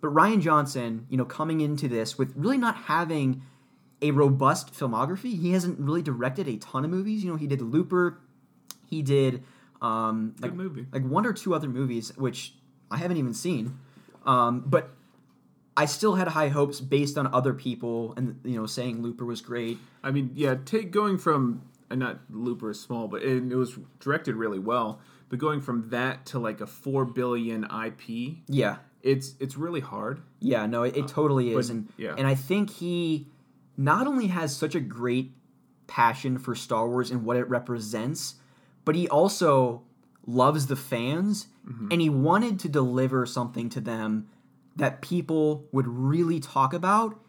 [0.02, 3.42] But Rian Johnson, you know, coming into this with really not having
[4.02, 7.24] a robust filmography, he hasn't really directed a ton of movies.
[7.24, 8.20] You know, he did Looper,
[8.86, 9.44] he did
[9.82, 10.52] um, like
[10.92, 12.54] like one or two other movies which
[12.92, 13.78] I haven't even seen.
[14.26, 14.90] Um, but
[15.78, 19.42] I still had high hopes based on other people and you know saying Looper was
[19.42, 19.78] great.
[20.04, 23.78] I mean, yeah, take going from and not Looper is small, but it, it was
[24.00, 25.00] directed really well.
[25.30, 30.22] But going from that to like a four billion IP, Yeah, it's it's really hard.
[30.40, 32.16] yeah, no, it, it totally is, but, and yeah.
[32.18, 33.28] and I think he
[33.80, 35.32] not only has such a great
[35.88, 38.36] passion for Star Wars and what it represents,
[38.84, 39.84] but he also
[40.28, 41.88] loves the fans mm-hmm.
[41.90, 44.28] and he wanted to deliver something to them
[44.76, 47.22] that people would really talk about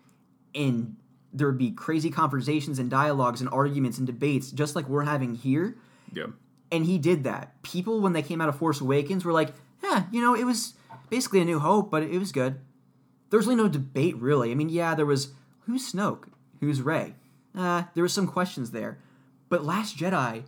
[0.52, 0.96] and
[1.32, 5.36] there would be crazy conversations and dialogues and arguments and debates just like we're having
[5.36, 5.76] here.
[6.12, 6.26] Yeah.
[6.72, 7.62] and he did that.
[7.62, 9.54] People when they came out of force awakens were like
[9.84, 10.74] yeah you know it was
[11.10, 12.58] basically a new hope but it was good.
[13.30, 14.50] There was really no debate really.
[14.50, 15.28] I mean yeah there was
[15.60, 16.24] who's snoke
[16.60, 17.14] who's rey
[17.56, 18.98] uh, there was some questions there
[19.48, 20.42] but last jedi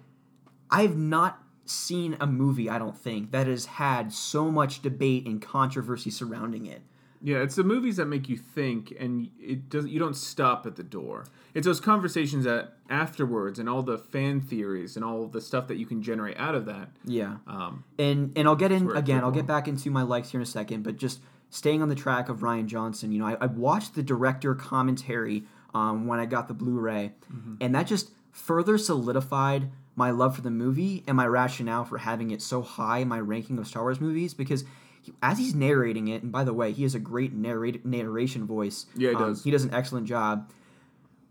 [0.71, 5.41] i've not seen a movie i don't think that has had so much debate and
[5.43, 6.83] controversy surrounding it
[7.25, 9.87] Yeah, it's the movies that make you think, and it does.
[9.87, 11.25] You don't stop at the door.
[11.55, 15.77] It's those conversations that afterwards, and all the fan theories, and all the stuff that
[15.77, 16.89] you can generate out of that.
[17.05, 19.23] yeah Um, and and I'll get in again.
[19.23, 21.95] I'll get back into my likes here in a second, but just staying on the
[21.95, 23.13] track of Rian Johnson.
[23.13, 27.55] You know, I, I watched the director commentary um, when I got the Blu-ray, Mm-hmm.
[27.61, 32.31] and that just further solidified my love for the movie and my rationale for having
[32.31, 34.63] it so high in my ranking of Star Wars movies because.
[35.03, 38.47] he- As he's narrating it, and by the way, he has a great narrate, narration
[38.47, 38.87] voice.
[38.97, 39.43] Yeah, he Um, does.
[39.45, 40.49] He does an excellent job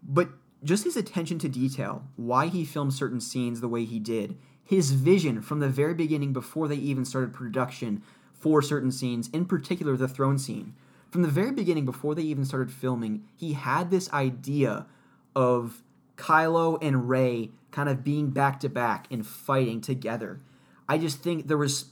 [0.03, 0.29] but
[0.63, 4.91] just his attention to detail, why he filmed certain scenes the way he did, his
[4.91, 8.01] vision from the very beginning before they even started production
[8.33, 10.73] for certain scenes, in particular the throne scene.
[11.11, 14.87] From the very beginning, before they even started filming, he had this idea
[15.35, 15.83] of
[16.15, 20.39] Kylo and Rey kind of being back to back and fighting together.
[20.87, 21.85] I just think there was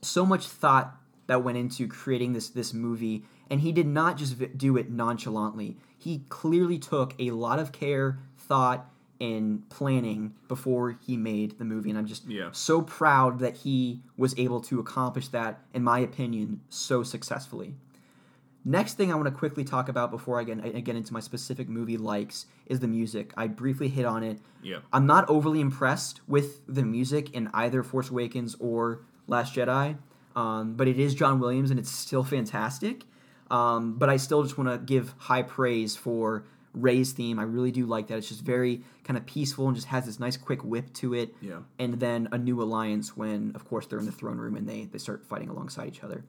[0.00, 0.96] so much thought
[1.26, 5.76] that went into creating this this movie and he did not just do it nonchalantly
[5.98, 8.88] he clearly took a lot of care thought
[9.20, 12.50] and planning before he made the movie and i'm just Yeah.
[12.52, 17.74] so proud that he was able to accomplish that in my opinion so successfully
[18.68, 21.20] Next thing I want to quickly talk about before I get, I get into my
[21.20, 23.32] specific movie likes is the music.
[23.34, 24.40] I briefly hit on it.
[24.62, 24.80] yeah.
[24.92, 29.96] I'm not overly impressed with the music in either Force Awakens or Last Jedi,
[30.36, 33.04] um, but it is John Williams and it's still fantastic.
[33.50, 37.38] Um, but I still just want to give high praise for Rey's theme.
[37.38, 38.18] I really do like that.
[38.18, 41.34] It's just very kind of peaceful and just has this nice quick whip to it.
[41.40, 41.60] Yeah.
[41.78, 44.84] And then a new alliance when, of course, they're in the throne room and they,
[44.84, 46.22] they start fighting alongside each other.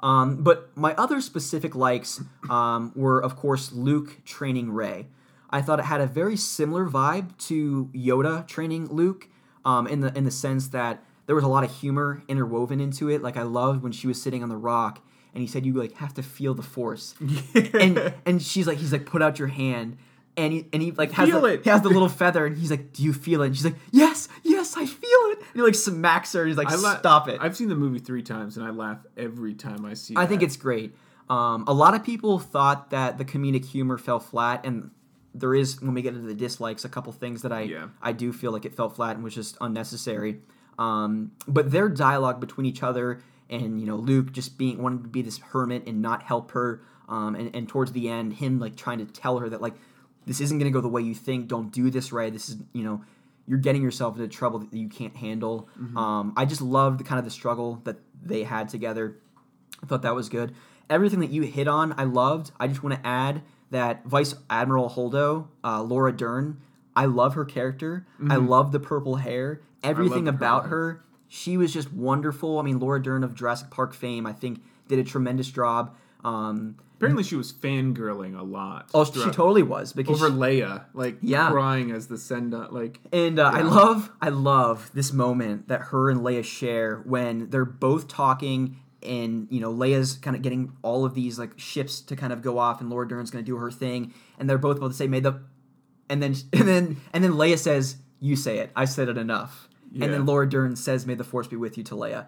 [0.00, 5.06] Um, but my other specific likes um, were, of course, Luke training Rey.
[5.50, 9.28] I thought it had a very similar vibe to Yoda training Luke,
[9.64, 13.08] um, in the in the sense that there was a lot of humor interwoven into
[13.10, 13.22] it.
[13.22, 15.02] Like I loved when she was sitting on the rock
[15.34, 17.14] and he said you like have to feel the force,
[17.74, 19.98] and and she's like he's like put out your hand.
[20.36, 21.64] And he, and he like has Feel the, it.
[21.64, 23.74] he has the little feather and he's like, "Do you feel it?" And she's like,
[23.90, 27.28] "Yes, yes, I feel it." And he like smacks her and he's like, la- "Stop
[27.28, 30.14] it!" I've seen the movie three times, and I laugh every time I see.
[30.14, 30.18] It.
[30.18, 30.94] I think it's great.
[31.28, 34.90] Um, a lot of people thought that the comedic humor fell flat, and
[35.34, 37.88] there is when we get into the dislikes, a couple things that I Yeah.
[38.00, 40.40] I do feel like it fell flat and was just unnecessary.
[40.78, 43.20] Um, but their dialogue between each other
[43.50, 46.82] and you know Luke just being wanting to be this hermit and not help her,
[47.08, 49.74] um, and, and towards the end him like trying to tell her that like
[50.26, 51.48] this isn't going to go the way you think.
[51.48, 52.32] Don't do this, right?
[52.32, 53.02] This is you know
[53.46, 55.68] you're getting yourself into trouble that you can't handle.
[55.96, 59.16] Um, I just loved the kind of the struggle that they had together.
[59.82, 60.54] I thought that was good.
[60.88, 62.52] Everything that you hit on, I loved.
[62.60, 66.60] I just want to add that Vice Admiral Holdo, uh, Laura Dern,
[66.94, 68.06] I love her character.
[68.28, 69.60] I love the purple hair.
[69.82, 72.58] Everything about purple her, she was just wonderful.
[72.58, 75.96] I mean, Laura Dern of Jurassic Park fame, I think, did a tremendous job.
[76.24, 78.90] Um, Apparently, she was fangirling a lot.
[78.92, 81.50] oh, she totally was because over she- Leia, like Yeah.
[81.50, 85.80] crying as the send up, like And uh, I love, I love this moment that
[85.80, 90.72] her and Leia share when they're both talking, and you know Leia's kind of getting
[90.82, 93.50] all of these like ships to kind of go off, and Laura Dern's going to
[93.50, 95.40] do her thing, and they're both about to say, "May the
[96.10, 98.70] and then and then and then Leia says, "You say it.
[98.76, 101.84] I said it enough." And then Laura Dern says, "May the Force be with you"
[101.84, 102.26] to Leia.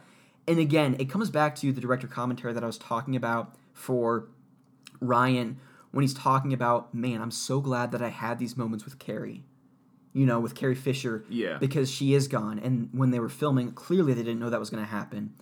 [0.48, 4.28] And again, it comes back to the director commentary that I was talking about for
[5.02, 5.56] Rian
[5.90, 9.44] when he's talking about, "Man, I'm so glad that I had these moments with Carrie."
[10.14, 11.56] You know, with Carrie Fisher, Yeah.
[11.56, 12.58] because she is gone.
[12.58, 15.32] And when they were filming, clearly they didn't know that was going to happen.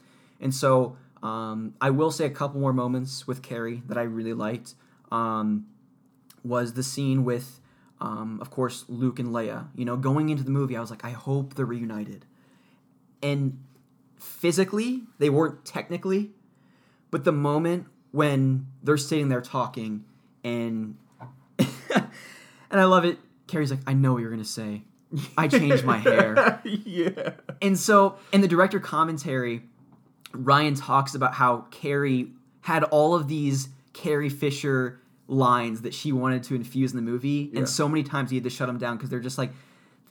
[0.41, 4.33] And so um, I will say a couple more moments with Carrie that I really
[4.33, 4.75] liked.
[5.11, 5.67] Um,
[6.45, 7.61] was the scene with,
[8.01, 9.67] um, of course, Luke and Leia.
[9.75, 12.25] You know, going into the movie, I was like, I hope they're reunited.
[13.23, 13.59] And
[14.19, 16.31] physically, they weren't technically,
[17.11, 20.05] but the moment when they're sitting there talking,
[20.45, 20.97] and
[21.59, 23.19] and I love it.
[23.47, 24.83] Carrie's like, I know what you're gonna say.
[25.37, 26.61] I changed my hair.
[26.65, 27.31] yeah.
[27.61, 29.63] And so in the director commentary,
[30.33, 32.31] Rian talks about how Carrie
[32.61, 37.51] had all of these Carrie Fisher lines that she wanted to infuse in the movie,
[37.53, 37.61] Yeah.
[37.61, 39.53] and so many times he had to shut them down because they're just like,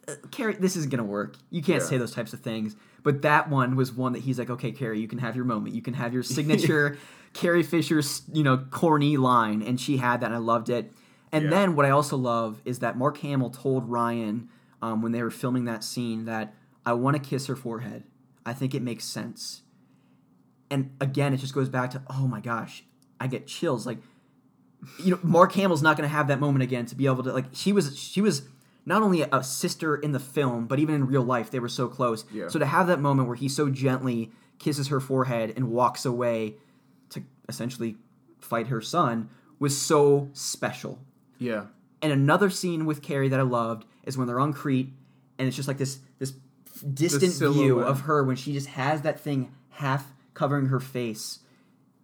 [0.07, 1.35] "Uh, Carrie, this isn't gonna work.
[1.49, 1.87] You can't Yeah.
[1.87, 2.75] say those types of things.
[3.03, 5.75] But that one was one that he's like, okay, Carrie, you can have your moment.
[5.75, 6.97] You can have your signature
[7.33, 10.91] Carrie Fisher's, you know, corny line, and she had that, and I loved it.
[11.31, 11.49] And Yeah.
[11.51, 14.47] then what I also love is that Mark Hamill told Rian
[14.81, 16.55] um, when they were filming that scene that
[16.85, 18.03] I want to kiss her forehead.
[18.45, 19.61] I think it makes sense.
[20.71, 22.83] And again, it just goes back to oh my gosh,
[23.19, 23.85] I get chills.
[23.85, 23.97] Like,
[25.03, 27.31] you know, Mark Hamill's not going to have that moment again to be able to
[27.33, 27.45] like.
[27.53, 28.43] She was she was
[28.89, 31.87] not only a sister in the film, but even in real life, they were so
[31.87, 32.25] close.
[32.33, 32.47] Yeah.
[32.47, 36.55] So to have that moment where he so gently kisses her forehead and walks away
[37.11, 37.97] to essentially
[38.39, 39.29] fight her son
[39.59, 40.97] was so special.
[41.37, 41.65] Yeah.
[42.01, 44.91] And another scene with Carrie that I loved is when they're on Crait,
[45.37, 46.33] and it's just like this this
[46.81, 51.39] distant view of her when she just has that thing half covering her face.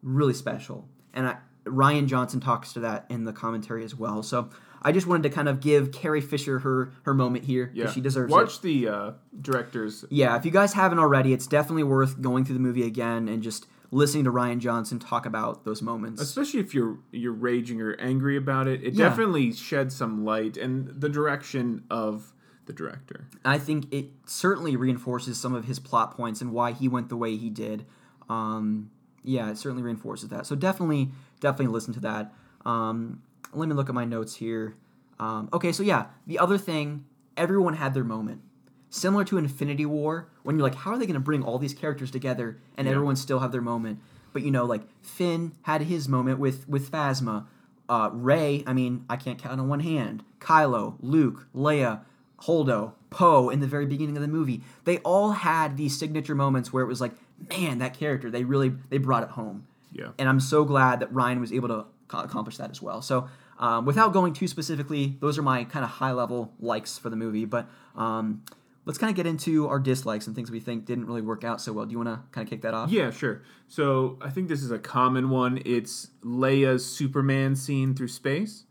[0.03, 0.87] Really special.
[1.13, 4.21] And I, Rian Johnson talks to that in the commentary as well.
[4.21, 4.49] So
[4.85, 7.91] I just wanted to kind of give Carrie Fisher her her moment here because Yeah.
[7.93, 8.43] she deserves Watch it.
[8.45, 10.05] Watch the uh, director's.
[10.09, 13.41] Yeah, if you guys haven't already, it's definitely worth going through the movie again and
[13.41, 16.21] just listening to Rian Johnson talk about those moments.
[16.21, 19.09] Especially if you're you're raging or angry about it, it Yeah.
[19.09, 22.31] definitely sheds some light and the direction of
[22.67, 23.27] the director.
[23.43, 27.17] I think it certainly reinforces some of his plot points and why he went the
[27.17, 27.85] way he did.
[28.29, 28.89] Um,
[29.23, 30.45] yeah, it certainly reinforces that.
[30.45, 32.33] So definitely, definitely listen to that.
[32.65, 33.21] Um,
[33.57, 34.75] let me look at my notes here.
[35.19, 37.05] Um, okay, so yeah, the other thing,
[37.37, 38.41] everyone had their moment.
[38.89, 41.73] Similar to Infinity War, when you're like, how are they going to bring all these
[41.73, 42.93] characters together and Yeah.
[42.93, 43.99] everyone still have their moment?
[44.33, 47.45] But you know, like Finn had his moment with with Phasma.
[47.87, 50.23] Uh, Rey, I mean, I can't count on one hand.
[50.39, 52.01] Kylo, Luke, Leia,
[52.41, 54.61] Holdo, Poe in the very beginning of the movie.
[54.85, 57.11] They all had these signature moments where it was like,
[57.49, 59.67] man, that character, they really they brought it home.
[59.91, 60.09] Yeah.
[60.19, 63.01] And I'm so glad that Rian was able to accomplish that as well.
[63.01, 63.29] So,
[63.59, 67.15] um, without going too specifically, those are my kind of high level likes for the
[67.15, 67.45] movie.
[67.45, 68.43] But um,
[68.85, 71.61] let's kind of get into our dislikes and things we think didn't really work out
[71.61, 71.85] so well.
[71.85, 72.91] Do you want to kind of kick that off?
[72.91, 73.43] Yeah, sure.
[73.67, 75.61] So I think this is a common one.
[75.65, 78.65] It's Leia's Superman scene through space.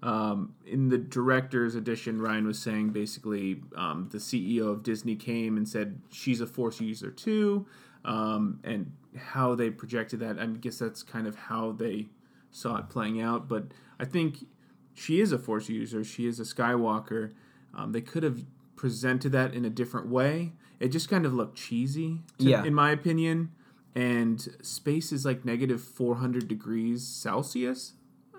[0.00, 5.56] Um, in the director's edition, Rian was saying basically um, the CEO of Disney came
[5.56, 7.66] and said she's a Force user too,
[8.04, 10.38] um, and how they projected that.
[10.38, 12.06] I guess that's kind of how they
[12.50, 13.48] saw it playing out.
[13.48, 13.66] But
[13.98, 14.46] I think
[14.94, 16.04] she is a Force user.
[16.04, 17.32] She is a Skywalker.
[17.74, 18.44] Um, they could have
[18.76, 20.52] presented that in a different way.
[20.80, 22.64] It just kind of looked cheesy, to, Yeah.
[22.64, 23.50] in my opinion.
[23.94, 27.94] And space is like negative 400 degrees Celsius,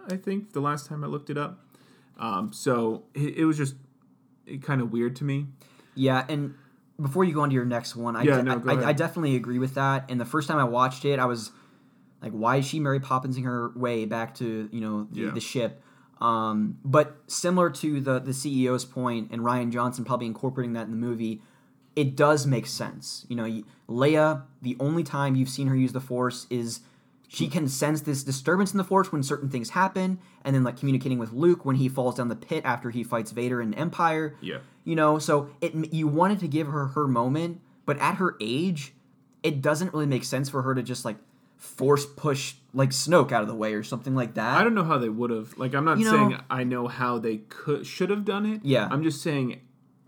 [0.09, 1.65] I think, the last time I looked it up.
[2.17, 3.75] Um, so it, it was just
[4.61, 5.47] kind of weird to me.
[5.95, 6.53] Yeah, and
[7.01, 8.89] before you go on to your next one, I, Yeah, de- no, go I.
[8.89, 10.09] I definitely agree with that.
[10.09, 11.51] And the first time I watched it, I was
[12.21, 15.31] like, why is she Mary Poppinsing her way back to you know the, Yeah.
[15.31, 15.81] the ship?
[16.21, 20.91] Um, but similar to the the CEO's point and Rian Johnson probably incorporating that in
[20.91, 21.41] the movie,
[21.95, 23.25] it does make sense.
[23.29, 26.81] You know, Leia, the only time you've seen her use the Force is
[27.31, 30.77] she can sense this disturbance in the Force when certain things happen, and then like
[30.77, 34.35] communicating with Luke when he falls down the pit after he fights Vader in Empire.
[34.41, 34.57] Yeah.
[34.83, 38.93] You know, so it you wanted to give her her moment, but at her age,
[39.43, 41.17] it doesn't really make sense for her to just like
[41.59, 44.57] force push like Snoke out of the way or something like that.
[44.59, 45.55] I don't know how they would have.
[45.57, 48.61] Like, I'm not You know- saying I know how they could should have done it.
[48.63, 48.87] Yeah.
[48.89, 49.59] I'm just saying.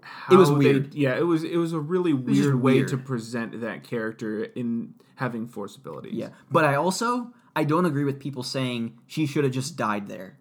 [0.04, 0.96] How It was they- weird.
[0.96, 1.44] yeah, it was.
[1.44, 2.88] It was a really was just weird way weird.
[2.88, 6.14] to present that character in having force abilities.
[6.14, 10.08] Yeah, but I also I don't agree with people saying she should have just died
[10.08, 10.40] there.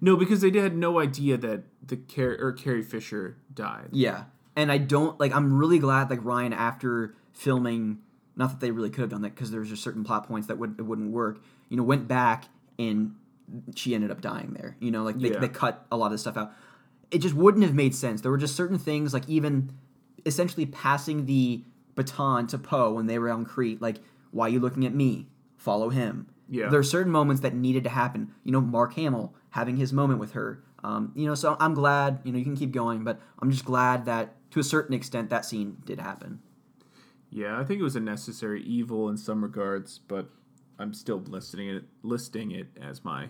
[0.00, 3.88] No, because they had no idea that the Car- or Carrie Fisher died.
[3.90, 4.24] Yeah,
[4.54, 5.34] and I don't like.
[5.34, 7.98] I'm really glad like Rian after filming.
[8.36, 10.58] Not that they really could have done that because there's just certain plot points that
[10.58, 11.42] would it wouldn't work.
[11.68, 12.44] You know, went back
[12.78, 13.14] and
[13.74, 14.76] she ended up dying there.
[14.80, 15.38] You know, like they, Yeah.
[15.40, 16.52] they cut a lot of stuff out.
[17.10, 18.20] it just wouldn't have made sense.
[18.20, 19.72] There were just certain things, like even
[20.24, 21.64] essentially passing the
[21.96, 23.82] baton to Poe when they were on Crait.
[23.82, 23.96] Like,
[24.30, 25.26] why are you looking at me?
[25.56, 26.28] Follow him.
[26.48, 26.68] Yeah.
[26.68, 28.32] There are certain moments that needed to happen.
[28.44, 30.62] You know, Mark Hamill having his moment with her.
[30.84, 32.20] Um, you know, so I'm glad.
[32.22, 35.30] You know, you can keep going, but I'm just glad that to a certain extent
[35.30, 36.40] that scene did happen.
[37.30, 40.28] Yeah, I think it was a necessary evil in some regards, but
[40.78, 43.28] I'm still listing it listing it as my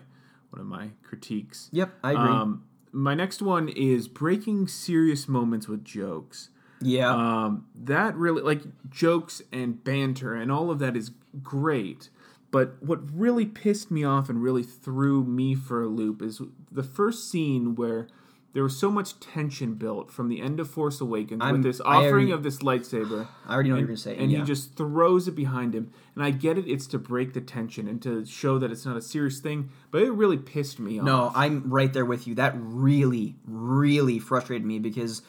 [0.49, 1.69] one of my critiques.
[1.71, 2.23] Yep, I agree.
[2.29, 6.49] Um, my next one is breaking serious moments with jokes.
[6.81, 7.09] yeah.
[7.11, 11.11] Um, that really like jokes and banter and all of that is
[11.41, 12.09] great.
[12.49, 16.83] But what really pissed me off and really threw me for a loop is the
[16.83, 18.07] first scene where
[18.53, 21.79] there was so much tension built from the end of Force Awakens I'm- with this
[21.81, 23.27] offering already- of this lightsaber.
[23.47, 24.17] I already know what you're gonna say.
[24.17, 24.39] And yeah.
[24.39, 25.89] he just throws it behind him.
[26.15, 28.97] And I get it, it's to break the tension and to show that it's not
[28.97, 31.05] a serious thing, but it really pissed me off.
[31.05, 32.35] No, I'm right there with you.
[32.35, 35.21] That really, really frustrated me because,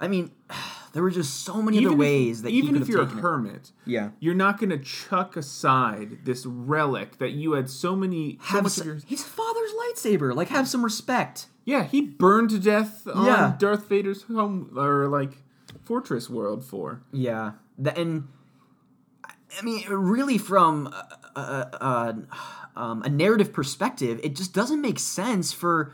[0.00, 0.30] I mean,
[0.92, 3.22] there were just so many other if- ways that even if you're a taken it.
[3.22, 4.10] hermit, Yeah.
[4.20, 8.62] you're not going to chuck aside this relic that you had so many so Have
[8.62, 9.04] much s- of your father's
[9.96, 10.34] lightsaber.
[10.34, 11.46] Like, have some respect.
[11.64, 13.54] yeah he burned to death on Yeah.
[13.58, 15.32] Darth Vader's home or like
[15.84, 17.52] fortress world for Yeah.
[17.78, 18.28] The, and
[19.58, 24.98] I mean, really, from a, a, a, um, a narrative perspective, it just doesn't make
[24.98, 25.92] sense for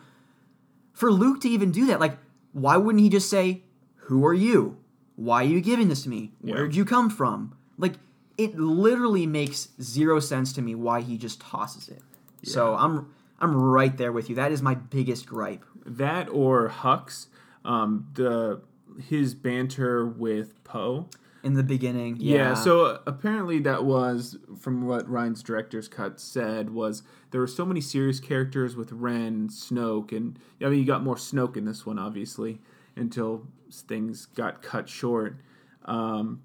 [0.93, 2.01] for Luke to even do that.
[2.01, 2.19] Like,
[2.53, 3.63] why wouldn't he just say,
[4.09, 4.79] "Who are you?
[5.17, 6.33] Why are you giving this to me?
[6.41, 7.95] Where'd you come from?" Like,
[8.37, 12.03] it literally makes zero sense to me why he just tosses it.
[12.45, 13.13] So I'm
[13.43, 14.37] I'm right there with you.
[14.37, 15.65] That is my biggest gripe.
[15.85, 17.27] that or Hux
[17.65, 18.63] um the
[19.09, 21.09] his banter with Poe
[21.43, 22.37] In the beginning, Yeah.
[22.37, 22.55] yeah.
[22.55, 27.65] so uh, apparently that was from what Rian's director's cut said was there were so
[27.65, 31.85] many serious characters with Ren, Snoke, and I mean you got more Snoke in this
[31.87, 32.61] one obviously
[32.97, 35.37] until things got cut short.
[35.85, 36.43] Um,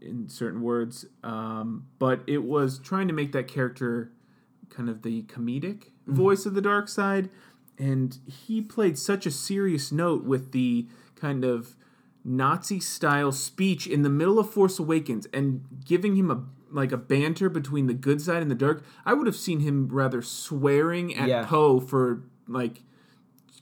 [0.00, 4.12] in certain words, um, but it was trying to make that character
[4.70, 6.16] kind of the comedic Mm-hmm.
[6.16, 7.28] voice of the dark side,
[7.78, 10.86] and he played such a serious note with the
[11.16, 11.76] kind of
[12.24, 16.98] Nazi style speech in the middle of Force Awakens and giving him a like a
[16.98, 18.84] banter between the good side and the dark.
[19.06, 21.46] I would have seen him rather swearing at Yeah.
[21.46, 22.82] Poe for like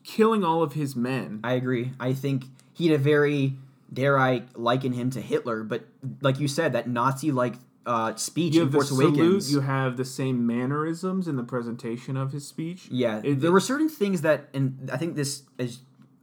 [0.02, 1.40] killing all of his men.
[1.44, 1.92] I agree.
[2.00, 3.54] I think he had a very
[3.92, 5.84] dare I liken him to Hitler, but
[6.20, 7.54] like you said, that Nazi like
[7.86, 9.52] uh, speech you in Force salute, Awakens.
[9.52, 12.88] you have the same mannerisms in the presentation of his speech.
[12.90, 15.78] yeah, It- there were certain things that, and I think this is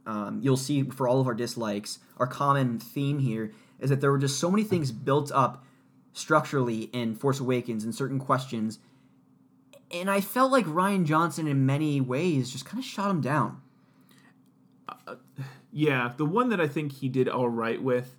[0.06, 1.98] um, you'll see for all of our dislikes.
[2.18, 3.50] Our common theme here
[3.80, 5.64] is that there were just so many things built up
[6.12, 8.78] structurally in Force Awakens and certain questions,
[9.90, 13.62] and I felt like Rian Johnson in many ways just kind of shot him down.
[15.72, 18.14] Yeah, the one that I think he did all right with,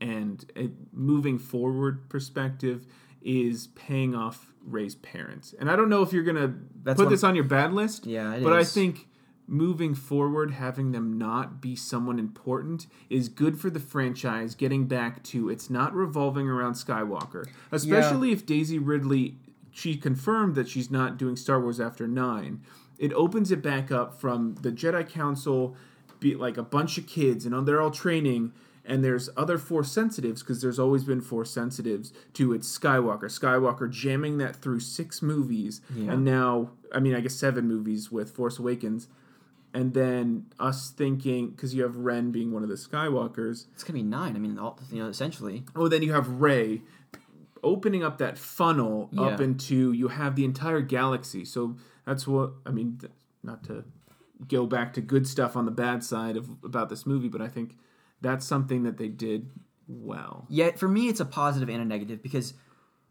[0.00, 2.86] and a moving forward perspective,
[3.22, 5.54] is paying off Rey's parents.
[5.58, 8.06] And I don't know if you're gonna That's put this on your bad list.
[8.06, 9.08] Yeah, but I think
[9.48, 14.54] moving forward, having them not be someone important is good for the franchise.
[14.54, 19.38] Getting back to it's not revolving around Skywalker, especially if Daisy Ridley.
[19.70, 22.62] She confirmed that she's not doing Star Wars after nine.
[22.98, 25.76] It opens it back up from the Jedi Council,
[26.18, 28.52] be like a bunch of kids, and they're all training.
[28.88, 33.24] And there's other Force sensitives because there's always been Force sensitives to it's Skywalker.
[33.24, 36.12] Skywalker jamming that through six movies, Yeah.
[36.12, 39.08] and now I mean I guess seven movies with Force Awakens,
[39.74, 43.66] and then us thinking because you have Ren being one of the Skywalkers.
[43.74, 44.36] It's gonna be nine.
[44.36, 45.64] I mean, all, you know, essentially.
[45.74, 46.82] Oh, then you have Rey
[47.64, 51.44] opening up that funnel up into you have the entire galaxy.
[51.44, 52.98] So that's what I mean.
[53.00, 53.84] th- Not to
[54.48, 57.48] go back to good stuff on the bad side of about this movie, but I
[57.48, 57.76] think
[58.20, 59.50] that's something that they did
[59.88, 60.46] well.
[60.48, 62.54] Yet for me, it's a positive and a negative because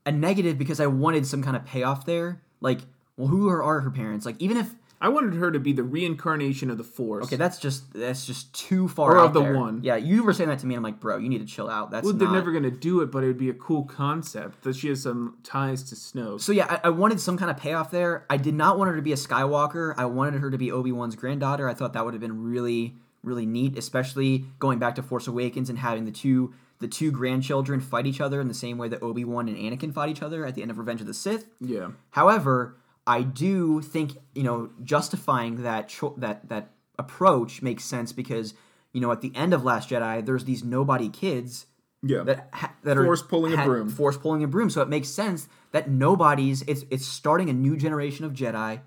[0.05, 2.41] a negative because I wanted some kind of payoff there.
[2.61, 2.79] Like,
[3.17, 4.25] well, who are, are her parents?
[4.25, 7.25] Like, even if I wanted her to be the reincarnation of the Force.
[7.25, 9.55] okay, that's just that's just too far Or out of the there.
[9.55, 9.81] one.
[9.83, 10.73] Yeah, you were saying that to me.
[10.75, 11.91] I'm like, bro, you need to chill out.
[11.91, 14.63] That's Well, they're never going to do it, but it would be a cool concept
[14.63, 16.37] that she has some ties to Snow.
[16.37, 18.25] So yeah, I, I wanted some kind of payoff there.
[18.29, 19.93] I did not want her to be a Skywalker.
[19.97, 21.67] I wanted her to be Obi Wan's granddaughter.
[21.69, 22.95] I thought that would have been really,
[23.25, 27.79] really neat, especially going back to Force Awakens and having the two the two grandchildren
[27.79, 30.45] fight each other in the same way that Obi Wan and Anakin fought each other
[30.45, 31.47] at the end of Revenge of the Sith.
[31.61, 31.91] yeah.
[32.11, 32.75] However,
[33.07, 38.53] I do think you know justifying that cho- that that approach makes sense because
[38.93, 41.65] you know at the end of Last Jedi, there's these nobody kids
[42.03, 42.23] Yeah.
[42.23, 43.89] that ha- that are Force are pulling a broom.
[43.89, 44.69] force pulling a broom.
[44.69, 48.81] So it makes sense that nobody's it's it's starting a new generation of Jedi.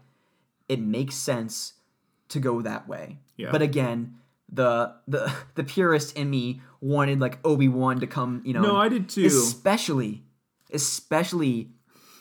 [0.68, 1.72] It makes sense
[2.28, 3.18] to go that way.
[3.38, 3.50] Yeah.
[3.52, 4.17] But again,
[4.50, 8.42] the the the purist in me wanted like Obi Wan to come.
[8.44, 9.24] You know, No, I did too.
[9.26, 10.24] Especially,
[10.72, 11.70] especially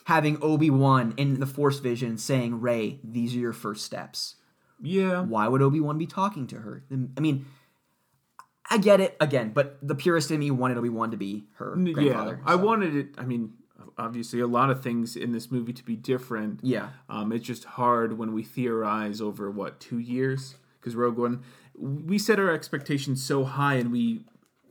[0.06, 4.36] having Obi Wan in the Force vision saying, "Rey, these are your first steps."
[4.82, 5.22] Yeah.
[5.22, 6.84] Why would Obi Wan be talking to her?
[7.18, 7.46] I mean,
[8.70, 11.76] I get it again, but the purist in me wanted Obi Wan to be her
[11.80, 11.94] Yeah.
[11.94, 12.42] grandfather.
[12.46, 13.16] I wanted it.
[13.18, 13.54] I mean,
[13.98, 16.60] obviously, a lot of things in this movie to be different.
[16.64, 16.90] Yeah.
[17.10, 21.42] Um, it's just hard when we theorize over what two years because Rogue One,
[21.78, 24.26] we set our expectations so high and we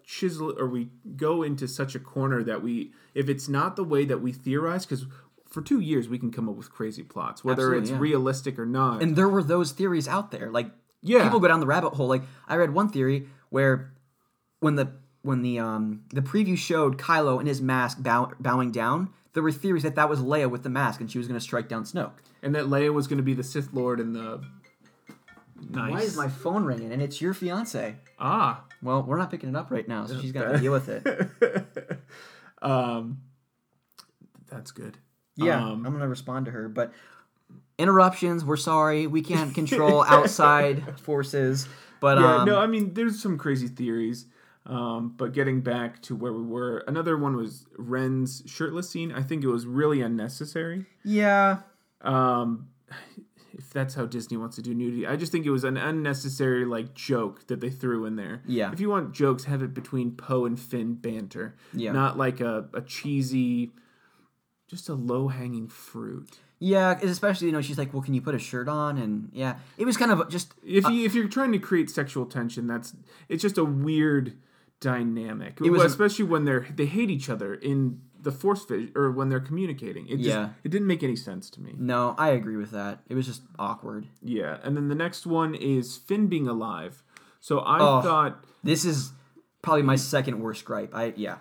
[0.05, 4.05] chisel or we go into such a corner that we, if it's not the way
[4.05, 5.07] that we theorize, because
[5.49, 7.99] for two years we can come up with crazy plots, whether Absolutely, it's yeah.
[7.99, 9.03] realistic or not.
[9.03, 10.51] And there were those theories out there.
[10.51, 10.71] Like
[11.03, 11.23] Yeah.
[11.25, 12.09] people go down the rabbit hole.
[12.09, 13.93] Like I read one theory where
[14.61, 14.93] when the
[15.23, 19.53] when the um the preview showed Kylo in his mask bow, bowing down, there were
[19.53, 21.85] theories that that was Leia with the mask and she was going to strike down
[21.85, 22.13] Snoke.
[22.43, 24.43] and that Leia was going to be the Sith Lord and the.
[25.71, 25.91] Nice.
[25.93, 27.97] Why is my phone ringing and it's your fiance?
[28.19, 28.65] ah?
[28.83, 31.99] Well, we're not picking it up right now, so she's got to deal with it.
[32.63, 33.19] Um,
[34.51, 34.97] that's good.
[35.37, 36.93] Yeah, Um, I'm gonna respond to her, but
[37.79, 38.45] interruptions.
[38.45, 41.69] We're sorry, we can't control outside forces.
[42.01, 44.27] But yeah, um, no, I mean, there's some crazy theories.
[44.65, 49.13] Um, but getting back to where we were, another one was Ren's shirtless scene.
[49.13, 50.87] I think it was really unnecessary.
[51.05, 51.59] yeah,
[52.01, 52.69] Um,
[53.59, 56.65] if that's how Disney wants to do nudity, I just think it was an unnecessary
[56.67, 58.43] like joke that they threw in there.
[58.47, 58.71] Yeah.
[58.73, 61.57] If you want jokes, have it between Poe and Finn banter.
[61.73, 61.93] Yeah.
[61.93, 63.73] Not like a, a cheesy,
[64.69, 66.39] just a low hanging fruit.
[66.59, 66.99] yeah.
[67.01, 69.85] Especially you know, she's like, "Well, can you put a shirt on?" And yeah, it
[69.87, 72.95] was kind of just If uh, you if you're trying to create sexual tension, that's
[73.29, 74.37] it's just a weird
[74.81, 75.59] dynamic.
[75.65, 79.29] It was especially when they're they hate each other in the force vision or when
[79.31, 80.07] they're communicating.
[80.09, 80.51] It just Yeah.
[80.65, 81.73] it didn't make any sense to me.
[81.79, 82.15] no.
[82.19, 83.03] I agree with that.
[83.09, 84.09] It was just awkward.
[84.21, 87.03] Yeah, and then the next one is Finn being alive.
[87.41, 88.03] So I Oh.
[88.03, 89.13] thought This is
[89.63, 90.93] probably my second worst gripe.
[90.95, 91.39] I yeah.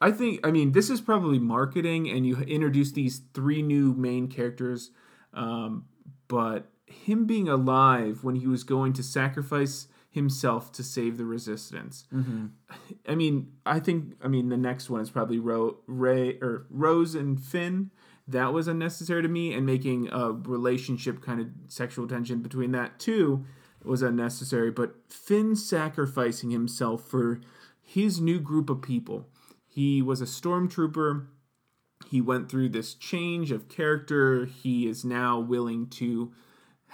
[0.00, 4.28] I think I mean this is probably marketing, and you introduce these three new main
[4.28, 4.90] characters,
[5.34, 5.84] um,
[6.28, 12.04] but him being alive when he was going to sacrifice himself to save the resistance.
[12.12, 12.46] Mm-hmm.
[13.08, 17.14] I mean, I think I mean the next one is probably Ro- Rey or Rose
[17.14, 17.90] and Finn.
[18.26, 22.98] That was unnecessary to me, and making a relationship kind of sexual tension between that
[22.98, 23.44] too
[23.84, 24.70] was unnecessary.
[24.70, 27.40] But Finn sacrificing himself for
[27.80, 29.28] his new group of people.
[29.66, 31.26] He was a stormtrooper.
[32.08, 34.46] He went through this change of character.
[34.46, 36.32] He is now willing to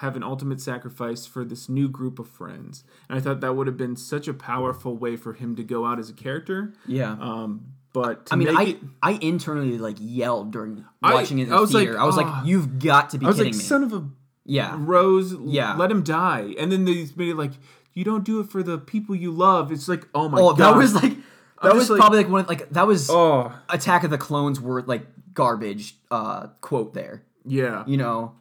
[0.00, 2.84] have an ultimate sacrifice for this new group of friends.
[3.08, 5.84] And I thought that would have been such a powerful way for him to go
[5.86, 6.74] out as a character.
[6.86, 7.12] Yeah.
[7.20, 11.44] Um, but to I mean, I it, I internally like yelled during I- watching it
[11.44, 11.88] in the I was like.
[11.88, 13.92] I was "Ah." like, "You've got to be I was kidding like, me!" son of
[13.94, 14.04] a
[14.44, 15.74] yeah, Rose, Yeah.
[15.76, 16.54] let him die.
[16.58, 17.50] And then they made it like,
[17.94, 19.72] you don't do it for the people you love.
[19.72, 20.58] It's like, oh my Oh, god.
[20.58, 21.16] that was like
[21.62, 24.60] that was like- probably like one of, like that was oh, Attack of the Clones
[24.60, 27.22] were like garbage uh quote there.
[27.46, 27.82] yeah.
[27.86, 28.34] You know.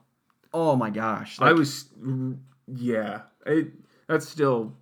[0.58, 1.38] Oh my gosh.
[1.42, 1.90] I was,
[2.68, 3.22] yeah.
[3.46, 3.74] It
[4.08, 4.74] that still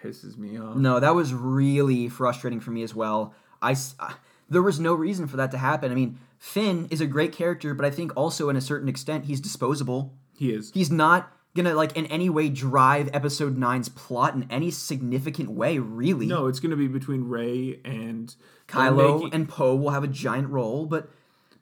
[0.00, 0.76] pisses me off.
[0.76, 3.34] No, that was really frustrating for me as well.
[3.60, 4.12] I, uh,
[4.48, 5.92] there was no reason for that to happen.
[5.92, 9.26] I mean, Finn is a great character, but I think also in a certain extent
[9.26, 10.14] he's disposable.
[10.36, 10.70] He is.
[10.72, 15.78] He's not gonna like in any way drive episode 9's plot in any significant way,
[15.78, 16.26] really.
[16.26, 18.34] No, it's going to be between Rey and
[18.68, 21.10] Kylo making- and Poe will have a giant role, but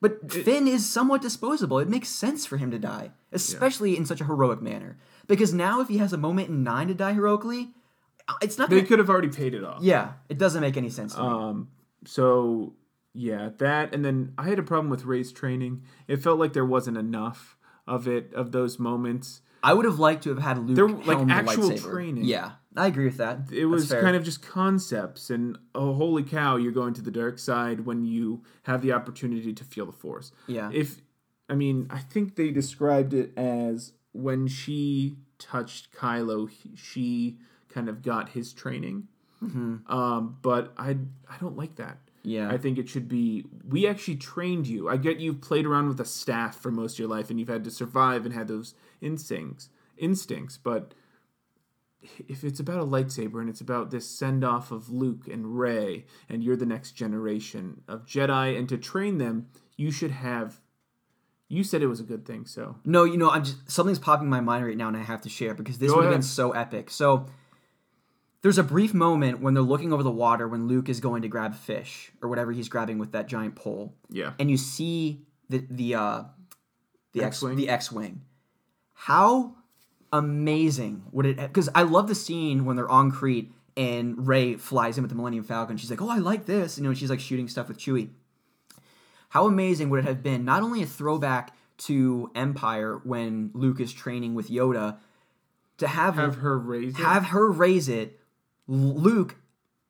[0.01, 1.79] but Finn is somewhat disposable.
[1.79, 4.97] It makes sense for him to die, especially in such a heroic manner.
[5.27, 7.69] Because now, if he has a moment in nine to die heroically,
[8.41, 8.69] it's not.
[8.69, 9.81] they Gonna, could have already paid it off.
[9.81, 11.27] yeah, it doesn't make any sense to me.
[11.27, 11.67] Um.
[12.05, 12.73] So
[13.13, 15.83] yeah, that and then I had a problem with Rey's training.
[16.07, 17.57] It felt like there wasn't enough
[17.87, 19.41] of it of those moments.
[19.65, 21.91] I would have liked to have had Luke There like, the actual lightsaber.
[21.91, 22.25] training.
[22.25, 23.49] Yeah, I agree with that.
[23.51, 27.39] It was kind of just concepts and oh holy cow, you're going to the dark
[27.39, 30.33] side when you have the opportunity to feel the force.
[30.47, 30.69] Yeah.
[30.73, 30.97] If
[31.49, 37.37] I mean, I think they described it as when she touched Kylo, he- she
[37.69, 39.07] kind of got his training.
[39.41, 40.91] Um, but I
[41.29, 41.97] I don't like that.
[42.23, 42.49] Yeah.
[42.49, 44.87] I think it should be we actually trained you.
[44.87, 47.49] I get you've played around with a staff for most of your life and you've
[47.49, 49.67] had to survive and had those instincts
[49.97, 50.93] instincts, but
[52.27, 56.05] if it's about a lightsaber and it's about this send off of Luke and Rey
[56.29, 60.61] and you're the next generation of Jedi and to train them, you should have
[61.53, 64.25] you said it was a good thing, so No, you know, I'm just something's popping
[64.25, 66.13] in my mind right now, and I have to share because this Go would have
[66.13, 66.89] been so epic.
[66.89, 67.27] So
[68.41, 71.27] there's a brief moment when they're looking over the water when Luke is going to
[71.27, 74.33] grab fish or whatever he's grabbing with that giant pole, yeah.
[74.39, 76.23] and you see the the uh,
[77.13, 77.55] the X X-wing?
[77.55, 78.21] the X-wing.
[78.93, 79.55] How
[80.11, 81.03] amazing.
[81.11, 81.37] Would it?
[81.37, 85.15] Because I love the scene when they're on Crait and Rey flies in with the
[85.15, 85.77] Millennium Falcon.
[85.77, 86.93] She's like, "Oh, I like this," you know.
[86.93, 88.09] She's like shooting stuff with Chewie.
[89.33, 90.45] How amazing would it have been?
[90.45, 94.99] Not only a throwback to Empire when Luke is training with Yoda,
[95.79, 97.01] to have Have her raise it.
[97.01, 98.19] have her raise it.
[98.67, 99.37] Luke,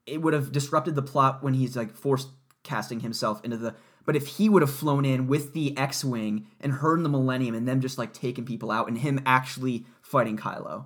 [0.06, 2.30] it would have disrupted the plot when he's like forced
[2.64, 3.76] casting himself into the.
[4.06, 7.54] But if he would have flown in with the X-wing and her in the Millennium
[7.54, 10.86] and them just like taking people out and him actually fighting Kylo.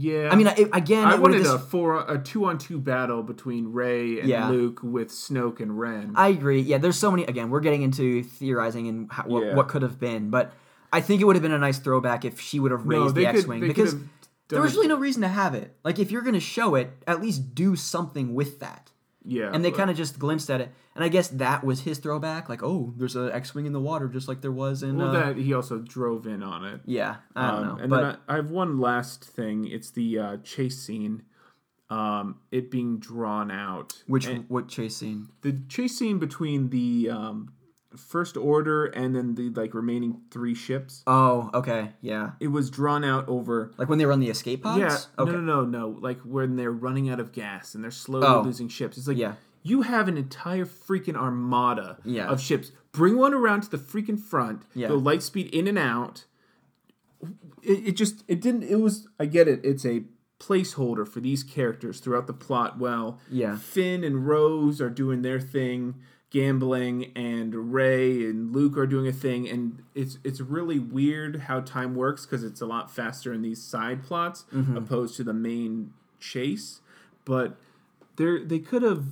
[0.00, 0.30] Yeah.
[0.32, 3.72] I mean, I, again, I wanted dis- a four a two on two battle between
[3.72, 4.48] Rey and Yeah.
[4.48, 6.12] Luke with Snoke and Ren.
[6.16, 6.60] I agree.
[6.62, 7.24] Yeah, there's so many.
[7.24, 9.54] Again, we're getting into theorizing and how, what, Yeah.
[9.54, 10.52] what could have been, but
[10.92, 13.22] I think it would have been a nice throwback if she would have raised they
[13.24, 13.94] the X-wing because
[14.48, 15.76] there was really no reason to have it.
[15.84, 18.90] Like, if you're going to show it, at least do something with that.
[19.24, 21.98] Yeah, And they kind of just glimpsed at it, and I guess that was his
[21.98, 22.48] throwback.
[22.48, 24.96] Like, oh, there's an X-wing in the water, just like there was in.
[24.96, 26.80] well uh, that he also drove in on it.
[26.86, 29.66] yeah, I don't Um, know, and but then I, I have one last thing.
[29.66, 31.22] It's the uh, chase scene.
[31.90, 34.02] Um, it being drawn out.
[34.06, 35.28] which And what chase scene?
[35.42, 37.52] the chase scene between the um,
[37.96, 41.02] first order and then the like remaining three ships.
[41.06, 44.62] Oh, okay, yeah, It was drawn out over like when they were on the escape
[44.62, 44.78] pods.
[44.80, 45.98] Yeah, okay, no, no, no, no.
[46.00, 48.42] Like when they're running out of gas and they're slowly Oh.
[48.42, 48.96] losing ships.
[48.96, 49.34] It's like Yeah.
[49.62, 52.28] you have an entire freaking armada Yeah.
[52.28, 52.72] of ships.
[52.92, 54.62] Bring one around to the freaking front.
[54.74, 54.88] Yeah.
[54.88, 56.26] Go light speed in and out.
[57.62, 58.62] It, it just it didn't.
[58.64, 59.06] It was.
[59.18, 59.60] I get it.
[59.64, 60.04] It's a
[60.38, 62.78] placeholder for these characters throughout the plot.
[62.78, 63.56] Well, Yeah.
[63.56, 65.96] Finn and Rose are doing their thing.
[66.30, 71.60] Gambling and Rey and Luke are doing a thing, and it's it's really weird how
[71.60, 74.76] time works because it's a lot faster in these side plots Mm-hmm.
[74.76, 76.80] opposed to the main chase.
[77.24, 77.56] But
[78.16, 79.04] they they could have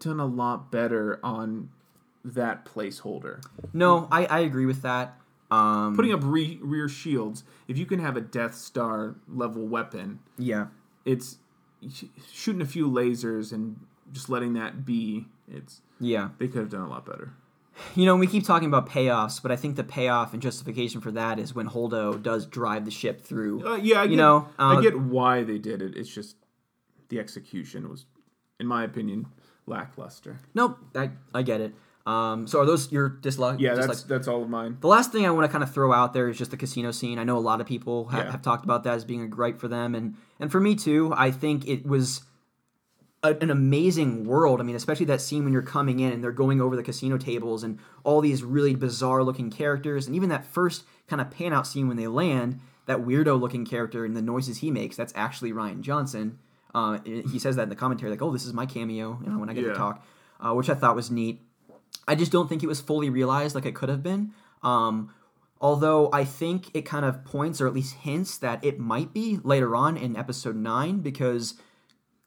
[0.00, 1.68] done a lot better on
[2.24, 3.42] that placeholder.
[3.74, 5.18] no, I I agree with that.
[5.50, 10.20] Um, Putting up re- rear shields, if you can have a Death Star level weapon,
[10.38, 10.68] yeah,
[11.04, 11.36] it's
[11.92, 13.78] sh- shooting a few lasers and
[14.10, 15.26] just letting that be.
[15.46, 16.28] It's yeah.
[16.38, 17.32] they could have done a lot better.
[17.94, 21.10] You know, we keep talking about payoffs, but I think the payoff and justification for
[21.12, 23.66] that is when Holdo does drive the ship through.
[23.66, 25.96] Uh, yeah, I You get, know, uh, I get why they did it.
[25.96, 26.36] It's just
[27.08, 28.04] the execution was,
[28.60, 29.26] in my opinion,
[29.66, 30.38] lackluster.
[30.54, 31.72] Nope, I I get it.
[32.04, 33.60] Um, so are those your dislike?
[33.60, 34.76] Yeah, that's that's all of mine.
[34.80, 36.90] The last thing I want to kind of throw out there is just the casino
[36.90, 37.18] scene.
[37.18, 38.32] I know a lot of people ha- Yeah.
[38.32, 41.12] have talked about that as being a gripe for them, and and for me too.
[41.16, 42.22] I think it was
[43.22, 44.60] a, an amazing world.
[44.60, 47.18] I mean, especially that scene when you're coming in and they're going over the casino
[47.18, 51.52] tables and all these really bizarre looking characters, and even that first kind of pan
[51.52, 54.96] out scene when they land, that weirdo looking character and the noises he makes.
[54.96, 56.38] That's actually Rian Johnson.
[56.74, 59.38] Uh, he says that in the commentary, like, "Oh, this is my cameo," you know,
[59.38, 59.70] when I get Yeah.
[59.72, 60.04] to talk,
[60.40, 61.40] uh, which I thought was neat.
[62.08, 64.32] I just don't think it was fully realized like it could have been.
[64.62, 65.10] Um,
[65.60, 69.38] although I think it kind of points or at least hints that it might be
[69.44, 71.54] later on in episode nine because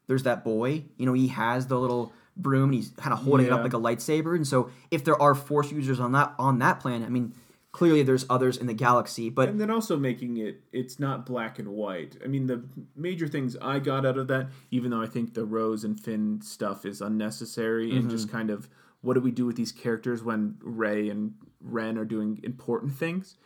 [0.06, 0.84] there's that boy.
[0.96, 3.72] You know, he has the little broom and he's kind of holding it up like
[3.72, 4.34] a lightsaber.
[4.36, 7.32] And so if there are force users on that on that planet, I mean,
[7.72, 9.30] clearly there's others in the galaxy.
[9.30, 12.16] But And then also making it it's not black and white.
[12.24, 12.62] I mean the
[12.94, 16.40] major things I got out of that, even though I think the Rose and Finn
[16.42, 18.10] stuff is unnecessary and Mm-hmm.
[18.10, 18.68] just kind of
[19.00, 23.36] what do we do with these characters when Rey and Ren are doing important things?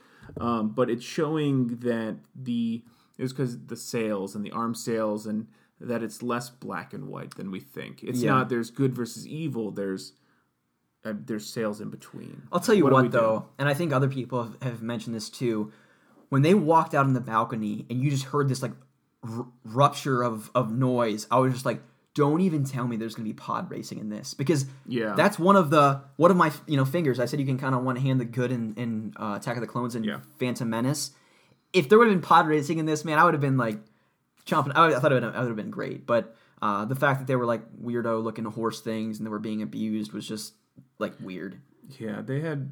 [0.40, 2.82] Um, but it's showing that the
[3.18, 5.46] it was because the sales and the arm sales and
[5.80, 8.02] that it's less black and white than we think.
[8.02, 8.30] It's Yeah.
[8.32, 9.70] not there's good versus evil.
[9.70, 10.12] There's
[11.04, 12.42] uh, there's sales in between.
[12.52, 15.30] I'll tell you What what, though, and I think other people have, have mentioned this
[15.30, 15.72] too.
[16.28, 18.72] When they walked out on the balcony and you just heard this like
[19.26, 21.80] r- rupture of, of noise, I was just like,
[22.14, 25.14] "Don't even tell me there's going to be pod racing in this," because Yeah.
[25.14, 27.18] that's one of the one of my you know fingers.
[27.18, 29.62] I said you can kind of one hand the good in, in uh, Attack of
[29.62, 30.18] the Clones and Yeah.
[30.38, 31.12] Phantom Menace.
[31.72, 33.78] If there would have been pod racing in this, man, I would have been like
[34.46, 34.72] chomping.
[34.74, 37.20] I, I thought it would, have, it would have been great, but uh, the fact
[37.20, 40.54] that they were like weirdo looking horse things and they were being abused was just
[40.98, 41.60] like weird.
[41.98, 42.70] Yeah, they had.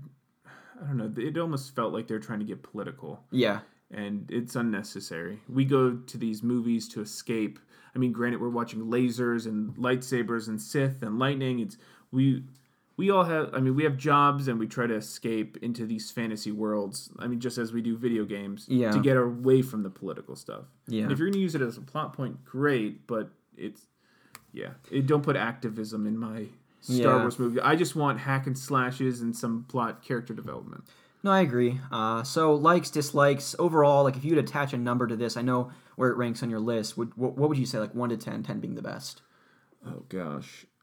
[0.81, 1.13] I don't know.
[1.17, 3.61] It almost felt like they're trying to get political, Yeah.
[3.91, 5.41] and it's unnecessary.
[5.49, 7.59] We go to these movies to escape.
[7.97, 11.59] I mean, granted, we're watching lasers and lightsabers and Sith and lightning.
[11.59, 11.77] It's
[12.13, 12.45] we
[12.99, 13.55] we all have.
[13.55, 17.11] I mean, we have jobs and we try to escape into these fantasy worlds.
[17.19, 18.91] I mean, just as we do video games, Yeah.
[18.91, 20.65] to get away from the political stuff.
[20.87, 21.05] Yeah.
[21.05, 23.07] And if you're going to use it as a plot point, great.
[23.07, 23.87] But it's
[24.53, 26.47] yeah, it, don't put activism in my
[26.81, 27.21] Star Yeah.
[27.21, 27.61] Wars movie.
[27.61, 30.85] I just want hack and slashes and some plot character development.
[31.25, 31.81] No, I agree.
[31.91, 35.71] Uh, so likes, dislikes, overall, like if you'd attach a number to this, I know
[35.97, 36.97] where it ranks on your list.
[36.97, 37.79] Would what, what would you say?
[37.79, 39.23] Like one to 10, 10 being the best.
[39.87, 40.78] Oh gosh, S- mi-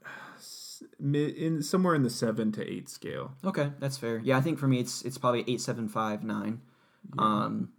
[0.99, 3.33] in somewhere in the seven to eight scale.
[3.43, 4.19] Okay, that's fair.
[4.23, 6.61] Yeah, I think for me it's it's probably eight, seven, five, nine.
[7.17, 7.69] Um,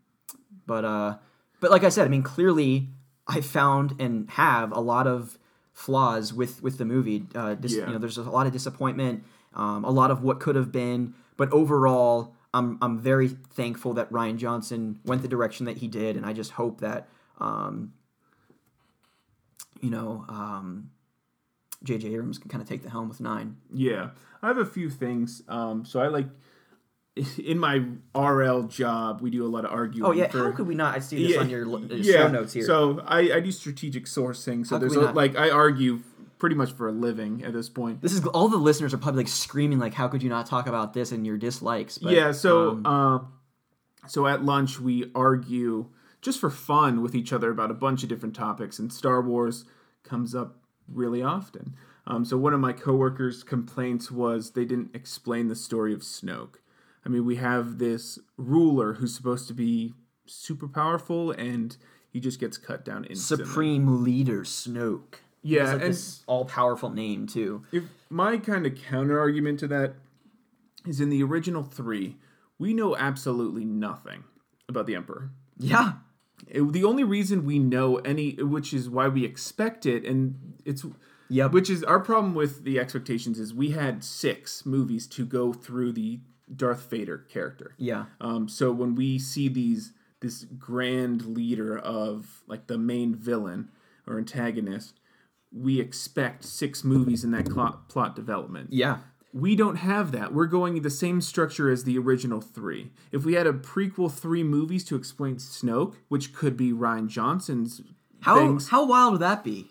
[0.67, 1.17] But uh,
[1.61, 2.89] but like I said, I mean, clearly
[3.27, 5.39] I found and have a lot of
[5.73, 7.25] flaws with with the movie.
[7.35, 7.87] Uh, dis- Yeah.
[7.87, 9.25] You know, there's a lot of disappointment,
[9.55, 14.11] um, a lot of what could have been, but overall, I'm I'm very thankful that
[14.13, 17.93] Rian Johnson went the direction that he did, and I just hope that um,
[19.81, 20.25] you know.
[20.29, 20.91] Um,
[21.83, 22.15] J.J.
[22.15, 23.57] Abrams can kind of take the helm with nine.
[23.73, 24.11] Yeah,
[24.43, 25.43] I have a few things.
[25.49, 26.27] Um, so I like
[27.39, 27.83] in my
[28.15, 30.09] RL job, we do a lot of arguing.
[30.09, 30.95] Oh yeah, for, how could we not?
[30.95, 32.13] I see this Yeah, on your uh, yeah.
[32.13, 32.65] show notes here.
[32.65, 34.67] So I, I do strategic sourcing.
[34.67, 36.01] So How there's a, like I argue
[36.39, 38.03] pretty much for a living at this point.
[38.03, 40.67] this is all the listeners are probably like screaming like, "How could you not talk
[40.67, 42.33] about this and your dislikes?" But, yeah.
[42.33, 43.19] So um, uh,
[44.09, 45.87] so at lunch we argue
[46.21, 49.65] just for fun with each other about a bunch of different topics, and Star Wars
[50.03, 51.75] comes up really often.
[52.07, 56.57] Um, so one of my coworkers' complaints was they didn't explain the story of Snoke.
[57.05, 59.95] I mean, we have this ruler who's supposed to be
[60.27, 61.77] super powerful, and
[62.09, 63.47] he just gets cut down instantly.
[63.47, 65.21] Supreme Leader Snoke.
[65.43, 67.65] Yeah, like and- this all-powerful name too.
[67.73, 69.95] If my kind of counter argument to that
[70.87, 72.17] is in the original three,
[72.59, 74.25] we know absolutely nothing
[74.69, 75.31] about the Emperor.
[75.59, 75.93] Yeah,
[76.49, 80.85] It- the only reason we know any, which is why we expect it, and it's
[81.29, 85.53] yeah, which is our problem with the expectations is we had six movies to go
[85.53, 86.21] through the
[86.55, 87.75] Darth Vader character.
[87.79, 93.69] yeah, Um, so when we see these this grand leader of like the main villain
[94.07, 94.99] or antagonist,
[95.53, 98.73] we expect six movies in that plot, plot development.
[98.73, 98.99] yeah.
[99.37, 100.33] We don't have that.
[100.33, 102.91] We're going the same structure as the original three.
[103.13, 107.83] If we had a prequel three movies to explain Snoke, which could be Rian Johnson's
[108.21, 109.71] How things, how wild would that be?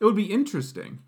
[0.00, 0.98] it would be interesting.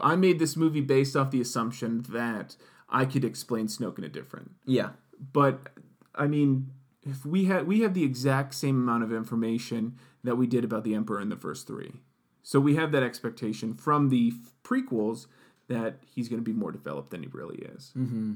[0.00, 2.56] I made this movie based off the assumption that
[2.88, 4.90] I could explain Snoke in a different Yeah,
[5.32, 5.70] but
[6.14, 6.70] I mean,
[7.02, 10.84] if we had we have the exact same amount of information that we did about
[10.84, 12.02] the Emperor in the first three,
[12.44, 15.26] so we have that expectation from the f- prequels
[15.68, 17.92] that he's going to be more developed than he really is.
[17.96, 18.34] Mm-hmm.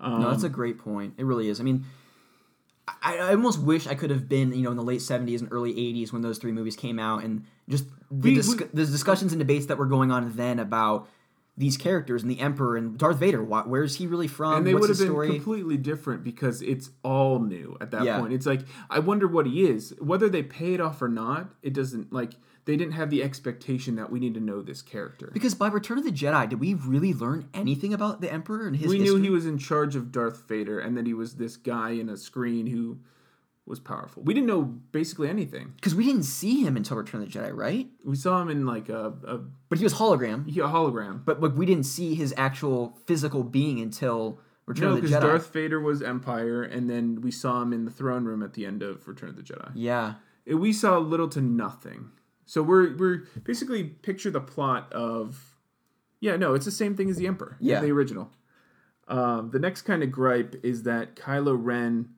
[0.00, 1.14] no, that's a um, great point.
[1.18, 1.60] It really is.
[1.60, 1.84] I mean.
[3.02, 5.48] I, I almost wish I could have been, you know, in the late '70s and
[5.52, 8.84] early '80s when those three movies came out, and just the, We- dis- we- the
[8.86, 11.08] discussions and debates that were going on then about
[11.56, 13.42] these characters and the Emperor and Darth Vader.
[13.44, 14.54] Wh- where's he really from?
[14.54, 15.28] And they would have been story?
[15.28, 18.18] completely different because it's all new at that Yeah.
[18.18, 18.32] point.
[18.32, 19.94] It's like I wonder what he is.
[20.00, 22.32] Whether they pay it off or not, it doesn't like
[22.66, 25.30] they didn't have the expectation that we need to know this character.
[25.32, 28.76] Because by Return of the Jedi, did we really learn anything about the Emperor and
[28.76, 29.16] his we history?
[29.18, 32.08] knew he was in charge of Darth Vader, and that he was this guy in
[32.08, 32.98] a screen who
[33.66, 34.22] was powerful.
[34.24, 35.72] We didn't know basically anything.
[35.76, 37.88] because we didn't see him until Return of the Jedi, right?
[38.04, 39.38] We saw him in like a, a,
[39.68, 40.48] But he was hologram.
[40.50, 41.24] He a hologram.
[41.24, 45.16] But like we didn't see his actual physical being until Return No, of the because
[45.22, 45.26] Jedi.
[45.26, 48.66] Darth Vader was Empire, and then we saw him in the throne room at the
[48.66, 49.70] end of Return of the Jedi.
[49.74, 50.14] yeah,
[50.46, 52.10] We saw little to nothing.
[52.50, 55.54] So we're we're basically picture the plot of
[56.18, 57.80] yeah no it's the same thing as the Emperor Yeah.
[57.80, 58.32] the original.
[59.06, 62.08] Um, the next kind of gripe is that Kylo Ren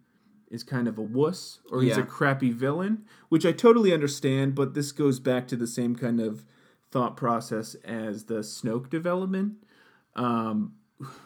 [0.50, 2.04] is kind of a wuss or he's Yeah.
[2.04, 4.54] a crappy villain, which I totally understand.
[4.54, 6.46] But this goes back to the same kind of
[6.90, 9.56] thought process as the Snoke development.
[10.16, 10.76] Um,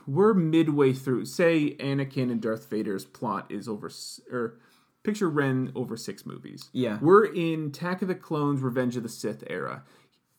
[0.05, 1.27] we're midway through.
[1.27, 3.89] Say Anakin and Darth Vader's plot is over,
[4.33, 4.59] or
[5.07, 6.69] picture Ren over six movies.
[6.73, 6.99] Yeah.
[7.01, 9.85] we're in Attack of the Clones, Revenge of the Sith era.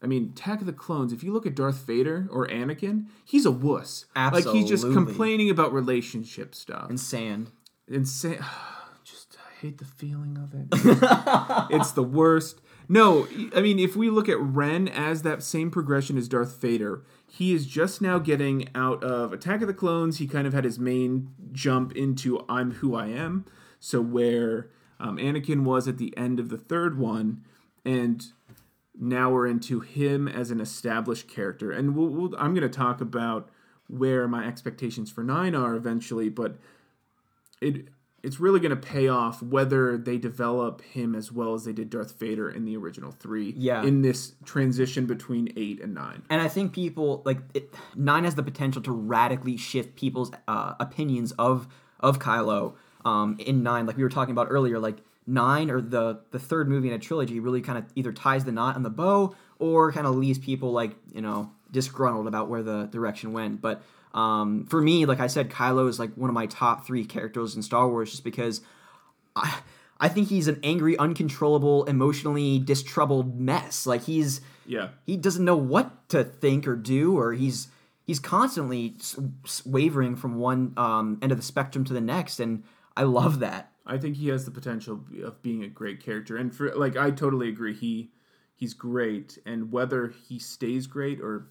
[0.02, 1.11] I mean, Attack of the Clones.
[1.11, 4.06] If you look at Darth Vader or Anakin, he's a wuss.
[4.15, 7.52] Like he's just complaining about relationship stuff and sand.
[7.88, 8.38] and say,
[9.03, 10.68] just I hate the feeling of it.
[11.76, 12.61] it's the worst.
[12.89, 17.03] No, I mean, if we look at Ren as that same progression as Darth Vader,
[17.27, 20.19] he is just now getting out of Attack of the Clones.
[20.19, 23.45] He kind of had his main jump into I'm who I am.
[23.79, 27.43] So where um, Anakin was at the end of the third one,
[27.85, 28.25] and
[28.99, 31.71] now we're into him as an established character.
[31.71, 33.49] And we'll, we'll, I'm going to talk about
[33.87, 36.57] where my expectations for nine are eventually, but
[37.61, 37.87] it
[38.23, 41.89] it's really going to pay off whether they develop him as well as they did
[41.89, 43.53] Darth Vader in the original three.
[43.55, 43.83] Yeah.
[43.83, 46.23] In this transition between eight and nine.
[46.29, 50.73] And I think people like it, nine has the potential to radically shift people's uh,
[50.79, 51.67] opinions of
[51.99, 52.73] of Kylo.
[53.05, 56.67] Um, in nine, like we were talking about earlier, like nine or the the third
[56.69, 59.91] movie in a trilogy really kind of either ties the knot on the bow or
[59.91, 63.61] kind of leaves people like you know disgruntled about where the direction went.
[63.61, 63.81] But
[64.13, 67.55] um, for me, like I said, Kylo is like one of my top three characters
[67.55, 68.61] in Star Wars, just because
[69.35, 69.59] I
[69.99, 73.85] I think he's an angry, uncontrollable, emotionally distroubled mess.
[73.85, 74.89] Like he's Yeah.
[75.05, 77.67] he doesn't know what to think or do, or he's
[78.05, 78.95] he's constantly
[79.65, 82.63] wavering from one um, end of the spectrum to the next, and
[82.97, 83.71] I love that.
[83.85, 87.11] I think he has the potential of being a great character, and for like I
[87.11, 87.73] totally agree.
[87.73, 88.11] He
[88.55, 91.47] he's great, and whether he stays great or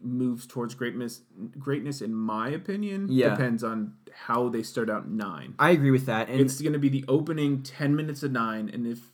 [0.00, 1.22] moves towards greatness,
[1.58, 3.30] greatness, in my opinion, Yeah.
[3.30, 5.54] depends on how they start out nine.
[5.58, 6.28] I agree with that.
[6.28, 9.12] And It's going to be the opening ten minutes of nine, and if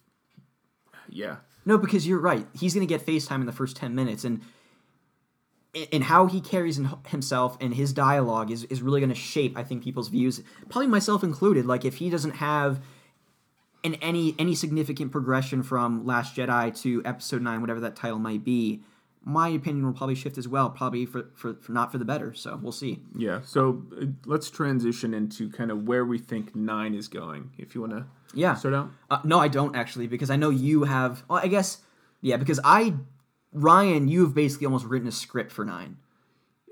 [1.08, 2.46] yeah, No, because you're right.
[2.52, 4.24] He's going to get FaceTime in the first 10 minutes.
[4.24, 4.42] And
[5.92, 9.64] and how he carries himself and his dialogue is, is really going to shape, I
[9.64, 11.66] think, people's views, probably myself included.
[11.66, 12.80] Like, if he doesn't have
[13.82, 18.44] an, any any significant progression from Last Jedi to Episode 9, whatever that title might
[18.44, 18.82] be,
[19.24, 22.32] my opinion will probably shift as well, probably for, for, for not for the better.
[22.34, 23.00] So we'll see.
[23.16, 23.40] yeah.
[23.44, 27.50] So uh, let's transition into kind of where we think nine is going.
[27.58, 28.54] If you want to Yeah.
[28.54, 28.90] start out.
[29.10, 31.24] Uh, no, I don't actually, because I know you have.
[31.28, 31.78] Well, I guess,
[32.20, 32.94] yeah, because I,
[33.54, 35.96] Ryan, you've basically almost written a script for nine.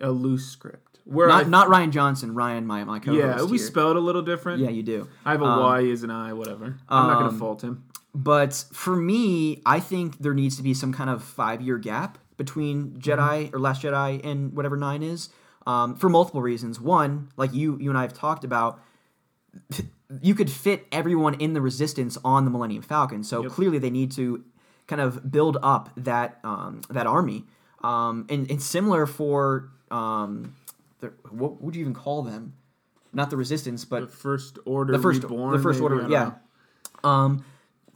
[0.01, 0.99] a loose script.
[1.05, 3.19] Where Not I, not Rian Johnson, Ryan, my my co-host.
[3.21, 3.67] yeah, we here.
[3.67, 4.61] spell it a little different.
[4.61, 5.09] Yeah, you do.
[5.25, 6.79] I have a Um, Y as an I, whatever.
[6.89, 7.85] I'm not um, going to fault him.
[8.15, 12.19] But for me, I think there needs to be some kind of five year gap
[12.37, 15.29] between Jedi or Last Jedi and whatever nine is,
[15.67, 16.81] um, for multiple reasons.
[16.81, 18.81] One, like you you and I have talked about,
[20.21, 23.23] you could fit everyone in the Resistance on the Millennium Falcon.
[23.25, 23.53] So Yep.
[23.53, 24.45] clearly, they need to
[24.87, 27.45] kind of build up that um, that army.
[27.83, 30.55] Um, and it's similar for um,
[31.01, 32.55] the, what would you even call them?
[33.13, 35.53] Not the Resistance, but The first order the first reborn.
[35.53, 36.33] the first maybe, order yeah
[37.05, 37.45] um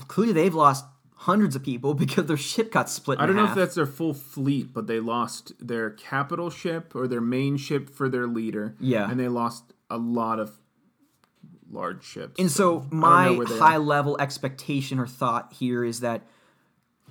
[0.08, 0.84] clearly they've lost
[1.14, 3.86] hundreds of people because their ship got split in I don't know if that's their
[3.86, 8.74] full fleet, but they lost their capital ship or their main ship for their leader.
[8.78, 9.10] Yeah.
[9.10, 10.58] And they lost a lot of
[11.70, 12.38] large ships.
[12.38, 13.78] and so my high are.
[13.78, 16.22] level expectation or thought here is that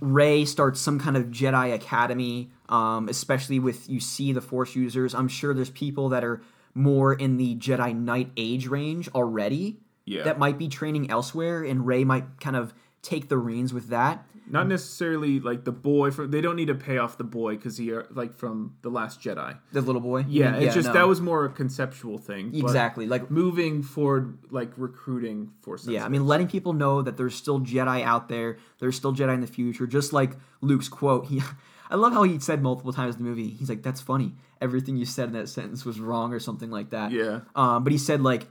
[0.06, 5.16] Rey starts some kind of Jedi Academy, um, especially with you see the Force users.
[5.16, 6.42] I'm sure there's people that are
[6.74, 10.24] more in the Jedi Knight age range already Yeah.
[10.24, 14.28] that might be training elsewhere, and Rey might kind of take the reins with that.
[14.48, 16.12] Not necessarily like the boy.
[16.12, 18.90] For, they don't need to pay off the boy because he are like from the
[18.90, 19.58] Last Jedi.
[19.72, 20.26] The little boy.
[20.28, 20.94] Yeah, it's just no.
[20.94, 22.56] that was more a conceptual thing.
[22.56, 25.78] exactly like moving forward, like recruiting for.
[25.86, 28.58] Yeah, I mean, letting people know that there's still Jedi out there.
[28.80, 29.88] There's still Jedi in the future.
[29.88, 30.32] Just like
[30.62, 31.28] Luke's quote.
[31.28, 31.42] He,
[31.90, 33.50] I love how he said multiple times in the movie.
[33.50, 34.34] He's like, "That's funny.
[34.62, 37.12] Everything you said in that sentence was wrong," or something like that.
[37.12, 37.42] Yeah.
[37.56, 38.48] Um, but he said like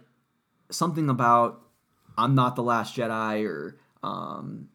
[0.70, 1.60] something about
[2.16, 4.68] I'm not the last Jedi or um,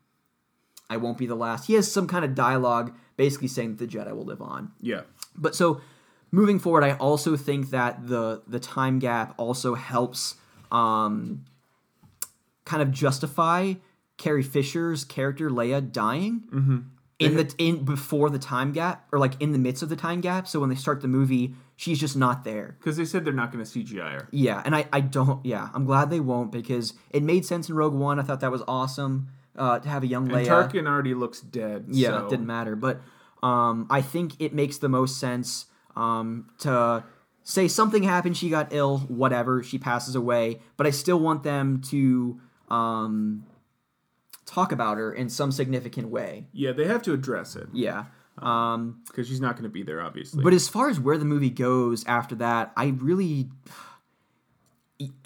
[0.89, 1.67] I won't be the last.
[1.67, 4.71] He has some kind of dialogue basically saying that the Jedi will live on.
[4.81, 5.01] Yeah.
[5.35, 5.81] But so
[6.31, 10.35] moving forward, I also think that the the time gap also helps
[10.71, 11.45] um,
[12.65, 13.73] kind of justify
[14.17, 16.77] Carrie Fisher's character Leia dying Mm-hmm.
[17.19, 20.21] in the in before the time gap or like in the midst of the time
[20.21, 20.47] gap.
[20.47, 22.75] So when they start the movie, she's just not there.
[22.79, 24.27] Because they said they're not going to CGI her.
[24.31, 27.75] Yeah, and I, I don't yeah, I'm glad they won't because it made sense in
[27.75, 28.19] Rogue One.
[28.19, 30.37] I thought that was awesome uh, to have a young Leia.
[30.37, 30.47] And.
[30.47, 31.85] Tarkin already looks dead.
[31.89, 32.75] Yeah, so- it didn't matter.
[32.75, 33.01] But
[33.43, 35.65] um, I think it makes the most sense
[35.95, 37.03] um, to
[37.43, 40.61] say something happened, she got ill, whatever, she passes away.
[40.77, 42.39] But I still want them to
[42.69, 43.45] um,
[44.45, 46.47] talk about her in some significant way.
[46.53, 48.05] Yeah, they have to address it Yeah.
[48.37, 50.41] Um, because she's not going to be there, obviously.
[50.43, 53.49] but as far as where the movie goes after that, I really.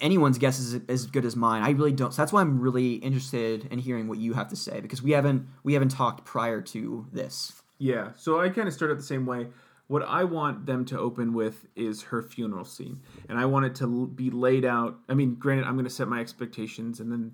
[0.00, 1.62] Anyone's guess is as good as mine.
[1.62, 2.12] I really don't.
[2.12, 5.10] So that's why I'm really interested in hearing what you have to say because we
[5.10, 7.52] haven't we haven't talked prior to this.
[7.78, 9.48] Yeah, so I kind of started the same way.
[9.88, 13.74] What I want them to open with is her funeral scene, and I want it
[13.76, 14.96] to be laid out.
[15.08, 17.32] I mean, granted, I'm going to set my expectations, and then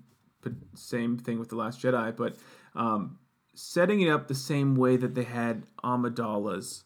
[0.75, 2.35] same thing with the Last Jedi, but
[2.75, 3.19] um,
[3.53, 6.83] setting it up the same way that they had Amidala's,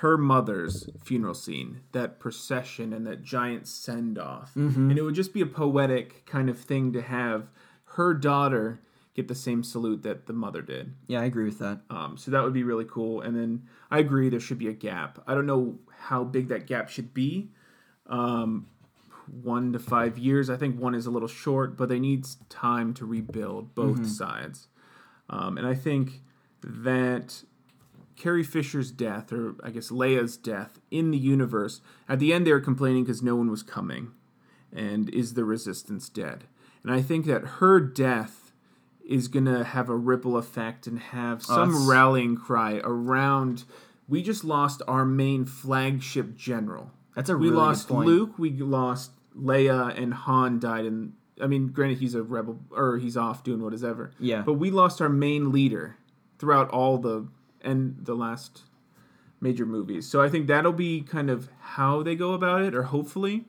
[0.00, 4.54] her mother's funeral scene, that procession and that giant send off,
[4.90, 7.48] and it would just be a poetic kind of thing to have
[7.92, 8.80] her daughter
[9.14, 10.94] get the same salute that the mother did.
[11.08, 11.80] Yeah, I agree with that.
[11.90, 13.20] Um, so that would be really cool.
[13.20, 15.18] And then I agree there should be a gap.
[15.26, 17.50] I don't know how big that gap should be.
[18.06, 18.68] Um,
[19.42, 20.48] one to five years.
[20.48, 24.68] I think one is a little short, but they need time to rebuild both sides.
[25.28, 26.22] Um, and I think
[26.62, 27.42] that
[28.18, 32.52] Carrie Fisher's death, or I guess Leia's death in the universe, at the end they
[32.52, 34.10] were complaining because no one was coming.
[34.74, 36.44] And is the resistance dead?
[36.82, 38.52] And I think that her death
[39.08, 43.64] is going to have a ripple effect and have some that's- rallying cry around.
[44.08, 46.90] We just lost our main flagship general.
[47.14, 48.06] That's a we really good lost point.
[48.06, 48.38] Luke.
[48.38, 50.84] We lost Leia, and Han died.
[50.84, 54.10] And I mean, granted, he's a rebel or he's off doing whatever.
[54.18, 54.42] Yeah.
[54.42, 55.96] But we lost our main leader
[56.38, 57.26] throughout all the
[57.62, 58.62] and the last
[59.40, 60.08] major movies.
[60.08, 63.44] So I think that'll be kind of how they go about it, or hopefully.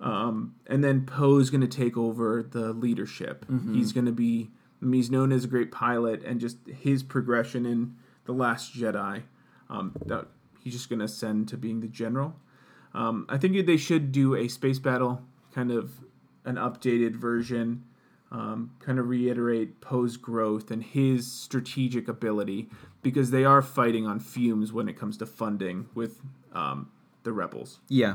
[0.00, 3.44] Um, and then Poe's going to take over the leadership.
[3.74, 4.50] He's going to be,
[4.80, 8.74] I mean, he's known as a great pilot, and just his progression in The Last
[8.76, 9.22] Jedi,
[9.68, 10.28] um, that
[10.60, 12.36] he's just going to ascend to being the general.
[12.94, 15.90] Um, I think they should do a space battle, kind of
[16.44, 17.84] an updated version,
[18.30, 22.68] um, kind of reiterate Poe's growth and his strategic ability,
[23.02, 26.20] because they are fighting on fumes when it comes to funding with
[26.52, 26.90] um,
[27.22, 27.80] the rebels.
[27.88, 28.14] Yeah.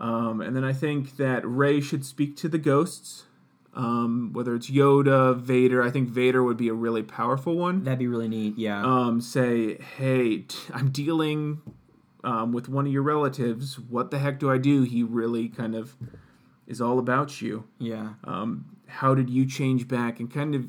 [0.00, 3.26] Um, and then I think that Rey should speak to the ghosts,
[3.74, 5.82] um, whether it's Yoda, Vader.
[5.82, 7.84] I think Vader would be a really powerful one.
[7.84, 8.58] That'd be really neat.
[8.58, 8.82] Yeah.
[8.84, 11.60] Um, say, hey, t- I'm dealing
[12.24, 13.78] um, with one of your relatives.
[13.78, 14.82] What the heck do I do?
[14.82, 15.96] He really kind of
[16.66, 17.64] is all about you.
[17.78, 18.14] yeah.
[18.24, 20.66] Um, how did you change back and kind of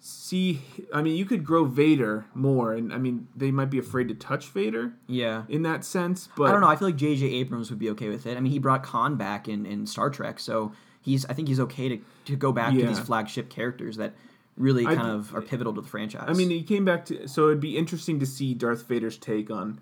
[0.00, 0.60] see?
[0.92, 4.14] I mean, you could grow Vader more, and I mean, they might be afraid to
[4.14, 5.44] touch Vader yeah.
[5.48, 6.28] in that sense.
[6.36, 6.68] But I don't know.
[6.68, 7.26] I feel like J.J.
[7.26, 8.36] Abrams would be okay with it.
[8.36, 11.24] I mean, he brought Khan back in, in Star Trek, so he's.
[11.26, 14.14] I think he's okay to, to go back to these flagship characters that
[14.56, 16.26] really kind th- of are pivotal to the franchise.
[16.28, 17.26] I mean, he came back to.
[17.28, 19.80] So it'd be interesting to see Darth Vader's take on.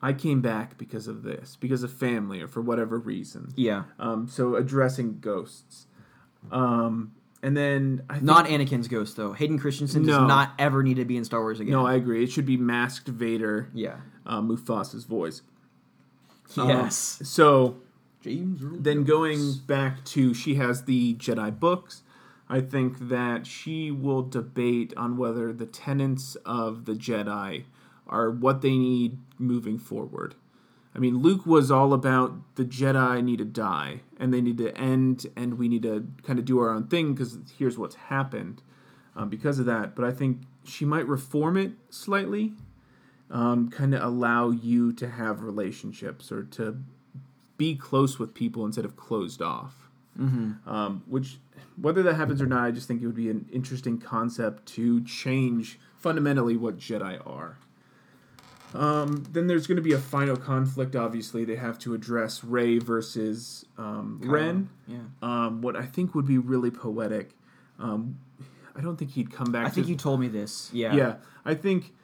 [0.00, 3.52] I came back because of this, because of family, or for whatever reason.
[3.56, 5.87] yeah, Um, so addressing ghosts,
[6.50, 7.12] um,
[7.42, 9.32] and then I think, not Anakin's ghost though.
[9.32, 10.18] Hayden Christensen No.
[10.20, 11.72] does not ever need to be in Star Wars again.
[11.72, 12.22] No, I agree.
[12.24, 13.96] It should be masked Vader, yeah.
[14.26, 15.42] uh, Mufasa's voice.
[16.56, 17.20] Um, Yes.
[17.24, 17.76] so
[18.22, 18.62] James.
[18.62, 19.08] Earl then Jones.
[19.08, 22.02] going back to she has the Jedi books.
[22.48, 27.64] I think that she will debate on whether the tenets of the Jedi
[28.06, 30.34] are what they need moving forward.
[30.98, 34.76] I mean, Luke was all about the Jedi need to die and they need to
[34.76, 38.62] end, and we need to kind of do our own thing because here's what's happened
[39.14, 39.94] um, because of that.
[39.94, 42.54] But I think she might reform it slightly,
[43.30, 46.78] um, kind of allow you to have relationships or to
[47.58, 49.88] be close with people instead of closed off.
[50.18, 50.68] Mm-hmm.
[50.68, 51.38] Um, which,
[51.80, 55.00] whether that happens or not, I just think it would be an interesting concept to
[55.04, 57.56] change fundamentally what Jedi are.
[58.74, 60.94] Um, then there's going to be a final conflict.
[60.94, 64.68] Obviously, they have to address Rey versus um, Ren.
[64.86, 64.98] Yeah.
[65.22, 67.30] Um, what I think would be really poetic.
[67.78, 68.18] Um,
[68.76, 69.66] I don't think he'd come back.
[69.66, 70.70] I think to, you told me this.
[70.72, 70.94] Yeah.
[70.94, 71.14] yeah,
[71.44, 71.94] I think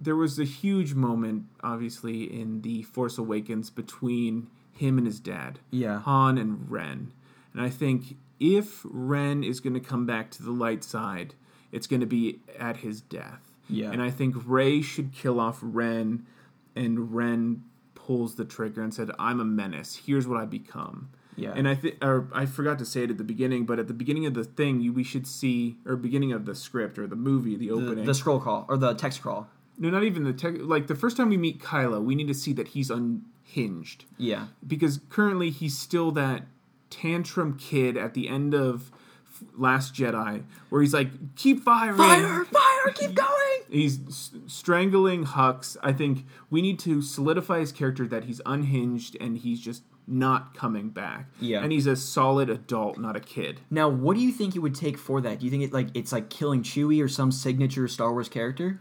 [0.00, 5.58] there was a huge moment, obviously, in the Force Awakens between him and his dad,
[5.70, 6.00] Yeah.
[6.00, 7.12] Han and Ren.
[7.54, 11.34] And I think if Ren is going to come back to the light side,
[11.72, 13.55] it's going to be at his death.
[13.68, 13.90] Yeah.
[13.90, 16.24] And I think Rey should kill off Ren,
[16.74, 17.64] and Ren
[17.94, 20.02] pulls the trigger and said, "I'm a menace.
[20.06, 21.52] Here's what I become." Yeah.
[21.54, 23.92] And I think, or I forgot to say it at the beginning, but at the
[23.94, 27.16] beginning of the thing, you, we should see, or beginning of the script or the
[27.16, 28.06] movie, the the, opening.
[28.06, 29.48] the scroll call or the text crawl.
[29.78, 30.54] no, not even the tech.
[30.60, 34.46] Like the first time we meet Kylo, we need to see that he's unhinged Yeah.
[34.66, 36.44] because currently he's still that
[36.88, 38.90] tantrum kid at the end of
[39.54, 42.44] Last Jedi, where he's like, "Keep firing, Fire!
[42.46, 42.92] Fire!
[42.94, 43.45] Keep going!
[43.70, 45.76] He's s- strangling Hux.
[45.82, 50.54] I think we need to solidify his character that he's unhinged and he's just not
[50.54, 51.26] coming back.
[51.40, 51.62] Yeah.
[51.62, 53.60] and he's a solid adult, not a kid.
[53.70, 55.40] Now, what do you think it would take for that?
[55.40, 58.80] Do you think it like it's like killing Chewie or some signature Star Wars character?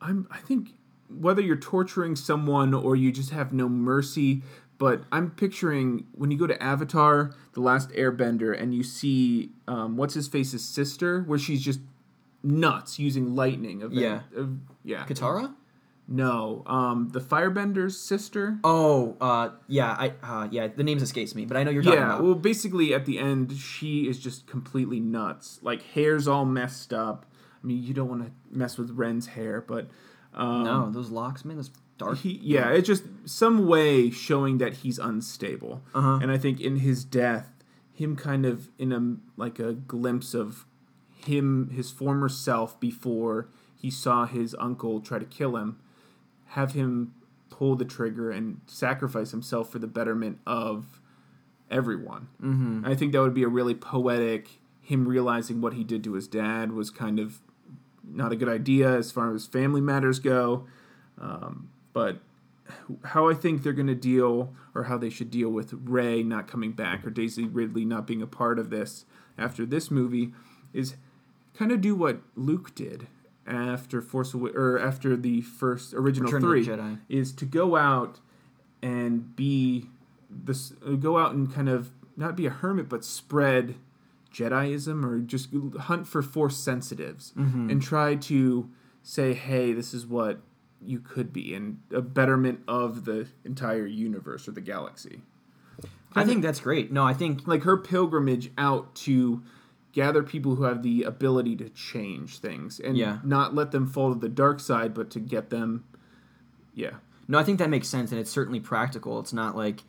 [0.00, 0.28] I'm.
[0.30, 0.70] I think
[1.08, 4.42] whether you're torturing someone or you just have no mercy.
[4.78, 9.96] But I'm picturing when you go to Avatar, The Last Airbender, and you see um,
[9.96, 11.80] what's his face's sister, where she's just
[12.46, 13.82] nuts using lightning.
[13.82, 14.20] Of Yeah.
[14.36, 15.04] of, yeah.
[15.06, 15.54] Katara?
[16.08, 18.58] No, um, the Firebender's sister.
[18.62, 21.98] Oh, uh, yeah, I, uh, yeah, the names escapes me, but I know you're talking
[21.98, 22.22] Yeah, about.
[22.22, 25.58] well, basically at the end, she is just completely nuts.
[25.62, 27.26] Like hair's all messed up.
[27.62, 29.88] I mean, you don't want to mess with Ren's hair, but
[30.32, 32.18] um, no, those locks, man, those dark.
[32.18, 35.82] he, yeah, it's just some way showing that he's unstable.
[35.92, 36.20] Uh-huh.
[36.22, 37.50] And I think in his death,
[37.92, 40.66] him kind of in a like a glimpse of
[41.26, 45.78] him, his former self before he saw his uncle try to kill him,
[46.46, 47.14] have him
[47.50, 51.00] pull the trigger and sacrifice himself for the betterment of
[51.70, 52.28] everyone.
[52.42, 52.84] Mm-hmm.
[52.84, 54.48] I think that would be a really poetic.
[54.80, 57.40] Him realizing what he did to his dad was kind of
[58.04, 60.66] not a good idea as far as family matters go.
[61.20, 62.18] Um, but
[63.04, 66.48] how I think they're going to deal, or how they should deal with Rey not
[66.48, 69.04] coming back, or Daisy Ridley not being a part of this
[69.38, 70.32] after this movie,
[70.72, 70.96] is
[71.56, 73.06] kind of do what Luke did
[73.46, 76.98] after Force or after the first original Return three, Jedi.
[77.08, 78.20] is to go out
[78.82, 79.88] and be
[80.30, 83.76] this, uh, go out and kind of not be a hermit, but spread
[84.32, 85.48] Jediism or just
[85.82, 87.70] hunt for Force sensitives Mm-hmm.
[87.70, 88.68] and try to
[89.02, 90.40] say, hey, this is what
[90.84, 95.22] you could be, and a betterment of the entire universe or the galaxy.
[96.14, 96.90] I think that's great.
[96.92, 99.42] No, I think like her pilgrimage out to
[99.96, 103.18] gather people who have the ability to change things and Yeah.
[103.24, 105.84] not let them fall to the dark side, but to get them.
[106.74, 106.96] Yeah,
[107.26, 109.18] no, I think that makes sense, and it's certainly practical.
[109.20, 109.84] It's not like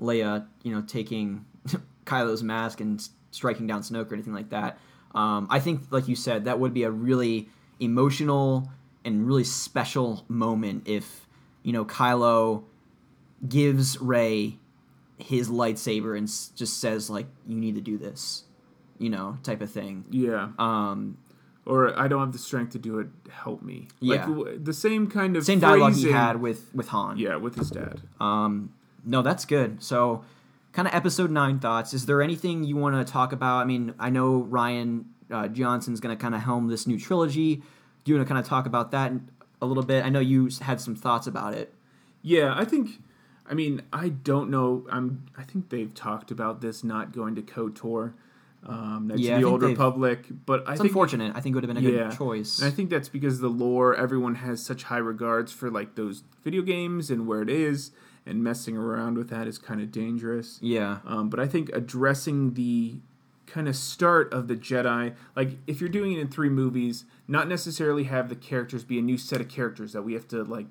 [0.00, 1.44] Leia, you know, taking
[2.06, 4.80] Kylo's mask and striking down Snoke or anything like that.
[5.14, 7.48] Um, I think, like you said, that would be a really
[7.78, 8.68] emotional
[9.04, 11.28] and really special moment if
[11.62, 12.64] you know Kylo
[13.48, 14.58] gives Rey
[15.18, 16.26] his lightsaber and
[16.56, 18.44] just says like, "You need to do this,"
[19.02, 20.04] you know, type of thing.
[20.10, 20.48] yeah.
[20.58, 21.18] Um,
[21.64, 23.06] or I don't have the strength to do it.
[23.30, 23.86] Help me.
[24.00, 24.26] Like Yeah.
[24.26, 27.18] w- the same kind of same dialogue he had with with Han.
[27.18, 28.00] Yeah, with his dad.
[28.18, 28.72] Um,
[29.04, 29.80] no, that's good.
[29.82, 30.24] So,
[30.72, 31.94] kind of episode nine thoughts.
[31.94, 33.58] Is there anything you want to talk about?
[33.58, 37.56] I mean, I know Rian uh, Johnson's going to kind of helm this new trilogy.
[37.56, 39.12] Do you want to kind of talk about that
[39.60, 40.04] a little bit?
[40.04, 41.72] I know you had some thoughts about it.
[42.22, 43.00] Yeah, I think.
[43.48, 44.84] I mean, I don't know.
[44.90, 45.26] I'm.
[45.38, 48.14] I think they've talked about this not going to KOTOR,
[48.66, 50.26] um, next Yeah, to the Old Republic.
[50.46, 51.32] But I It's think unfortunate.
[51.36, 52.58] I think it would have been a yeah, good choice.
[52.60, 53.94] And I think that's because the lore.
[53.94, 57.90] Everyone has such high regards for like those video games and where it is,
[58.24, 60.58] and messing around with that is kind of dangerous.
[60.62, 63.00] yeah, Um, but I think addressing the
[63.46, 67.48] kind of start of the Jedi, like if you're doing it in three movies, not
[67.48, 70.66] necessarily have the characters be a new set of characters that we have to like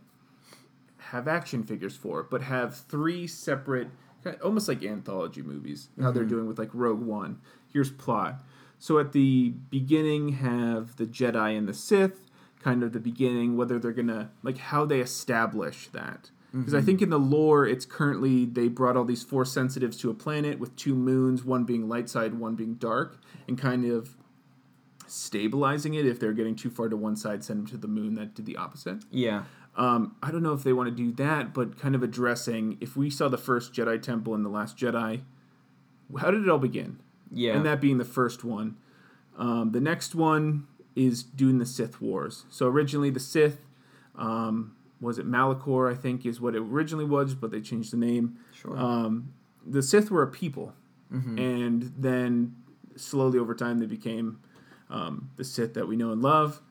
[0.97, 3.89] have action figures for, but have three separate,
[4.43, 6.29] almost like anthology movies, how they're mhm.
[6.29, 7.39] doing with like Rogue One.
[7.71, 8.43] Here's plot.
[8.79, 12.25] So at the beginning, have the Jedi and the Sith,
[12.61, 16.31] kind of the beginning, whether they're gonna like how they establish that.
[16.53, 16.85] Because I mm-hmm.
[16.85, 20.59] think in the lore, it's currently they brought all these force sensitives to a planet
[20.59, 23.17] with two moons, one being light side, one being dark,
[23.47, 24.17] and kind of
[25.07, 26.05] stabilizing it.
[26.05, 28.45] If they're getting too far to one side, send them to the moon that did
[28.45, 29.03] the opposite.
[29.11, 29.43] yeah,
[29.77, 32.97] Um, I don't know if they want to do that, but kind of addressing if
[32.97, 35.21] we saw the first Jedi Temple in the Last Jedi,
[36.19, 36.99] how did it all begin?
[37.31, 37.55] yeah.
[37.55, 38.75] And that being the first one.
[39.37, 42.43] Um, the next one is doing the Sith Wars.
[42.49, 43.65] So originally the Sith,
[44.17, 45.89] um, was it Malachor?
[45.89, 48.37] I think is what it originally was, but they changed the name.
[48.53, 48.77] sure.
[48.77, 49.33] Um,
[49.65, 50.73] the Sith were a people,
[51.13, 51.39] Mhm.
[51.39, 52.55] and then
[52.97, 54.39] slowly over time they became
[54.89, 56.61] um, the Sith that we know and love.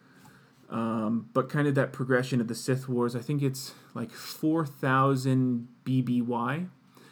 [0.71, 5.69] Um, but kind of that progression of the Sith Wars, I think it's like 4,000
[5.85, 6.69] BBY.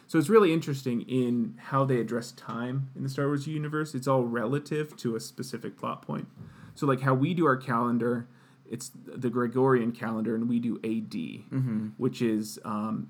[0.07, 3.93] So it's really interesting in how they address time in the Star Wars universe.
[3.93, 6.27] It's all relative to a specific plot point.
[6.73, 8.27] So, like how we do our calendar,
[8.67, 11.87] it's the Gregorian calendar, and we do AD, mm-hmm.
[11.97, 13.09] which is um,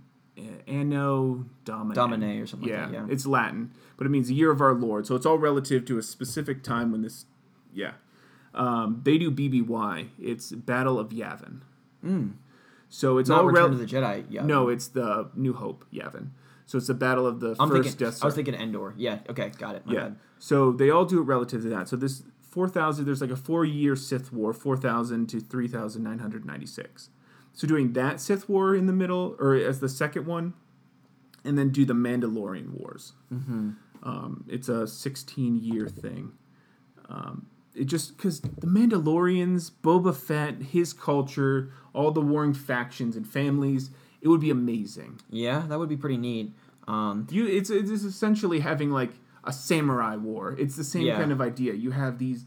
[0.68, 1.96] Anno Domini.
[1.96, 3.08] Domine or something Yeah, like that.
[3.08, 3.14] Yeah.
[3.14, 5.06] it's Latin, but it means the year of our Lord.
[5.08, 7.26] So it's all relative to a specific time when this.
[7.74, 7.94] Yeah,
[8.60, 10.10] um, they do BBY.
[10.22, 11.62] It's Battle of Yavin.
[12.06, 12.34] Mm.
[12.90, 14.26] So it's Not all Return rel- of the Jedi.
[14.30, 14.44] Yeah.
[14.44, 16.32] No, it's the New Hope Yavin.
[16.66, 18.06] So it's the Battle of the I'm first thinking.
[18.08, 18.94] Death I was thinking Endor.
[18.98, 19.20] Yeah.
[19.30, 19.50] Okay.
[19.58, 19.86] Got it.
[19.86, 20.00] My yeah.
[20.02, 20.16] bad.
[20.40, 21.88] So they all do it relative to that.
[21.88, 27.10] So this 4,000, there's like a four year Sith War, 4,000 to 3,996.
[27.54, 30.54] So doing that Sith War in the middle, or as the second one,
[31.46, 33.14] and then do the Mandalorian Wars.
[33.34, 33.72] Mm-hmm.
[34.04, 36.34] Um, it's a 16 year thing.
[37.08, 43.28] Um, it just because the Mandalorians, Boba Fett, his culture, all the warring factions and
[43.28, 43.90] families,
[44.22, 45.20] it would be amazing.
[45.30, 46.52] Yeah, that would be pretty neat.
[46.88, 49.12] Um, You, it's it's essentially having like
[49.44, 50.56] a samurai war.
[50.60, 51.18] It's the same Yeah.
[51.18, 51.74] kind of idea.
[51.74, 52.46] You have these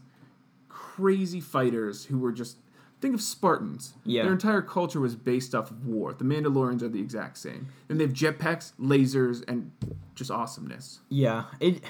[0.69, 2.57] crazy fighters who were just
[3.01, 3.93] think of Spartans.
[4.05, 4.23] Yeah.
[4.23, 6.13] Their entire culture was based off of war.
[6.13, 7.67] The Mandalorians are the exact same.
[7.89, 9.71] And they have jetpacks, lasers, and
[10.15, 10.99] just awesomeness.
[11.09, 11.83] Yeah, it.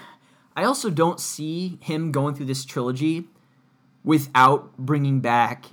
[0.56, 3.28] I also don't see him going through this trilogy
[4.04, 5.66] without bringing back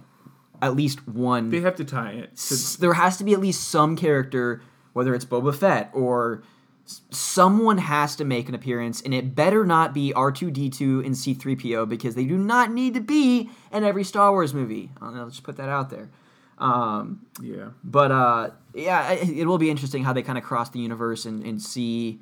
[0.62, 1.50] at least one.
[1.50, 2.36] They have to tie it.
[2.36, 4.62] To, there has to be at least some character,
[4.92, 6.42] whether it's Boba Fett or
[6.86, 10.68] s- someone has to make an appearance, and it better not be R two D
[10.70, 14.30] two and C three PO because they do not need to be in every Star
[14.32, 14.90] Wars movie.
[15.00, 16.10] I'll, I'll just put that out there.
[16.58, 17.70] Um, yeah.
[17.82, 21.24] but uh, yeah, it, it will be interesting how they kind of cross the universe
[21.24, 22.20] and, and see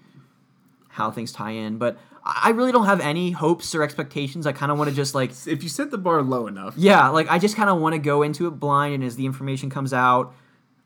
[0.90, 1.78] how things tie in.
[1.78, 1.98] But
[2.30, 4.46] I really don't have any hopes or expectations.
[4.46, 7.08] I kind of want to just like, If you set the bar low enough, yeah,
[7.08, 9.70] like I just kind of want to go into it blind, and as the information
[9.70, 10.34] comes out,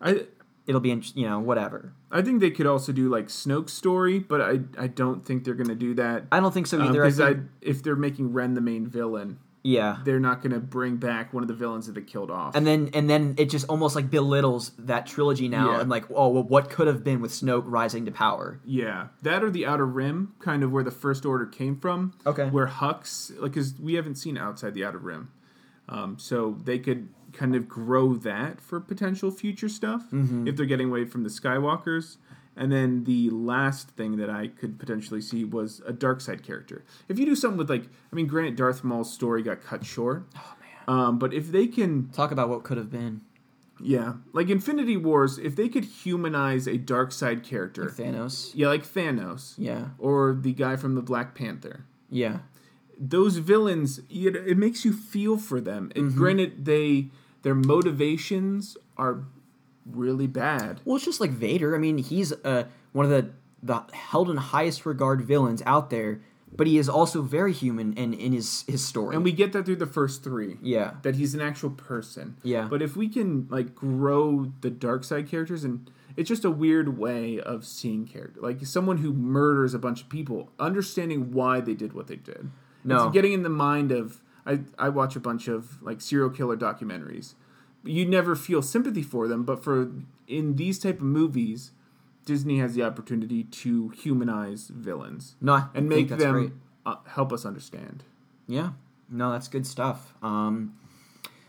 [0.01, 0.27] I
[0.67, 1.93] it'll be, in, you know, whatever.
[2.13, 5.55] I think they could also do like Snoke's story, but I I don't think they're
[5.55, 6.25] gonna do that.
[6.31, 7.03] I don't think so Um, either.
[7.03, 9.99] I 'cause think, if they're making Ren the main villain, yeah.
[10.05, 12.55] they're not gonna bring back one of the villains that they killed off.
[12.57, 15.81] And then and then it just almost like belittles that trilogy now, Yeah.
[15.81, 18.61] and like, oh, well, what could have been with Snoke rising to power?
[18.65, 22.15] yeah, that or the Outer Rim, kind of where the First Order came from.
[22.27, 22.49] Okay.
[22.49, 25.31] Where Hux, like, because we haven't seen outside the Outer Rim,
[25.89, 30.47] um, so they could kind of grow that for potential future stuff Mm-hmm.
[30.49, 32.17] if they're getting away from the Skywalkers.
[32.57, 36.85] And then the last thing that I could potentially see was a dark side character.
[37.09, 40.27] If you do something with like, I mean, granted, Darth Maul's story got cut short.
[40.37, 40.99] Oh man.
[40.99, 43.23] Um, but if they can Talk about what could have been.
[43.81, 48.51] yeah, like Infinity Wars, if they could humanize a dark side character, Thanos.
[48.55, 49.89] yeah, like Thanos, Yeah.
[49.99, 52.41] or the guy from the Black Panther, Yeah.
[52.99, 55.89] those villains, it, it makes you feel for them.
[55.89, 55.99] Mm-hmm.
[56.01, 57.09] And granted, they
[57.43, 59.25] their motivations are
[59.87, 60.81] really bad.
[60.85, 61.75] Well, it's just like Vader.
[61.75, 63.31] I mean, he's uh, one of the
[63.63, 66.21] the held in highest regard villains out there,
[66.55, 69.15] but he is also very human and in his his story.
[69.15, 70.57] And we get that through the first three.
[70.63, 70.95] yeah.
[71.03, 72.37] That he's an actual person.
[72.43, 72.67] Yeah.
[72.69, 76.99] But if we can like grow the dark side characters and it's just a weird
[76.99, 78.41] way of seeing character.
[78.41, 82.51] Like someone who murders a bunch of people, understanding why they did what they did.
[82.85, 83.07] No.
[83.07, 86.57] It's getting in the mind of I, I watch a bunch of like serial killer
[86.57, 87.35] documentaries.
[87.85, 89.91] You never feel sympathy for them, but for
[90.29, 91.73] in these type of movies,
[92.25, 98.05] Disney has the opportunity to humanize villains No, and make them uh, help us understand.
[98.47, 98.71] Yeah.
[99.09, 100.15] No, that's good stuff.
[100.23, 100.75] Um,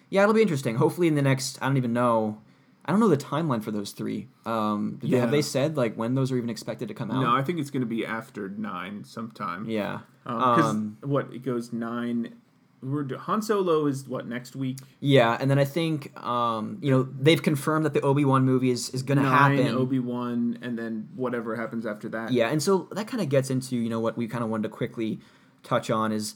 [0.09, 0.75] yeah, it'll be interesting.
[0.75, 2.39] Hopefully, in the next, I don't even know.
[2.85, 4.27] I don't know the timeline for those three.
[4.45, 7.21] Um, did they, have they said like when those are even expected to come out?
[7.21, 9.69] No, I think it's going to be after nine sometime.
[9.69, 9.99] yeah.
[10.23, 12.35] Because Um, what it goes nine.
[12.83, 14.79] We're Han Solo is what next week?
[14.99, 18.69] yeah, and then I think um, you know they've confirmed that the Obi Wan movie
[18.69, 19.67] is, is going to happen.
[19.69, 22.31] Obi Wan, and then whatever happens after that.
[22.31, 24.63] Yeah, and so that kind of gets into you know what we kind of wanted
[24.63, 25.19] to quickly
[25.63, 26.35] touch on is,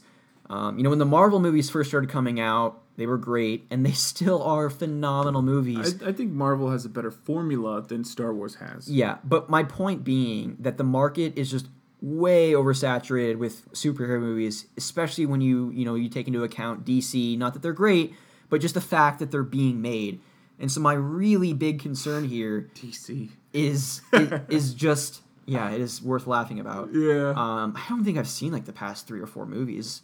[0.50, 3.84] um, you know, when the Marvel movies first started coming out, they were great, and
[3.84, 6.02] they still are phenomenal movies.
[6.02, 8.90] I, I think Marvel has a better formula than Star Wars has.
[8.90, 11.68] yeah, but my point being that the market is just
[12.00, 17.36] way oversaturated with superhero movies, especially when you you know you take into account DC.
[17.38, 18.14] Not that they're great,
[18.48, 20.20] but just the fact that they're being made.
[20.60, 23.30] And so my really big concern here DC.
[23.52, 26.90] is is, is just yeah, it is worth laughing about.
[26.92, 27.30] Yeah.
[27.30, 30.02] Um, I don't think I've seen like the past three or four movies.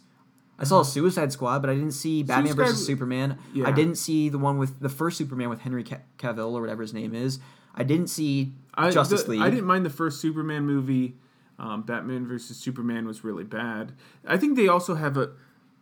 [0.57, 3.37] I saw Suicide Squad, but I didn't see Batman Suicide- versus Superman.
[3.53, 3.67] Yeah.
[3.67, 6.81] I didn't see the one with the first Superman with Henry Ca- Cavill or whatever
[6.81, 7.39] his name is.
[7.75, 9.41] I didn't see I, Justice the- League.
[9.41, 11.17] I didn't mind the first Superman movie.
[11.57, 13.93] Um, Batman versus Superman was really bad.
[14.27, 15.31] I think they also have a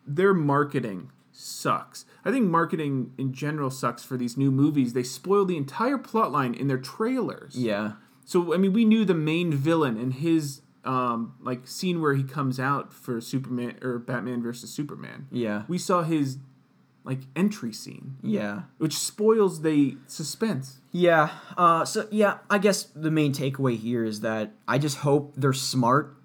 [0.05, 2.05] their marketing sucks.
[2.23, 4.93] I think marketing in general sucks for these new movies.
[4.93, 7.55] They spoil the entire plotline in their trailers.
[7.55, 7.93] Yeah,
[8.25, 12.23] So I mean, we knew the main villain and his um, like scene where he
[12.23, 15.27] comes out for Superman or Batman versus Superman.
[15.31, 16.37] yeah, We saw his
[17.03, 20.79] like entry scene, yeah, which spoils the suspense.
[20.91, 21.29] yeah.
[21.57, 25.53] Uh, so yeah, I guess the main takeaway here is that I just hope they're
[25.53, 26.15] smart.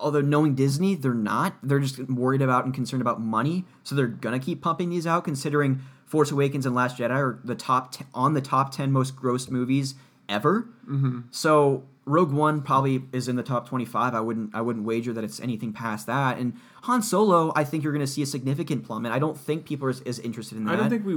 [0.00, 1.54] Although knowing Disney, they're not.
[1.62, 5.24] They're just worried about and concerned about money, so they're gonna keep pumping these out.
[5.24, 9.16] Considering Force Awakens and Last Jedi are the top t- on the top ten most
[9.16, 9.94] grossed movies
[10.28, 10.68] ever.
[10.88, 11.20] Mm-hmm.
[11.30, 14.14] So Rogue One probably is in the top twenty five.
[14.14, 16.38] I wouldn't I wouldn't wager that it's anything past that.
[16.38, 19.12] And Han Solo, I think you're gonna see a significant plummet.
[19.12, 20.74] I don't think people are as, as interested in that.
[20.74, 21.16] I don't think we,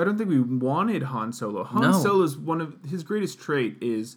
[0.00, 1.64] I don't think we wanted Han Solo.
[1.64, 1.92] Han No.
[1.92, 4.16] Solo's one of his greatest trait is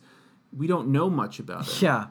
[0.55, 1.73] we don't know much about him.
[1.81, 2.07] Yeah.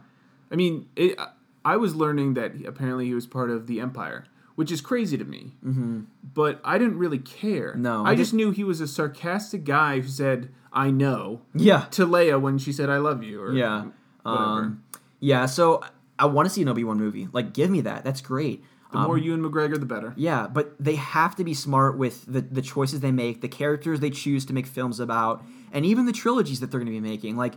[0.50, 1.18] I mean, it,
[1.64, 4.26] I was learning that apparently he was part of the Empire,
[4.56, 5.52] which is crazy to me.
[5.64, 6.00] Mm-hmm.
[6.34, 7.74] But I didn't really care.
[7.76, 11.84] No, I, I just knew he was a sarcastic guy who said "I know" Yeah.
[11.92, 13.84] to Leia when she said "I love you" or Yeah.
[14.22, 14.44] whatever.
[14.44, 14.82] Um,
[15.20, 15.46] yeah.
[15.46, 15.82] So
[16.18, 17.28] I want to see an Obi Wan movie.
[17.32, 18.02] Like, give me that.
[18.04, 18.64] That's great.
[18.92, 20.14] the more Ewan McGregor, the better.
[20.16, 24.00] Yeah, but they have to be smart with the, the choices they make, the characters
[24.00, 27.06] they choose to make films about, and even the trilogies that they're going to be
[27.06, 27.36] making.
[27.36, 27.54] Like,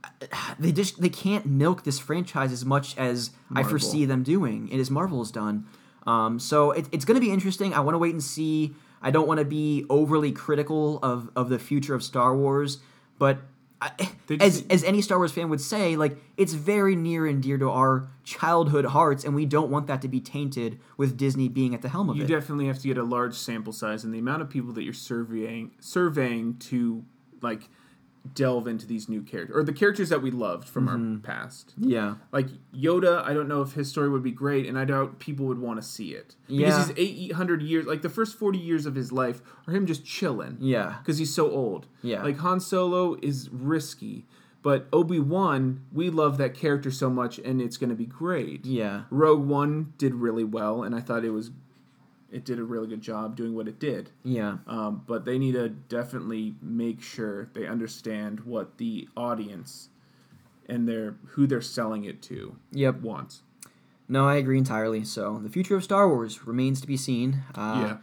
[0.58, 4.80] they just they can't milk this franchise as much as I foresee them doing, and
[4.80, 5.66] as Marvel has done.
[6.06, 7.74] Um, so it, it's going to be interesting.
[7.74, 8.74] I want to wait and see.
[9.02, 12.78] I don't want to be overly critical of of the future of Star Wars,
[13.18, 13.38] but.
[13.82, 13.90] I,
[14.40, 17.68] as, as any Star Wars fan would say, like it's very near and dear to
[17.68, 21.82] our childhood hearts, and we don't want that to be tainted with Disney being at
[21.82, 22.30] the helm of You it.
[22.30, 24.84] You definitely have to get a large sample size, and the amount of people that
[24.84, 27.04] you're surveying surveying to
[27.42, 27.68] like
[28.32, 31.12] delve into these new characters or the characters that we loved from Mm-hmm.
[31.14, 31.74] our past.
[31.76, 35.18] yeah, Like Yoda, I don't know if his story would be great, and I doubt
[35.18, 36.94] people would want to see it because Yeah.
[36.94, 37.84] he's eight hundred years.
[37.86, 40.56] Like the first forty years of his life are him just chilling.
[40.60, 41.86] yeah, because he's so old.
[42.02, 42.22] Yeah.
[42.22, 44.24] like Han Solo is risky,
[44.62, 48.64] but Obi Wan, we love that character so much, and it's going to be great.
[48.64, 51.50] yeah, Rogue One did really well, and I thought it was,
[52.34, 54.10] it did a really good job doing what it did.
[54.24, 59.88] yeah, Um, but they need to definitely make sure they understand what the audience
[60.68, 62.96] and their who they're selling it to yep.
[63.00, 63.42] wants.
[64.08, 65.04] No, I agree entirely.
[65.04, 67.42] So the future of Star Wars remains to be seen.
[67.54, 67.96] Uh, yeah,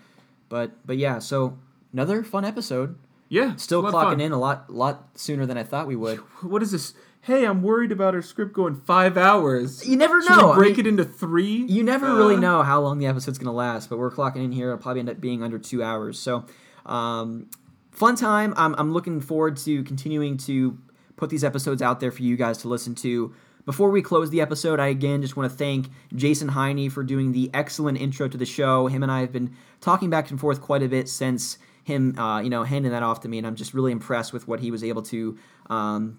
[0.47, 1.57] But but yeah, so
[1.91, 2.95] another fun episode.
[3.27, 3.55] yeah.
[3.57, 5.95] Still it's a lot of clocking in a lot lot sooner than I thought we
[5.97, 6.17] would.
[6.41, 6.93] What is this?
[7.21, 9.87] Hey, I'm worried about our script going five hours.
[9.87, 10.47] You never Should know.
[10.47, 11.65] we I break mean, it into three?
[11.67, 14.43] You never really Uh, know how long the episode's going to last, but we're clocking
[14.43, 14.67] in here.
[14.69, 16.17] It'll probably end up being under two hours.
[16.19, 16.45] So,
[16.85, 17.47] um,
[17.91, 18.53] fun time.
[18.57, 20.77] I'm, I'm looking forward to continuing to
[21.15, 23.33] put these episodes out there for you guys to listen to.
[23.65, 27.31] Before we close the episode, I again just want to thank Jason Heine for doing
[27.31, 28.87] the excellent intro to the show.
[28.87, 32.39] Him and I have been talking back and forth quite a bit since him, uh,
[32.41, 34.71] you know, handing that off to me, and I'm just really impressed with what he
[34.71, 35.37] was able to
[35.69, 36.17] um,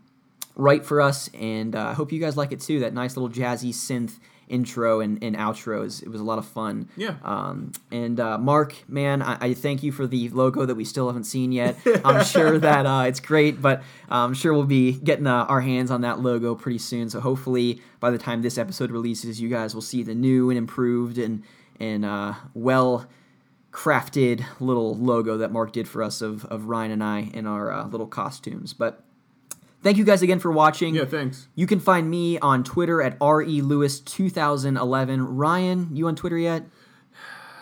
[0.54, 1.30] write for us.
[1.34, 2.80] And uh, I hope you guys like it too.
[2.80, 4.18] That nice little jazzy synth
[4.48, 6.02] intro and, and outros.
[6.02, 6.88] It was a lot of fun.
[6.96, 7.16] Yeah.
[7.24, 11.06] Um, and uh, Mark, man, I, I thank you for the logo that we still
[11.06, 11.76] haven't seen yet.
[12.04, 15.90] I'm sure that uh, it's great, but I'm sure we'll be getting uh, our hands
[15.90, 17.08] on that logo pretty soon.
[17.08, 20.58] So hopefully, by the time this episode releases, you guys will see the new and
[20.58, 21.42] improved and
[21.80, 23.08] and uh, well
[23.72, 27.72] crafted little logo that Mark did for us of, of Ryan and I in our
[27.72, 28.74] uh, little costumes.
[28.74, 29.02] But
[29.82, 30.94] thank you guys again for watching.
[30.94, 31.48] Yeah, thanks.
[31.54, 35.26] You can find me on Twitter at relewis2011.
[35.28, 36.64] Ryan, you on Twitter yet?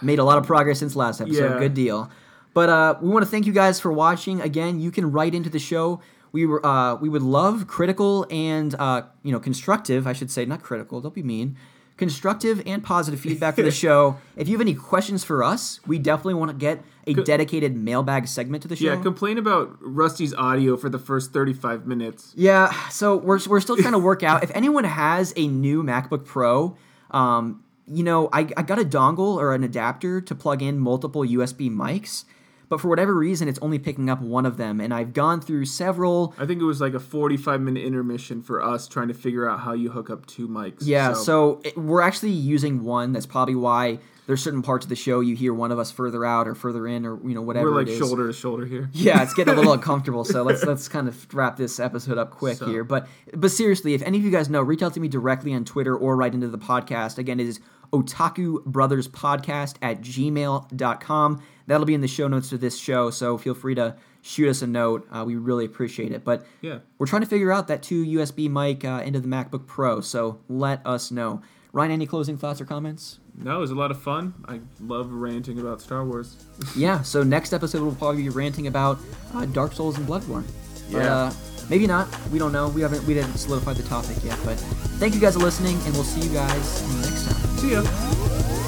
[0.02, 1.54] Made a lot of progress since last episode.
[1.54, 1.58] Yeah.
[1.58, 2.10] Good deal.
[2.54, 4.40] But uh, we want to thank you guys for watching.
[4.40, 6.00] Again, you can write into the show.
[6.32, 10.06] We were uh, we would love critical and uh, you know constructive.
[10.06, 11.00] I should say not critical.
[11.00, 11.56] Don't be mean.
[12.00, 14.16] Constructive and positive feedback for the show.
[14.34, 18.26] If you have any questions for us, we definitely want to get a dedicated mailbag
[18.26, 18.86] segment to the show.
[18.86, 22.32] Yeah, complain about Rusty's audio for the first 35 minutes.
[22.34, 24.42] Yeah, so we're, we're still trying to work out.
[24.50, 26.74] If anyone has a new MacBook Pro,
[27.10, 31.22] um, you know, I, I got a dongle or an adapter to plug in multiple
[31.22, 32.24] USB mics,
[32.70, 34.80] but for whatever reason, it's only picking up one of them.
[34.80, 36.34] And I've gone through several.
[36.38, 39.60] I think it was like a 45 minute intermission for us trying to figure out
[39.60, 40.78] how you hook up two mics.
[40.80, 43.12] Yeah, so, it, we're actually using one.
[43.12, 43.98] That's probably why
[44.28, 46.86] there's certain parts of the show you hear one of us further out or further
[46.86, 48.88] in or you know whatever we're like shoulder to shoulder here.
[48.92, 50.24] yeah, it's getting a little uncomfortable.
[50.24, 52.84] So let's let's kind of wrap this episode up quick So- here.
[52.84, 55.64] But but seriously, if any of you guys know, reach out to me directly on
[55.64, 57.18] Twitter or write into the podcast.
[57.18, 57.58] Again, it is
[57.92, 61.42] Otaku Brothers Podcast at gmail.com.
[61.70, 63.10] That'll be in the show notes to this show.
[63.10, 65.06] So feel free to shoot us a note.
[65.12, 66.24] Uh, we really appreciate it.
[66.24, 66.78] But Yeah.
[66.98, 70.00] we're trying to figure out that two USB mic uh, into the MacBook Pro.
[70.00, 71.42] So let us know.
[71.72, 73.20] Ryan, any closing thoughts or comments?
[73.36, 74.34] No, it was a lot of fun.
[74.48, 76.44] I love ranting about Star Wars.
[76.76, 78.98] yeah, so next episode we'll probably be ranting about
[79.32, 80.44] uh, Dark Souls and Bloodborne.
[80.90, 81.14] But, Yeah.
[81.14, 81.32] uh,
[81.70, 82.08] maybe not.
[82.32, 82.68] We don't know.
[82.68, 84.36] We haven't we haven't solidified the topic yet.
[84.44, 84.58] But
[84.98, 87.58] thank you guys for listening, and we'll see you guys next time.
[87.58, 88.59] See ya.